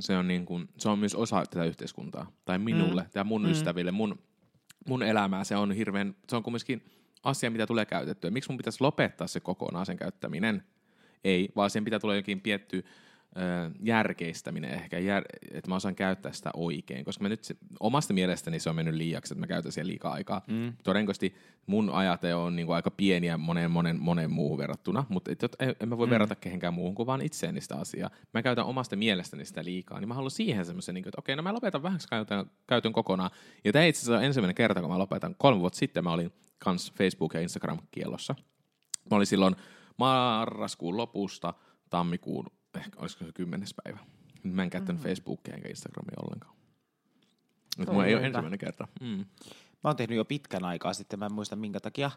se 0.00 0.16
on 0.16 0.28
niin 0.28 0.46
kuin, 0.46 0.68
se 0.78 0.88
on 0.88 0.98
myös 0.98 1.14
osa 1.14 1.44
tätä 1.46 1.64
yhteiskuntaa. 1.64 2.32
Tai 2.44 2.58
minulle, 2.58 3.02
mm. 3.02 3.10
tai 3.12 3.24
mun 3.24 3.42
mm. 3.42 3.50
ystäville, 3.50 3.90
mun, 3.90 4.18
mun 4.86 5.02
elämää. 5.02 5.44
Se 5.44 5.56
on 5.56 5.72
hirveän, 5.72 6.16
se 6.28 6.36
on 6.36 6.42
kumminkin 6.42 6.84
asia, 7.22 7.50
mitä 7.50 7.66
tulee 7.66 7.86
käytettyä. 7.86 8.30
Miksi 8.30 8.50
mun 8.50 8.56
pitäisi 8.56 8.80
lopettaa 8.80 9.26
se 9.26 9.40
kokonaan 9.40 9.86
sen 9.86 9.96
käyttäminen? 9.96 10.62
Ei, 11.24 11.48
vaan 11.56 11.70
sen 11.70 11.84
pitää 11.84 11.98
tulla 11.98 12.14
jokin 12.14 12.40
pietty 12.40 12.84
järkeistäminen 13.82 14.70
ehkä, 14.70 14.98
jär, 14.98 15.24
että 15.50 15.70
mä 15.70 15.74
osaan 15.74 15.94
käyttää 15.94 16.32
sitä 16.32 16.50
oikein, 16.54 17.04
koska 17.04 17.22
mä 17.22 17.28
nyt 17.28 17.44
se, 17.44 17.56
omasta 17.80 18.14
mielestäni 18.14 18.60
se 18.60 18.70
on 18.70 18.76
mennyt 18.76 18.94
liiaksi, 18.94 19.34
että 19.34 19.40
mä 19.40 19.46
käytän 19.46 19.72
siihen 19.72 19.86
liikaa 19.86 20.12
aikaa. 20.12 20.42
Mm. 20.46 20.72
Todennäköisesti 20.84 21.34
mun 21.66 21.90
ajate 21.90 22.34
on 22.34 22.56
niin 22.56 22.66
kuin 22.66 22.76
aika 22.76 22.90
pieniä 22.90 23.36
monen, 23.36 23.70
monen, 23.70 24.00
monen 24.00 24.30
muuhun 24.30 24.58
verrattuna, 24.58 25.04
mutta 25.08 25.32
et, 25.32 25.42
et, 25.42 25.56
en 25.80 25.88
mä 25.88 25.98
voi 25.98 26.06
mm. 26.06 26.10
verrata 26.10 26.34
kehenkään 26.34 26.74
muuhun 26.74 26.94
kuin 26.94 27.06
vaan 27.06 27.22
itseäni 27.22 27.60
sitä 27.60 27.76
asiaa. 27.76 28.10
Mä 28.34 28.42
käytän 28.42 28.64
omasta 28.64 28.96
mielestäni 28.96 29.44
sitä 29.44 29.64
liikaa, 29.64 30.00
niin 30.00 30.08
mä 30.08 30.14
haluan 30.14 30.30
siihen 30.30 30.66
semmoisen, 30.66 30.94
niin 30.94 31.08
että 31.08 31.18
okei, 31.18 31.36
no 31.36 31.42
mä 31.42 31.54
lopetan 31.54 31.82
vähäksi 31.82 32.08
käytön, 32.08 32.50
käytön 32.66 32.92
kokonaan. 32.92 33.30
Ja 33.64 33.72
tämä 33.72 33.84
itse 33.84 33.98
asiassa 33.98 34.18
on 34.18 34.24
ensimmäinen 34.24 34.54
kerta, 34.54 34.80
kun 34.80 34.90
mä 34.90 34.98
lopetan. 34.98 35.34
Kolme 35.38 35.60
vuotta 35.60 35.78
sitten 35.78 36.04
mä 36.04 36.12
olin 36.12 36.32
kans 36.58 36.92
Facebook- 36.92 37.34
ja 37.34 37.40
Instagram-kielossa. 37.40 38.34
Mä 39.10 39.16
olin 39.16 39.26
silloin 39.26 39.56
marraskuun 39.96 40.96
lopusta 40.96 41.54
tammikuun, 41.90 42.46
ehkä 42.78 43.00
olisiko 43.00 43.24
se 43.24 43.32
kymmenes 43.32 43.74
päivä. 43.84 43.98
Mä 44.42 44.62
en 44.62 44.70
käyttänyt 44.70 45.00
mm-hmm. 45.02 45.08
Facebookia 45.08 45.54
enkä 45.54 45.68
Instagramia 45.68 46.16
ollenkaan. 46.26 46.54
Nyt 47.78 47.88
mulla 47.88 48.06
ei 48.06 48.14
ole 48.14 48.26
ensimmäinen 48.26 48.58
kerta. 48.58 48.88
Mm. 49.00 49.24
Mä 49.84 49.90
oon 49.90 49.96
tehnyt 49.96 50.16
jo 50.16 50.24
pitkän 50.24 50.64
aikaa 50.64 50.94
sitten, 50.94 51.18
mä 51.18 51.26
en 51.26 51.32
muista 51.32 51.56
minkä 51.56 51.80
takia. 51.80 52.10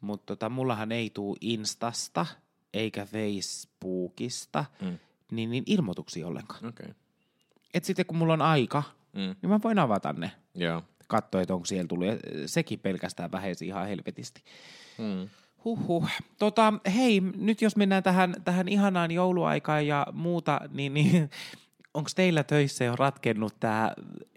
Mutta 0.00 0.26
tota, 0.26 0.48
mullahan 0.48 0.92
ei 0.92 1.10
tuu 1.10 1.36
Instasta 1.40 2.26
eikä 2.74 3.06
Facebookista 3.06 4.64
mm. 4.80 4.98
niin, 5.32 5.50
niin 5.50 5.64
ilmoituksia 5.66 6.26
ollenkaan. 6.26 6.66
Okay. 6.66 6.94
Et 7.74 7.84
sitten 7.84 8.06
kun 8.06 8.16
mulla 8.16 8.32
on 8.32 8.42
aika, 8.42 8.82
Mm. 9.12 9.34
niin 9.42 9.50
mä 9.50 9.60
voin 9.64 9.78
avata 9.78 10.12
ne. 10.12 10.32
Joo. 10.54 10.82
Katsoa, 11.08 11.40
että 11.40 11.54
onko 11.54 11.66
siellä 11.66 11.88
tullut. 11.88 12.06
Ja 12.06 12.14
sekin 12.46 12.80
pelkästään 12.80 13.32
vähesi 13.32 13.66
ihan 13.66 13.88
helvetisti. 13.88 14.42
Mm. 14.98 15.28
Huhhuh. 15.64 16.08
Tota, 16.38 16.74
hei, 16.94 17.20
nyt 17.20 17.62
jos 17.62 17.76
mennään 17.76 18.02
tähän, 18.02 18.34
tähän 18.44 18.68
ihanaan 18.68 19.10
jouluaikaan 19.10 19.86
ja 19.86 20.06
muuta, 20.12 20.60
niin, 20.72 20.94
niin 20.94 21.30
onko 21.94 22.10
teillä 22.16 22.44
töissä 22.44 22.84
jo 22.84 22.96
ratkennut 22.96 23.54
tämä, 23.60 23.92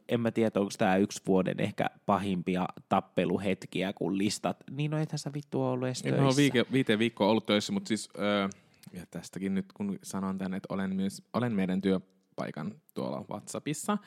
en 0.09 0.21
mä 0.21 0.31
tiedä, 0.31 0.59
onko 0.59 0.71
tämä 0.77 0.97
yksi 0.97 1.21
vuoden 1.27 1.59
ehkä 1.59 1.85
pahimpia 2.05 2.65
tappeluhetkiä, 2.89 3.93
kun 3.93 4.17
listat, 4.17 4.57
niin 4.71 4.91
no 4.91 4.97
ethän 4.97 5.19
sä 5.19 5.33
vittu 5.33 5.63
ollut 5.63 5.87
edes 5.87 6.01
töissä. 6.01 6.23
oon 6.23 6.35
viike, 6.35 6.65
viiteen 6.71 6.99
viikkoa 6.99 7.27
ollut 7.27 7.45
töissä, 7.45 7.73
mutta 7.73 7.87
siis, 7.87 8.09
öö, 8.19 8.49
ja 8.93 9.05
tästäkin 9.11 9.55
nyt 9.55 9.73
kun 9.73 9.99
sanon 10.03 10.37
tänne, 10.37 10.57
että 10.57 10.73
olen, 10.73 10.95
myös, 10.95 11.23
olen 11.33 11.53
meidän 11.53 11.81
työpaikan 11.81 12.75
tuolla 12.93 13.25
WhatsAppissa, 13.31 13.97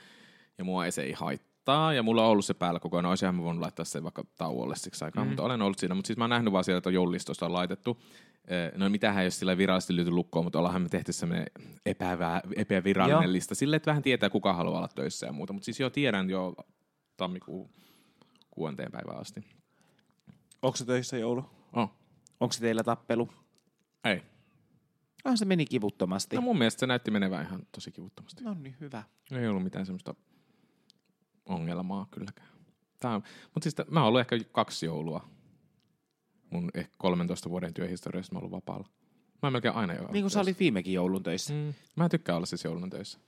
ja 0.58 0.64
mua 0.64 0.84
ei 0.84 0.92
se 0.92 1.02
ei 1.02 1.12
haittaa, 1.12 1.53
ja 1.94 2.02
mulla 2.02 2.24
on 2.24 2.30
ollut 2.30 2.44
se 2.44 2.54
päällä 2.54 2.80
koko 2.80 2.96
ajan, 2.96 3.06
olisinhan 3.06 3.34
mä 3.34 3.42
voinut 3.42 3.60
laittaa 3.60 3.84
sen 3.84 4.02
vaikka 4.02 4.24
tauolle 4.36 4.76
siksi 4.76 5.04
aikaa, 5.04 5.24
mm. 5.24 5.28
mutta 5.28 5.42
olen 5.42 5.62
ollut 5.62 5.78
siinä, 5.78 5.94
mutta 5.94 6.06
siis 6.06 6.16
mä 6.16 6.24
oon 6.24 6.30
nähnyt 6.30 6.52
vaan 6.52 6.64
siellä, 6.64 6.78
että 6.78 6.90
joululistosta 6.90 7.46
on 7.46 7.52
laitettu, 7.52 8.00
Öö, 8.50 8.72
No 8.78 8.88
mitähän 8.88 9.24
ole 9.24 9.30
sillä 9.30 9.56
virallisesti 9.56 9.96
lyöty 9.96 10.10
lukkoon, 10.10 10.44
mutta 10.44 10.58
ollaanhan 10.58 10.82
me 10.82 10.88
tehty 10.88 11.12
semmoinen 11.12 11.46
epävä, 11.86 12.42
epävirallinen 12.56 13.32
lista 13.32 13.54
sille, 13.54 13.76
että 13.76 13.90
vähän 13.90 14.02
tietää, 14.02 14.30
kuka 14.30 14.52
haluaa 14.52 14.78
olla 14.78 14.88
töissä 14.88 15.26
ja 15.26 15.32
muuta. 15.32 15.52
Mutta 15.52 15.64
siis 15.64 15.80
jo 15.80 15.90
tiedän 15.90 16.30
jo 16.30 16.54
tammikuun 17.16 17.70
kuudenteen 18.50 18.92
päivään 18.92 19.20
asti. 19.20 19.40
Onko 20.62 20.76
se 20.76 20.84
töissä 20.84 21.18
joulu? 21.18 21.44
Oh. 21.72 21.90
Onko 22.40 22.52
se 22.52 22.60
teillä 22.60 22.84
tappelu? 22.84 23.28
Ei. 24.04 24.22
Ah, 25.24 25.34
se 25.36 25.44
meni 25.44 25.66
kivuttomasti. 25.66 26.36
No 26.36 26.42
mun 26.42 26.58
mielestä 26.58 26.80
se 26.80 26.86
näytti 26.86 27.10
menevän 27.10 27.46
ihan 27.46 27.66
tosi 27.72 27.92
kivuttomasti. 27.92 28.44
No 28.44 28.54
niin, 28.54 28.76
hyvä. 28.80 29.02
Ei 29.32 29.48
ollut 29.48 29.62
mitään 29.62 29.86
semmoista 29.86 30.14
ongelmaa 31.46 32.06
kylläkään. 32.10 32.48
Tää 33.00 33.14
on, 33.14 33.22
mutta 33.54 33.64
siis 33.64 33.74
t- 33.74 33.90
mä 33.90 34.00
oon 34.00 34.08
ollut 34.08 34.20
ehkä 34.20 34.36
kaksi 34.52 34.86
joulua 34.86 35.28
mun 36.50 36.70
ehkä 36.74 36.94
13 36.98 37.50
vuoden 37.50 37.74
työhistoriassa 37.74 38.32
mä 38.32 38.38
oon 38.38 38.42
ollut 38.44 38.56
vapaalla. 38.56 38.88
Mä 39.42 39.50
melkein 39.50 39.74
aina 39.74 39.94
jo 39.94 40.08
Niin 40.12 40.22
kuin 40.22 40.30
sä 40.30 40.40
olit 40.40 40.58
viimekin 40.58 40.94
joulun 40.94 41.22
töissä. 41.22 41.54
Mm. 41.54 41.74
Mä 41.96 42.08
tykkään 42.08 42.36
olla 42.36 42.46
siis 42.46 42.64
joulun 42.64 42.90
töissä. 42.90 43.18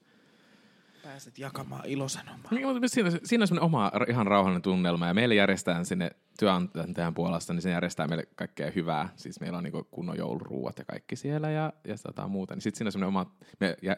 Pääset 1.07 1.39
jakamaan 1.39 1.87
ilosanomaa. 1.87 2.51
Niin, 2.51 2.89
Siinä, 2.89 3.11
siinä 3.25 3.43
on 3.43 3.49
semmoinen 3.49 3.63
oma 3.67 3.93
ihan 4.09 4.27
rauhallinen 4.27 4.63
tunnelma 4.63 5.07
ja 5.07 5.15
meille 5.15 5.35
järjestetään 5.35 5.87
sinne 5.87 6.11
työnantajan 6.39 7.15
puolesta, 7.15 7.53
niin 7.53 7.63
se 7.63 7.71
järjestää 7.71 8.07
meille 8.09 8.25
kaikkea 8.37 8.71
hyvää. 8.71 9.09
Siis 9.17 9.41
meillä 9.41 9.59
on 9.59 9.65
niinku 9.65 9.89
kunnon 9.91 10.17
jouluruuat 10.19 10.79
ja 10.79 10.85
kaikki 10.85 11.17
siellä 11.17 11.51
ja, 11.51 11.73
ja 11.89 11.97
tota 12.03 12.29
muuta. 12.29 12.55
Niin 12.55 12.63
sitten 12.63 12.79
siinä 12.79 12.89
on 12.89 12.93
semmoinen 12.93 13.09
oma, 13.09 13.33
me, 13.61 13.77
ja, 13.83 13.97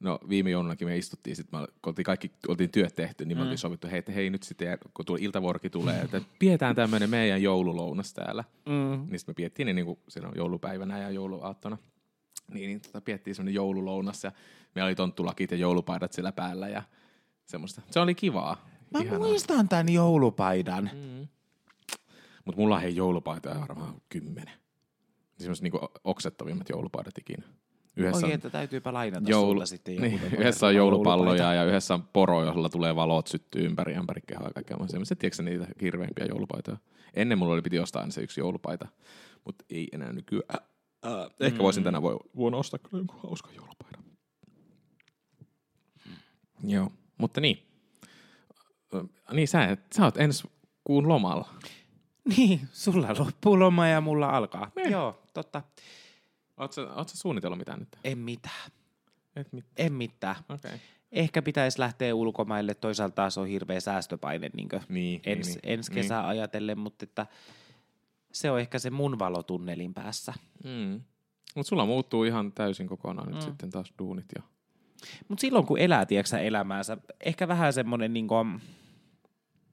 no 0.00 0.18
viime 0.28 0.50
joulunakin 0.50 0.88
me 0.88 0.96
istuttiin, 0.96 1.36
sit 1.36 1.52
me, 1.52 1.58
oltiin 1.86 2.04
kaikki 2.04 2.32
oltiin 2.48 2.70
työt 2.70 2.94
tehty, 2.94 3.24
niin 3.24 3.38
me 3.38 3.40
Mm. 3.40 3.42
oltiin 3.42 3.58
sovittu, 3.58 3.88
hei, 3.88 3.98
että 3.98 4.12
hei 4.12 4.30
nyt 4.30 4.42
sitten, 4.42 4.78
kun 4.94 5.04
tuo 5.04 5.16
iltavuorokin 5.20 5.70
tulee, 5.70 6.00
että 6.00 6.20
pidetään 6.38 6.76
tämmöinen 6.76 7.10
meidän 7.10 7.42
joululounas 7.42 8.14
täällä. 8.14 8.44
Mm. 8.66 9.06
Niin 9.10 9.18
sitten 9.18 9.32
me 9.32 9.34
piettiin 9.34 9.66
niin, 9.66 9.76
niin 9.76 9.86
kuin 9.86 9.98
silloin 10.08 10.34
joulupäivänä 10.36 10.98
ja 10.98 11.10
jouluaattona. 11.10 11.78
Niin, 12.52 12.68
niin 12.68 12.80
tota, 12.80 13.00
piettiin 13.00 13.34
semmoinen 13.34 13.54
joululounas 13.54 14.24
ja 14.24 14.32
meillä 14.76 14.86
oli 14.86 14.94
tonttulakit 14.94 15.50
ja 15.50 15.56
joulupaidat 15.56 16.12
siellä 16.12 16.32
päällä 16.32 16.68
ja 16.68 16.82
semmoista. 17.46 17.82
Se 17.90 18.00
oli 18.00 18.14
kivaa. 18.14 18.68
Mä 18.90 19.18
muistan 19.18 19.68
tämän 19.68 19.88
joulupaidan. 19.88 20.90
Mm. 20.92 21.28
Mutta 22.44 22.60
mulla 22.60 22.74
on 22.74 22.82
hei 22.82 22.96
joulupaitoja 22.96 23.60
varmaan 23.60 23.94
kymmenen. 24.08 24.54
Semmoiset 25.38 25.62
niinku 25.62 25.80
oksettavimmat 26.04 26.68
joulupaidat 26.68 27.18
ikinä. 27.18 27.42
Yhdessä 27.96 28.26
Oi, 28.26 28.30
on, 28.30 28.34
että 28.34 28.50
täytyypä 28.50 28.92
lainata 28.92 29.30
joulu, 29.30 29.52
sulla 29.52 29.66
sitten 29.66 29.94
joku 29.94 30.06
niin, 30.06 30.20
yhdessä 30.24 30.66
on 30.66 30.74
joulupaita. 30.74 31.10
joulupalloja 31.10 31.54
ja 31.54 31.64
yhdessä 31.64 31.94
on 31.94 32.02
poro, 32.12 32.44
jolla 32.44 32.68
tulee 32.68 32.96
valot 32.96 33.26
syttyy 33.26 33.66
ympäri 33.66 33.94
ympäri 33.94 34.20
kehoa 34.26 34.46
ja 34.46 34.52
kaikkea 34.52 34.76
semmoista. 34.86 35.16
Tiedätkö 35.16 35.42
niitä 35.42 35.66
hirveimpiä 35.82 36.26
joulupaitoja? 36.28 36.76
Ennen 37.14 37.38
mulla 37.38 37.52
oli 37.54 37.62
piti 37.62 37.78
ostaa 37.78 38.00
aina 38.00 38.12
se 38.12 38.20
yksi 38.20 38.40
joulupaita, 38.40 38.88
mutta 39.44 39.64
ei 39.70 39.88
enää 39.92 40.12
nykyään. 40.12 40.60
Äh, 41.06 41.12
ehkä 41.40 41.58
voisin 41.58 41.84
tänä 41.84 42.02
vu- 42.02 42.30
vuonna 42.36 42.58
ostaa 42.58 42.78
kyllä 42.78 42.98
jonkun 42.98 43.20
hauskan 43.22 43.54
joulupaidan. 43.54 44.04
Joo, 46.64 46.92
mutta 47.18 47.40
niin. 47.40 47.62
Niin 49.32 49.48
sä, 49.48 49.64
et- 49.64 49.92
sä 49.96 50.04
oot 50.04 50.16
ensi 50.16 50.48
kuun 50.84 51.08
lomalla. 51.08 51.48
Niin, 52.36 52.60
sulla 52.72 53.08
loppuu 53.18 53.58
loma 53.58 53.86
ja 53.86 54.00
mulla 54.00 54.28
alkaa. 54.30 54.70
Niin. 54.76 54.92
Joo, 54.92 55.22
totta. 55.34 55.62
Oot 56.56 56.72
sä, 56.72 56.82
oot 56.94 57.08
sä 57.08 57.16
suunnitellut 57.16 57.58
mitään 57.58 57.78
nyt? 57.80 57.88
En 58.04 58.18
mitään. 58.18 58.70
Et 59.36 59.52
mit, 59.52 59.64
En 59.76 59.92
mitään. 59.92 60.36
okei. 60.48 60.56
Okay. 60.68 60.78
Ehkä 61.12 61.42
pitäisi 61.42 61.78
lähteä 61.80 62.14
ulkomaille, 62.14 62.74
toisaalta 62.74 63.14
taas 63.14 63.38
on 63.38 63.46
hirveä 63.46 63.80
säästöpaine 63.80 64.50
niin 64.54 64.68
Niin, 64.88 65.20
ens, 65.26 65.46
niin, 65.48 65.58
ensi 65.62 65.90
niin. 65.90 66.02
kesää 66.02 66.28
ajatellen, 66.28 66.78
mutta 66.78 67.04
että 67.04 67.26
se 68.32 68.50
on 68.50 68.60
ehkä 68.60 68.78
se 68.78 68.90
mun 68.90 69.18
valotunnelin 69.18 69.94
päässä. 69.94 70.34
Mm. 70.64 71.00
Mutta 71.54 71.68
sulla 71.68 71.86
muuttuu 71.86 72.24
ihan 72.24 72.52
täysin 72.52 72.86
kokonaan 72.88 73.26
nyt 73.28 73.36
Mm. 73.36 73.40
sitten 73.42 73.70
taas 73.70 73.92
duunit. 73.98 74.26
Ja... 74.36 74.42
Mutta 75.28 75.40
silloin 75.40 75.66
kun 75.66 75.78
elää, 75.78 76.06
tiedätkö 76.06 76.38
elämäänsä, 76.38 76.96
ehkä 77.24 77.48
vähän 77.48 77.72
semmoinen 77.72 78.12
niin 78.12 78.28
kuin, 78.28 78.60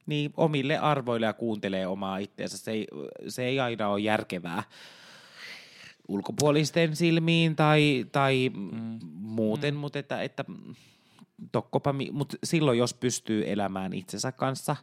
niin 0.06 0.34
omille 0.38 0.78
arvoille 0.78 1.26
ja 1.26 1.34
kuuntelee 1.34 1.88
omaa 1.88 2.18
itseänsä. 2.18 2.58
Se 2.58 2.72
ei, 2.72 2.88
se 3.28 3.46
ei 3.46 3.60
aina 3.60 3.88
ole 3.88 4.00
järkevää 4.00 4.64
ulkopuolisten 6.08 6.96
silmiin 6.96 7.56
tai, 7.56 8.06
tai 8.12 8.52
mm. 8.54 9.00
muuten, 9.14 9.74
mm. 9.74 9.80
mutta 9.80 10.00
että, 10.00 10.22
että 10.22 10.46
tokkopa, 11.52 11.96
mut 12.12 12.36
silloin 12.44 12.78
jos 12.78 12.94
pystyy 12.94 13.52
elämään 13.52 13.94
itsensä 13.94 14.32
kanssa, 14.32 14.76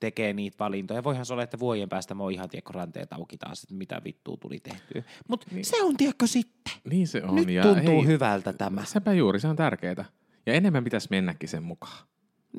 tekee 0.00 0.32
niitä 0.32 0.56
valintoja. 0.58 1.04
Voihan 1.04 1.26
se 1.26 1.32
olla, 1.32 1.42
että 1.42 1.58
vuoden 1.58 1.88
päästä 1.88 2.14
mä 2.14 2.22
oon 2.22 2.32
ihan 2.32 2.48
tiekko 2.48 2.72
ranteet 2.72 3.12
auki 3.12 3.38
taas, 3.38 3.62
että 3.62 3.74
mitä 3.74 4.00
vittua 4.04 4.36
tuli 4.36 4.60
tehtyä. 4.60 5.02
Mutta 5.28 5.46
niin. 5.52 5.64
se 5.64 5.82
on 5.82 5.96
tiekko 5.96 6.26
sitten. 6.26 6.74
Niin 6.90 7.08
se 7.08 7.22
on. 7.24 7.34
Nyt 7.34 7.48
ja 7.48 7.62
tuntuu 7.62 8.02
hei, 8.02 8.06
hyvältä 8.06 8.52
tämä. 8.52 8.84
Sepä 8.84 9.12
juuri, 9.12 9.40
se 9.40 9.48
on 9.48 9.56
tärkeää. 9.56 10.04
Ja 10.46 10.52
enemmän 10.52 10.84
pitäisi 10.84 11.08
mennäkin 11.10 11.48
sen 11.48 11.62
mukaan. 11.62 12.06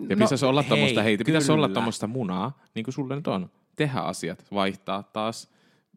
Ja 0.10 0.16
No, 0.16 0.26
pitäisi 0.26 0.46
olla 0.46 0.64
tuommoista, 0.64 1.04
hei, 1.04 1.18
pitäisi 1.18 1.52
olla 1.52 1.70
tuommoista 1.70 2.08
munaa, 2.08 2.60
niin 2.76 2.84
kuin 2.84 2.94
sulle 2.94 3.16
nyt 3.16 3.28
on. 3.28 3.52
Tehdä 3.76 4.00
asiat, 4.00 4.46
vaihtaa 4.54 5.04
taas, 5.04 5.52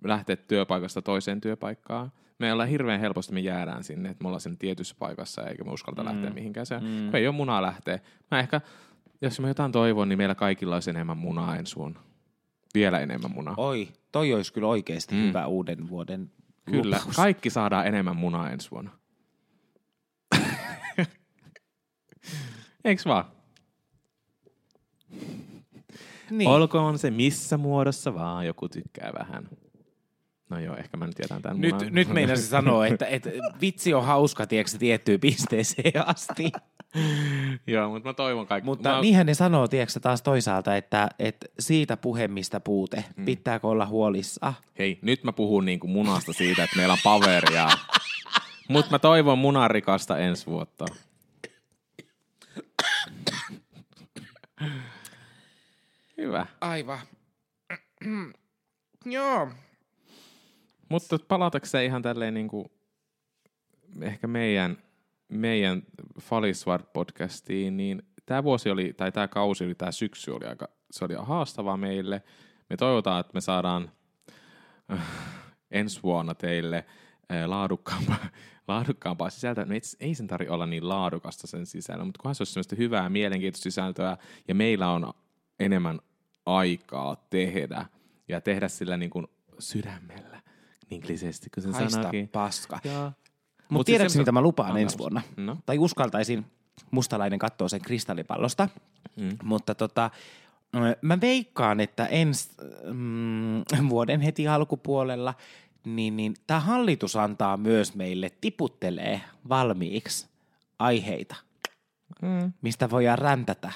lähteä 0.05 0.37
työpaikasta 0.37 1.03
toiseen 1.03 1.41
työpaikkaan. 1.41 2.13
Me 2.39 2.53
ollaan 2.53 2.69
hirveän 2.69 3.01
helposti, 3.01 3.35
me 3.35 3.41
jäädään 3.41 3.85
sinne, 3.85 4.09
että 4.09 4.23
me 4.23 4.29
ollaan 4.29 4.41
siinä 4.41 4.57
tietyssä 4.59 4.95
paikassa 4.99 5.43
eikä 5.43 5.65
me 5.65 5.73
uskalta 5.73 6.03
mm. 6.03 6.09
lähteä 6.09 6.31
mihinkään. 6.31 6.67
Se, 6.67 6.81
mm. 6.81 7.07
kun 7.07 7.17
ei 7.17 7.27
ole 7.27 7.35
munaa 7.35 7.63
lähteä. 7.63 7.99
Mä 8.31 8.41
ehkä, 8.41 8.61
jos 9.25 9.41
mä 9.41 9.49
jotain 9.49 9.73
toivon, 9.73 10.09
niin 10.09 10.19
meillä 10.19 10.35
kaikilla 10.35 10.77
olisi 10.77 10.91
enemmän 10.91 11.19
munaa 11.19 11.57
ensi 11.57 11.77
vuonna. 11.77 12.01
Vielä 12.75 13.01
enemmän 13.01 13.31
munaa. 13.31 13.55
Oi, 13.57 13.89
toi 14.13 14.35
olisi 14.35 14.53
kyllä 14.53 14.69
oikeasti 14.69 15.15
Mm. 15.15 15.21
hyvä 15.23 15.47
uuden 15.47 15.89
vuoden 15.89 16.31
Kyllä, 16.65 16.97
lupaus. 16.97 17.17
kaikki 17.17 17.51
saadaan 17.51 17.87
enemmän 17.87 18.17
munaa 18.17 18.51
ensi 18.51 18.71
vuonna. 18.71 18.91
Eiks 22.85 23.07
vaan? 23.07 23.25
Niin. 26.31 26.51
Olkoon 26.51 26.99
se 26.99 27.11
missä 27.11 27.57
muodossa 27.57 28.15
vaan, 28.15 28.47
joku 28.47 28.69
tykkää 28.69 29.13
vähän. 29.19 29.49
No 30.51 30.59
joo, 30.59 30.77
ehkä 30.77 30.97
mä 30.97 31.07
nyt 31.07 31.19
jätän 31.19 31.43
tämän 31.43 31.61
Nyt, 31.61 31.75
munan. 31.75 31.93
nyt 31.95 32.09
meinasin 32.09 32.47
sanoa, 32.47 32.87
että, 32.87 33.07
että 33.17 33.31
vitsi 33.61 33.95
on 33.95 34.05
hauska, 34.05 34.47
tiedätkö, 34.47 34.79
tiettyyn 34.79 35.21
pisteeseen 35.21 36.07
asti. 36.09 36.53
joo, 37.67 37.91
mutta 37.91 38.09
mä 38.09 38.15
toivon 38.15 38.47
kaikki. 38.47 38.67
Mutta 38.67 38.89
mä, 38.89 39.01
niinhän 39.01 39.27
ne 39.27 39.35
sanoo, 39.35 39.69
tiedätkö, 39.69 40.01
taas 40.01 40.23
toisaalta, 40.23 40.77
että, 40.77 41.09
että 41.19 41.47
siitä 41.59 41.97
puhemista 41.97 42.61
puute, 42.61 43.05
mm. 43.17 43.25
pitääkö 43.25 43.69
olla 43.69 43.87
huolissa. 43.87 44.53
Hei, 44.79 44.99
nyt 45.03 45.25
mä 45.25 45.33
puhun 45.33 45.65
niinku 45.65 45.87
munasta 45.87 46.33
siitä, 46.33 46.65
että 46.65 46.77
meillä 46.77 46.93
on 46.93 46.99
poweria. 47.05 47.69
Mutta 48.69 48.91
mä 48.91 48.99
toivon 48.99 49.39
munarikasta 49.39 50.19
ensi 50.19 50.47
vuotta. 50.47 50.85
Hyvä. 56.17 56.47
Aivan. 56.61 56.99
Joo. 59.05 59.49
Mutta 60.89 61.19
palatakseen 61.29 61.85
ihan 61.85 62.03
tälleen 62.03 62.35
niin 62.35 62.49
kuin 62.49 62.71
ehkä 64.01 64.27
meidän, 64.27 64.79
meidän 65.35 65.83
Falisward-podcastiin, 66.21 67.71
niin 67.71 68.03
tämä 68.27 68.45
vuosi 68.45 68.71
oli, 68.71 68.93
tai 68.93 69.13
tämä 69.13 69.29
kausi 69.29 69.65
oli, 69.65 69.75
tämä 69.75 69.93
syksy 69.93 70.31
oli 70.31 70.47
aika, 70.47 70.69
se 70.91 71.05
oli 71.05 71.15
haastavaa 71.19 71.77
meille. 71.77 72.23
Me 72.71 72.77
toivotaan, 72.77 73.21
että 73.21 73.35
me 73.35 73.41
saadaan 73.41 73.91
äh, 74.93 75.01
ensi 75.71 76.03
vuonna 76.03 76.35
teille 76.35 76.77
äh, 77.33 77.45
laadukkaampaa, 77.47 78.27
laadukkaampaa 78.69 79.31
sisältöä. 79.31 79.65
No 79.65 79.75
ei, 79.75 79.81
ei 80.01 80.15
sen 80.15 80.27
tarvitse 80.27 80.53
olla 80.53 80.67
niin 80.67 80.89
laadukasta 80.89 81.47
sen 81.47 81.67
sisällä, 81.67 82.05
mutta 82.05 82.21
kunhan 82.23 82.35
se 82.35 82.41
olisi 82.41 82.53
sellaista 82.53 82.77
hyvää, 82.77 83.09
mielenkiintoista 83.09 83.63
sisältöä, 83.63 84.17
ja 84.49 84.55
meillä 84.55 84.89
on 84.89 85.13
enemmän 85.61 86.01
aikaa 86.47 87.17
tehdä, 87.31 87.87
ja 88.29 88.41
tehdä 88.41 88.69
sillä 88.69 88.97
niin 88.97 89.11
kuin 89.11 89.27
sydämellä, 89.59 90.43
niin 90.91 91.03
kliseisesti 91.03 91.51
kuin 91.51 91.63
sen 91.63 91.73
Haista 91.73 91.91
sanaakin. 91.91 92.29
paska. 92.29 92.79
Joo. 92.85 93.13
Mutta 93.69 93.75
Mut 93.75 93.87
tiedätkö, 93.87 94.09
siis 94.09 94.19
mitä 94.19 94.33
mä 94.33 94.41
lupaan 94.41 94.69
Anna 94.69 94.81
ensi 94.81 94.99
vuonna? 94.99 95.23
No. 95.37 95.57
Tai 95.67 95.79
uskaltaisin, 95.79 96.47
mustalainen 96.91 97.39
katsoa 97.39 97.69
sen 97.69 97.81
kristallipallosta. 97.81 98.69
Mm. 99.17 99.39
Mutta 99.43 99.75
tota, 99.75 100.11
mä 101.03 101.21
veikkaan, 101.21 101.81
että 101.81 102.07
ensi 102.07 102.49
mm, 102.93 103.89
vuoden 103.89 104.21
heti 104.21 104.49
alkupuolella 104.49 105.35
niin, 105.85 106.17
niin 106.17 106.35
tämä 106.47 106.61
hallitus 106.61 107.17
antaa 107.17 107.57
myös 107.57 107.95
meille, 107.95 108.31
tiputtelee 108.41 109.21
valmiiksi 109.49 110.27
aiheita, 110.79 111.37
Mm. 112.23 112.53
mistä 112.63 112.91
voidaan 112.91 113.19
räntätä. 113.19 113.73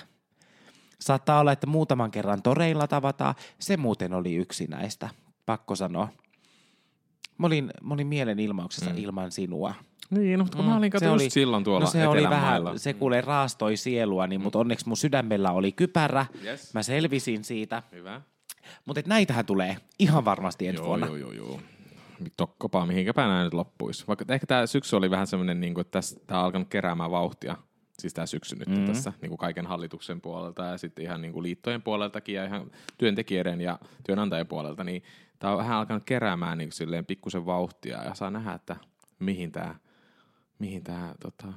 Saattaa 1.01 1.41
olla, 1.41 1.53
että 1.53 1.66
muutaman 1.66 2.11
kerran 2.11 2.43
toreilla 2.43 2.86
tavataan. 2.86 3.34
Se 3.59 3.76
muuten 3.76 4.12
oli 4.12 4.34
yksi 4.34 4.66
näistä, 4.66 5.09
pakko 5.47 5.74
sanoa. 5.76 6.09
Mä 7.39 7.47
olin, 7.47 7.70
mä 7.82 7.95
olin 7.95 8.07
mielenilmauksessa 8.07 8.91
mm. 8.91 8.99
ilman 8.99 9.32
sinua. 9.32 9.74
Niin, 10.11 10.39
mutta 10.41 10.57
kun 10.57 10.66
mä 10.66 10.76
olin 10.76 10.93
Se 10.93 10.99
kato 10.99 11.12
just 11.12 11.32
silloin 11.32 11.64
tuolla 11.64 11.84
no 11.84 11.91
se 11.91 12.09
oli 12.09 12.22
vähän, 12.22 12.62
se 12.76 12.93
kuule 12.93 13.20
raastoi 13.20 13.76
sielua, 13.76 14.26
niin, 14.26 14.41
mutta 14.41 14.59
onneksi 14.59 14.89
mun 14.89 14.97
sydämellä 14.97 15.53
oli 15.53 15.72
kypärä. 15.72 16.26
Yes. 16.45 16.74
Mä 16.74 16.82
selvisin 16.82 17.45
siitä. 17.45 17.82
Hyvä. 17.93 18.20
Mutta 18.84 19.03
näitähän 19.07 19.47
tulee 19.47 19.76
ihan 19.99 20.24
varmasti 20.24 20.66
ensi 20.66 20.80
Joo, 20.80 20.86
vuonna. 20.86 21.07
joo, 21.07 21.16
joo, 21.16 21.32
joo. 21.32 21.61
Tokkopa, 22.36 22.86
mihinkäpä 22.86 23.26
nämä 23.26 23.45
nyt 23.45 23.55
loppuisi. 23.55 24.05
Vaikka 24.09 24.24
ehkä 24.34 24.47
tämä 24.47 24.66
syksy 24.66 24.97
oli 24.97 25.11
vähän 25.11 25.26
semmoinen, 25.26 25.61
niin 25.61 25.74
kuin, 25.74 25.80
että 25.82 26.01
tämä 26.26 26.41
on 26.41 26.47
alkanut 26.47 26.68
keräämään 26.68 27.11
vauhtia. 27.11 27.57
Siis 27.99 28.14
tämä 28.14 28.26
syksy 28.26 28.57
nyt 28.57 28.68
mm-hmm. 28.68 28.86
tässä 28.86 29.12
niin 29.20 29.28
kuin 29.28 29.38
kaiken 29.38 29.66
hallituksen 29.66 30.20
puolelta 30.20 30.64
ja 30.64 30.78
sitten 30.78 31.05
ihan 31.05 31.22
niin 31.22 31.32
kuin 31.32 31.42
liittojen 31.42 31.82
puoleltakin 31.82 32.34
ja 32.34 32.44
ihan 32.44 32.70
työntekijöiden 32.99 33.61
ja 33.61 33.78
työnantajien 34.07 34.46
puolelta, 34.46 34.84
niin 34.84 35.03
tämä 35.38 35.53
on 35.53 35.59
vähän 35.59 35.76
alkanut 35.76 36.05
keräämään 36.05 36.59
niin 36.59 36.72
silleen 36.72 37.07
pikkusen 37.07 37.46
vauhtia 37.46 38.05
ja 38.05 38.14
saa 38.14 38.30
nähdä, 38.30 38.53
että 38.53 38.76
mihin 39.18 39.53
tämä 39.53 39.74
mihin 40.59 40.84
tää, 40.84 41.14
tota, 41.22 41.53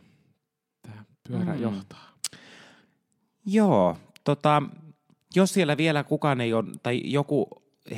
tää 0.81 1.05
pyörä 1.27 1.53
mm. 1.53 1.61
johtaa. 1.61 2.09
Joo, 3.45 3.97
tota, 4.23 4.63
jos 5.35 5.53
siellä 5.53 5.77
vielä 5.77 6.03
kukaan 6.03 6.41
ei 6.41 6.53
ole, 6.53 6.65
tai 6.83 7.01
joku 7.03 7.49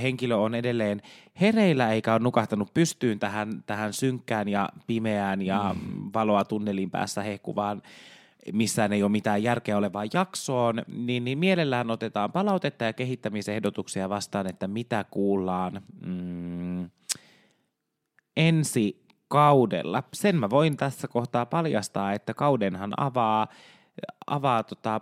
henkilö 0.01 0.35
on 0.35 0.55
edelleen 0.55 1.01
hereillä 1.41 1.91
eikä 1.91 2.13
ole 2.13 2.19
nukahtanut 2.19 2.73
pystyyn 2.73 3.19
tähän, 3.19 3.63
tähän 3.65 3.93
synkkään 3.93 4.47
ja 4.47 4.69
pimeään 4.87 5.41
ja 5.41 5.75
mm. 5.75 6.09
valoa 6.13 6.45
tunnelin 6.45 6.91
päässä 6.91 7.23
hehkuvaan, 7.23 7.81
missään 8.51 8.93
ei 8.93 9.03
ole 9.03 9.11
mitään 9.11 9.43
järkeä 9.43 9.77
olevaan 9.77 10.09
jaksoon, 10.13 10.81
niin, 10.87 11.23
niin 11.23 11.37
mielellään 11.37 11.91
otetaan 11.91 12.31
palautetta 12.31 12.85
ja 12.85 12.93
kehittämisehdotuksia 12.93 14.09
vastaan, 14.09 14.47
että 14.47 14.67
mitä 14.67 15.05
kuullaan 15.11 15.81
mm, 16.05 16.89
ensi 18.37 19.03
kaudella. 19.27 20.03
Sen 20.13 20.35
mä 20.35 20.49
voin 20.49 20.77
tässä 20.77 21.07
kohtaa 21.07 21.45
paljastaa, 21.45 22.13
että 22.13 22.33
kaudenhan 22.33 22.93
avaa, 22.97 23.47
avaa 24.27 24.63
tota, 24.63 24.99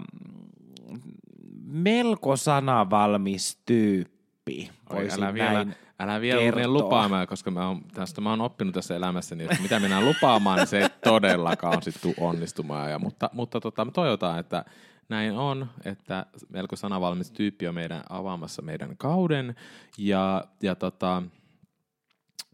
melko 1.65 2.35
sanavalmis 2.35 3.61
tyyppi. 3.65 4.20
Oi, 4.49 4.69
voisin 4.89 5.23
älä 5.23 5.33
vielä, 5.33 5.53
näin 5.53 5.75
älä 5.99 6.21
vielä 6.21 6.41
kertoa. 6.41 6.55
mene 6.55 6.67
lupaamaan, 6.67 7.27
koska 7.27 7.51
mä 7.51 7.67
oon, 7.67 7.81
tästä 7.93 8.21
mä 8.21 8.29
oon 8.29 8.41
oppinut 8.41 8.73
tässä 8.73 8.95
elämässäni, 8.95 9.43
että 9.43 9.61
mitä 9.61 9.79
mennään 9.79 10.05
lupaamaan, 10.05 10.57
niin 10.57 10.67
se 10.67 10.77
ei 10.77 10.89
todellakaan 11.03 11.83
sit 11.83 12.01
tuu 12.01 12.13
onnistumaan. 12.19 12.91
Ja, 12.91 12.99
mutta 12.99 13.29
mutta 13.33 13.59
tota, 13.59 13.85
me 13.85 13.91
toivotaan, 13.91 14.39
että 14.39 14.65
näin 15.09 15.33
on, 15.33 15.67
että 15.85 16.25
melko 16.49 16.75
sanavalmis 16.75 17.31
tyyppi 17.31 17.67
on 17.67 17.75
meidän 17.75 18.03
avaamassa 18.09 18.61
meidän 18.61 18.97
kauden. 18.97 19.55
Ja, 19.97 20.45
ja 20.61 20.75
tota, 20.75 21.23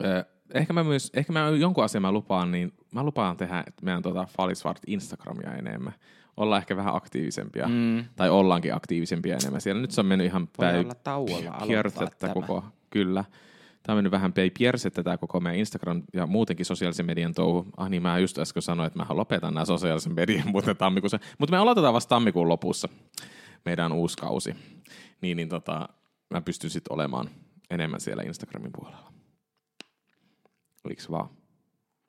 eh, 0.04 0.26
ehkä 0.54 0.74
mä 0.74 0.84
myös, 0.84 1.12
ehkä 1.14 1.34
mä 1.34 1.50
jonkun 1.50 1.84
asian 1.84 2.02
mä 2.02 2.12
lupaan, 2.12 2.52
niin 2.52 2.74
mä 2.92 3.04
lupaan 3.04 3.38
tehdä 3.38 3.64
meidän 3.82 4.02
tota 4.02 4.28
Falisvart 4.38 4.82
Instagramia 4.88 5.54
enemmän. 5.54 5.94
Ollaan 6.38 6.60
ehkä 6.60 6.78
vähän 6.78 6.96
aktiivisempia, 6.96 7.68
mm. 7.68 8.06
tai 8.16 8.30
ollaankin 8.30 8.76
aktiivisempia 8.76 9.36
enemmän 9.36 9.62
siellä. 9.62 9.82
Nyt 9.82 9.92
se 9.92 10.02
on 10.02 10.06
mennyt 10.06 10.28
ihan 10.28 10.50
päin 10.58 10.76
olla 10.76 10.94
tämä. 12.20 12.34
koko, 12.34 12.64
kyllä. 12.90 13.26
Tämä 13.84 13.94
on 13.94 13.98
mennyt 13.98 14.12
vähän 14.12 14.34
päin 14.34 14.52
piersettä 14.58 15.04
tämä 15.04 15.18
koko 15.18 15.40
meidän 15.40 15.60
Instagram 15.60 16.04
ja 16.14 16.28
muutenkin 16.28 16.66
sosiaalisen 16.66 17.06
median 17.06 17.34
touhu. 17.34 17.66
Ah 17.78 17.90
niin, 17.90 18.02
mä 18.02 18.20
just 18.20 18.38
äsken 18.38 18.64
sanoin, 18.64 18.88
että 18.88 19.00
mä 19.00 19.06
lopetan 19.10 19.54
nämä 19.54 19.66
sosiaalisen 19.66 20.16
median 20.16 20.48
muuten 20.52 20.78
tammikuussa. 20.78 21.20
Mutta 21.38 21.52
me 21.52 21.58
aloitetaan 21.58 21.94
vasta 21.94 22.10
tammikuun 22.10 22.50
lopussa 22.50 22.90
meidän 23.66 23.92
uusi 23.92 24.18
kausi. 24.18 24.56
Niin, 25.22 25.38
niin 25.38 25.50
tota, 25.50 25.90
mä 26.30 26.42
pystyn 26.42 26.70
sitten 26.70 26.94
olemaan 26.94 27.30
enemmän 27.70 28.00
siellä 28.00 28.24
Instagramin 28.24 28.72
puolella. 28.72 29.14
Oliks 30.84 31.12
vaan? 31.12 31.30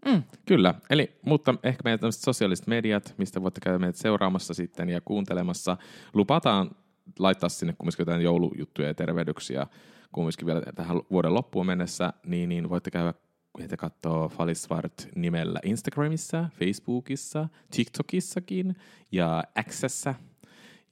Mm. 0.04 0.22
Kyllä, 0.46 0.74
eli, 0.90 1.18
mutta 1.26 1.54
ehkä 1.62 1.80
meidän 1.84 2.00
tämmöiset 2.00 2.22
sosiaaliset 2.22 2.66
mediat, 2.66 3.14
mistä 3.18 3.42
voitte 3.42 3.60
käydä 3.60 3.78
meidät 3.78 3.96
seuraamassa 3.96 4.54
sitten 4.54 4.88
ja 4.88 5.00
kuuntelemassa. 5.00 5.76
Lupataan 6.14 6.70
laittaa 7.18 7.48
sinne 7.48 7.74
kumminkin 7.78 8.02
jotain 8.02 8.22
joulujuttuja 8.22 8.88
ja 8.88 8.94
tervehdyksiä 8.94 9.66
kumminkin 10.12 10.46
vielä 10.46 10.62
tähän 10.74 11.00
vuoden 11.10 11.34
loppuun 11.34 11.66
mennessä, 11.66 12.12
niin, 12.26 12.48
niin 12.48 12.68
voitte 12.68 12.90
käydä 12.90 13.14
meitä 13.58 13.76
katsoa 13.76 14.28
Falisvart 14.28 15.08
nimellä 15.14 15.60
Instagramissa, 15.64 16.48
Facebookissa, 16.58 17.48
TikTokissakin 17.76 18.76
ja 19.12 19.44
Xssä. 19.62 20.14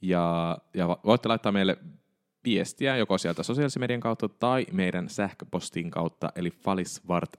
Ja, 0.03 0.59
ja 0.75 0.89
voitte 1.05 1.29
laittaa 1.29 1.53
meille 1.53 1.79
viestiä 2.47 2.97
joko 2.97 3.19
sieltä 3.19 3.43
sosiaalisen 3.43 3.83
median 3.83 4.01
kautta 4.01 4.29
tai 4.29 4.67
meidän 4.73 5.09
sähköpostin 5.09 5.91
kautta, 5.91 6.33
eli 6.37 6.51
falisvart. 6.51 7.31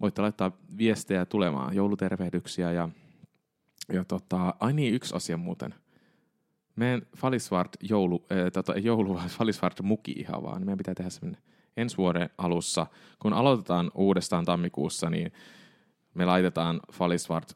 Voitte 0.00 0.22
laittaa 0.22 0.52
viestejä 0.78 1.26
tulemaan, 1.26 1.76
joulutervehdyksiä 1.76 2.72
ja, 2.72 2.88
ja 3.92 4.04
tota, 4.04 4.54
ai 4.60 4.72
niin, 4.72 4.94
yksi 4.94 5.16
asia 5.16 5.36
muuten. 5.36 5.74
Meidän 6.76 7.02
Falisvart 7.16 7.76
joulu, 7.80 8.26
äh, 8.32 8.52
tota, 8.52 8.78
joulu, 8.78 9.20
Falisvart 9.38 9.80
muki 9.82 10.12
ihan 10.12 10.42
vaan. 10.42 10.62
Meidän 10.62 10.78
pitää 10.78 10.94
tehdä 10.94 11.10
semmoinen 11.10 11.42
ensi 11.76 11.96
vuoden 11.96 12.30
alussa. 12.38 12.86
Kun 13.18 13.32
aloitetaan 13.32 13.90
uudestaan 13.94 14.44
tammikuussa, 14.44 15.10
niin 15.10 15.32
me 16.14 16.24
laitetaan 16.24 16.80
Falisvart 16.92 17.52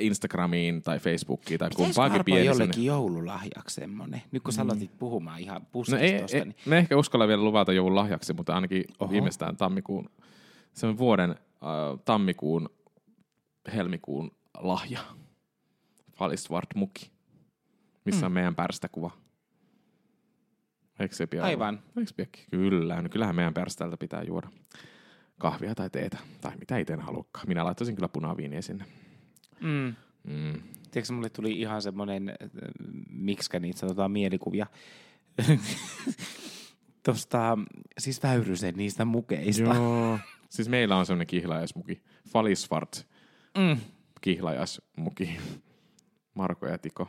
Instagramiin 0.00 0.82
tai 0.82 0.98
Facebookiin 0.98 1.58
tai 1.58 1.70
kumpaankin 1.76 2.18
semmonen- 2.34 2.44
jollekin 2.46 2.84
joululahjaksi 2.84 3.74
semmonen? 3.74 4.22
Nyt 4.32 4.42
kun 4.42 4.52
sä 4.52 4.62
aloitit 4.62 4.98
puhumaan 4.98 5.40
ihan 5.40 5.62
No 5.62 5.66
pussista 5.72 5.98
ei, 5.98 6.20
tosta, 6.20 6.36
ei, 6.36 6.44
niin 6.44 6.56
me 6.66 6.78
ehkä 6.78 6.96
uskalla 6.96 7.28
vielä 7.28 7.42
luvata 7.44 7.72
joulun 7.72 7.96
lahjaksi, 7.96 8.32
mutta 8.32 8.54
ainakin 8.54 8.84
Oho. 9.00 9.12
Viimeistään 9.12 9.56
tammikuun, 9.56 10.10
se 10.72 10.86
on 10.86 10.98
vuoden 10.98 11.30
äh, 11.30 11.38
tammikuun, 12.04 12.68
helmikuun 13.74 14.30
lahja. 14.58 15.00
Falisvart 16.16 16.74
muki, 16.74 17.10
missä 18.04 18.20
Mm. 18.20 18.26
on 18.26 18.32
meidän 18.32 18.54
pärstäkuva. 18.54 19.10
Eikö 21.00 21.14
se 21.14 21.26
pian 21.26 21.44
Aivan. 21.44 21.82
Eikö? 22.18 22.38
Kyllä, 22.50 23.02
no 23.02 23.08
kyllähän 23.08 23.36
meidän 23.36 23.54
pärstältä 23.54 23.96
pitää 23.96 24.22
juoda 24.22 24.48
kahvia 25.38 25.74
tai 25.74 25.90
teetä, 25.90 26.18
tai 26.40 26.56
mitä 26.56 26.78
itse 26.78 26.96
haluakaan. 26.96 27.48
Minä 27.48 27.64
laittaisin 27.64 27.94
kyllä 27.94 28.08
punaviiniä 28.08 28.62
sinne. 28.62 28.84
Mm. 29.60 29.94
Mm. 30.24 30.62
Tiedätkö, 30.90 31.12
mulle 31.14 31.30
tuli 31.30 31.60
ihan 31.60 31.82
semmoinen, 31.82 32.32
miksi 33.10 33.58
niitä 33.60 33.78
sanotaan, 33.78 34.10
mielikuvia. 34.10 34.66
Tosta, 37.02 37.58
siis 37.98 38.22
Väyrysen 38.22 38.74
niistä 38.76 39.04
mukeista. 39.04 39.62
Joo. 39.74 40.18
Siis 40.48 40.68
meillä 40.68 40.96
on 40.96 41.06
semmoinen 41.06 41.26
kihlajaismuki. 41.26 42.02
Falisvart 42.28 43.06
Mm. 43.58 43.80
kihlajaismuki. 44.20 45.36
Marko 46.34 46.66
ja 46.66 46.78
Tiko. 46.78 47.08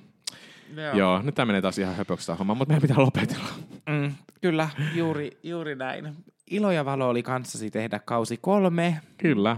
Joo. 0.76 0.98
Joo, 0.98 1.22
nyt 1.22 1.36
tämä 1.36 1.46
menee 1.46 1.62
taas 1.62 1.78
ihan 1.78 1.96
höpöksi 1.96 2.28
tämä 2.28 2.38
homma, 2.38 2.56
mutta 2.56 2.72
meidän 2.74 2.82
pitää 2.82 3.04
lopetella. 3.04 3.50
Mm, 3.90 4.14
kyllä, 4.42 4.70
juuri, 4.96 5.32
juuri 5.44 5.76
näin. 5.76 6.16
ilo 6.48 6.72
ja 6.72 6.86
valo 6.86 7.10
oli 7.10 7.24
kanssasi 7.24 7.72
tehdä 7.72 8.00
kausi 8.00 8.38
kolme. 8.38 9.02
Kyllä. 9.18 9.58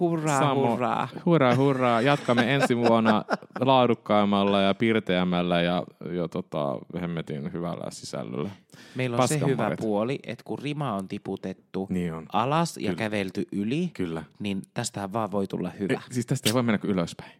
Hurraa, 0.00 0.40
Samo- 0.40 0.70
hurraa. 0.70 1.08
Hurraa, 1.26 1.56
hurraa. 1.56 2.00
Jatkamme 2.00 2.54
ensi 2.54 2.76
vuonna 2.76 3.24
laadukkaimmalla 3.60 4.60
ja 4.60 4.74
pirteämällä 4.74 5.62
ja, 5.62 5.82
ja 6.12 6.28
tota, 6.28 6.78
hemmetin 7.00 7.52
hyvällä 7.52 7.90
sisällöllä. 7.90 8.50
Meillä 8.94 9.16
on 9.16 9.28
se 9.28 9.40
hyvä 9.46 9.70
puoli, 9.80 10.18
että 10.26 10.44
kun 10.44 10.58
rima 10.58 10.92
on 10.92 11.08
tiputettu 11.08 11.86
Niin 11.90 12.14
on. 12.14 12.26
alas 12.32 12.76
ja 12.76 12.82
Kyllä. 12.82 12.98
kävelty 12.98 13.46
yli, 13.52 13.90
Kyllä. 13.94 14.24
niin 14.38 14.62
tästähän 14.74 15.12
vaan 15.12 15.30
voi 15.30 15.46
tulla 15.46 15.70
hyvä. 15.70 15.92
E, 15.94 16.00
siis 16.10 16.26
tästä 16.26 16.48
ei 16.48 16.54
voi 16.54 16.62
mennä 16.62 16.78
ylöspäin. 16.84 17.32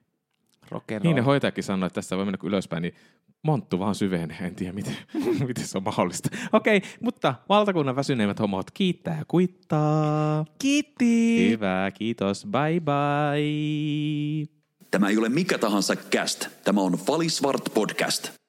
Rock 0.71 0.87
Niin 1.03 1.17
ne 1.17 1.23
hoitajakin 1.23 1.65
sanoi, 1.65 1.87
että 1.87 1.95
tästä 1.95 2.17
voi 2.17 2.25
mennä 2.25 2.39
ylöspäin, 2.43 2.83
niin 2.83 2.95
monttu 3.43 3.79
vaan 3.79 3.95
syvenee. 3.95 4.37
En 4.41 4.55
tiedä, 4.55 4.73
miten, 4.73 4.97
miten 5.49 5.67
se 5.67 5.79
on 5.79 5.85
mahdollista. 5.85 6.29
Okei, 6.53 6.83
mutta 7.01 7.35
valtakunnan 7.49 7.97
väsyneimmät 7.97 8.39
homot 8.39 8.71
kiittää 8.71 9.19
ja 9.19 9.25
kuittaa. 9.29 10.45
Kiitti! 10.59 11.49
Hyvä, 11.51 11.91
kiitos. 11.95 12.47
Bye 12.47 12.81
bye. 12.81 14.47
Tämä 14.91 15.09
ei 15.09 15.19
ole 15.19 15.29
mikä 15.29 15.59
tahansa 15.59 15.97
cast. 15.97 16.47
Tämä 16.65 16.81
on 16.81 16.99
Valisvart 17.09 17.63
podcast. 17.75 18.42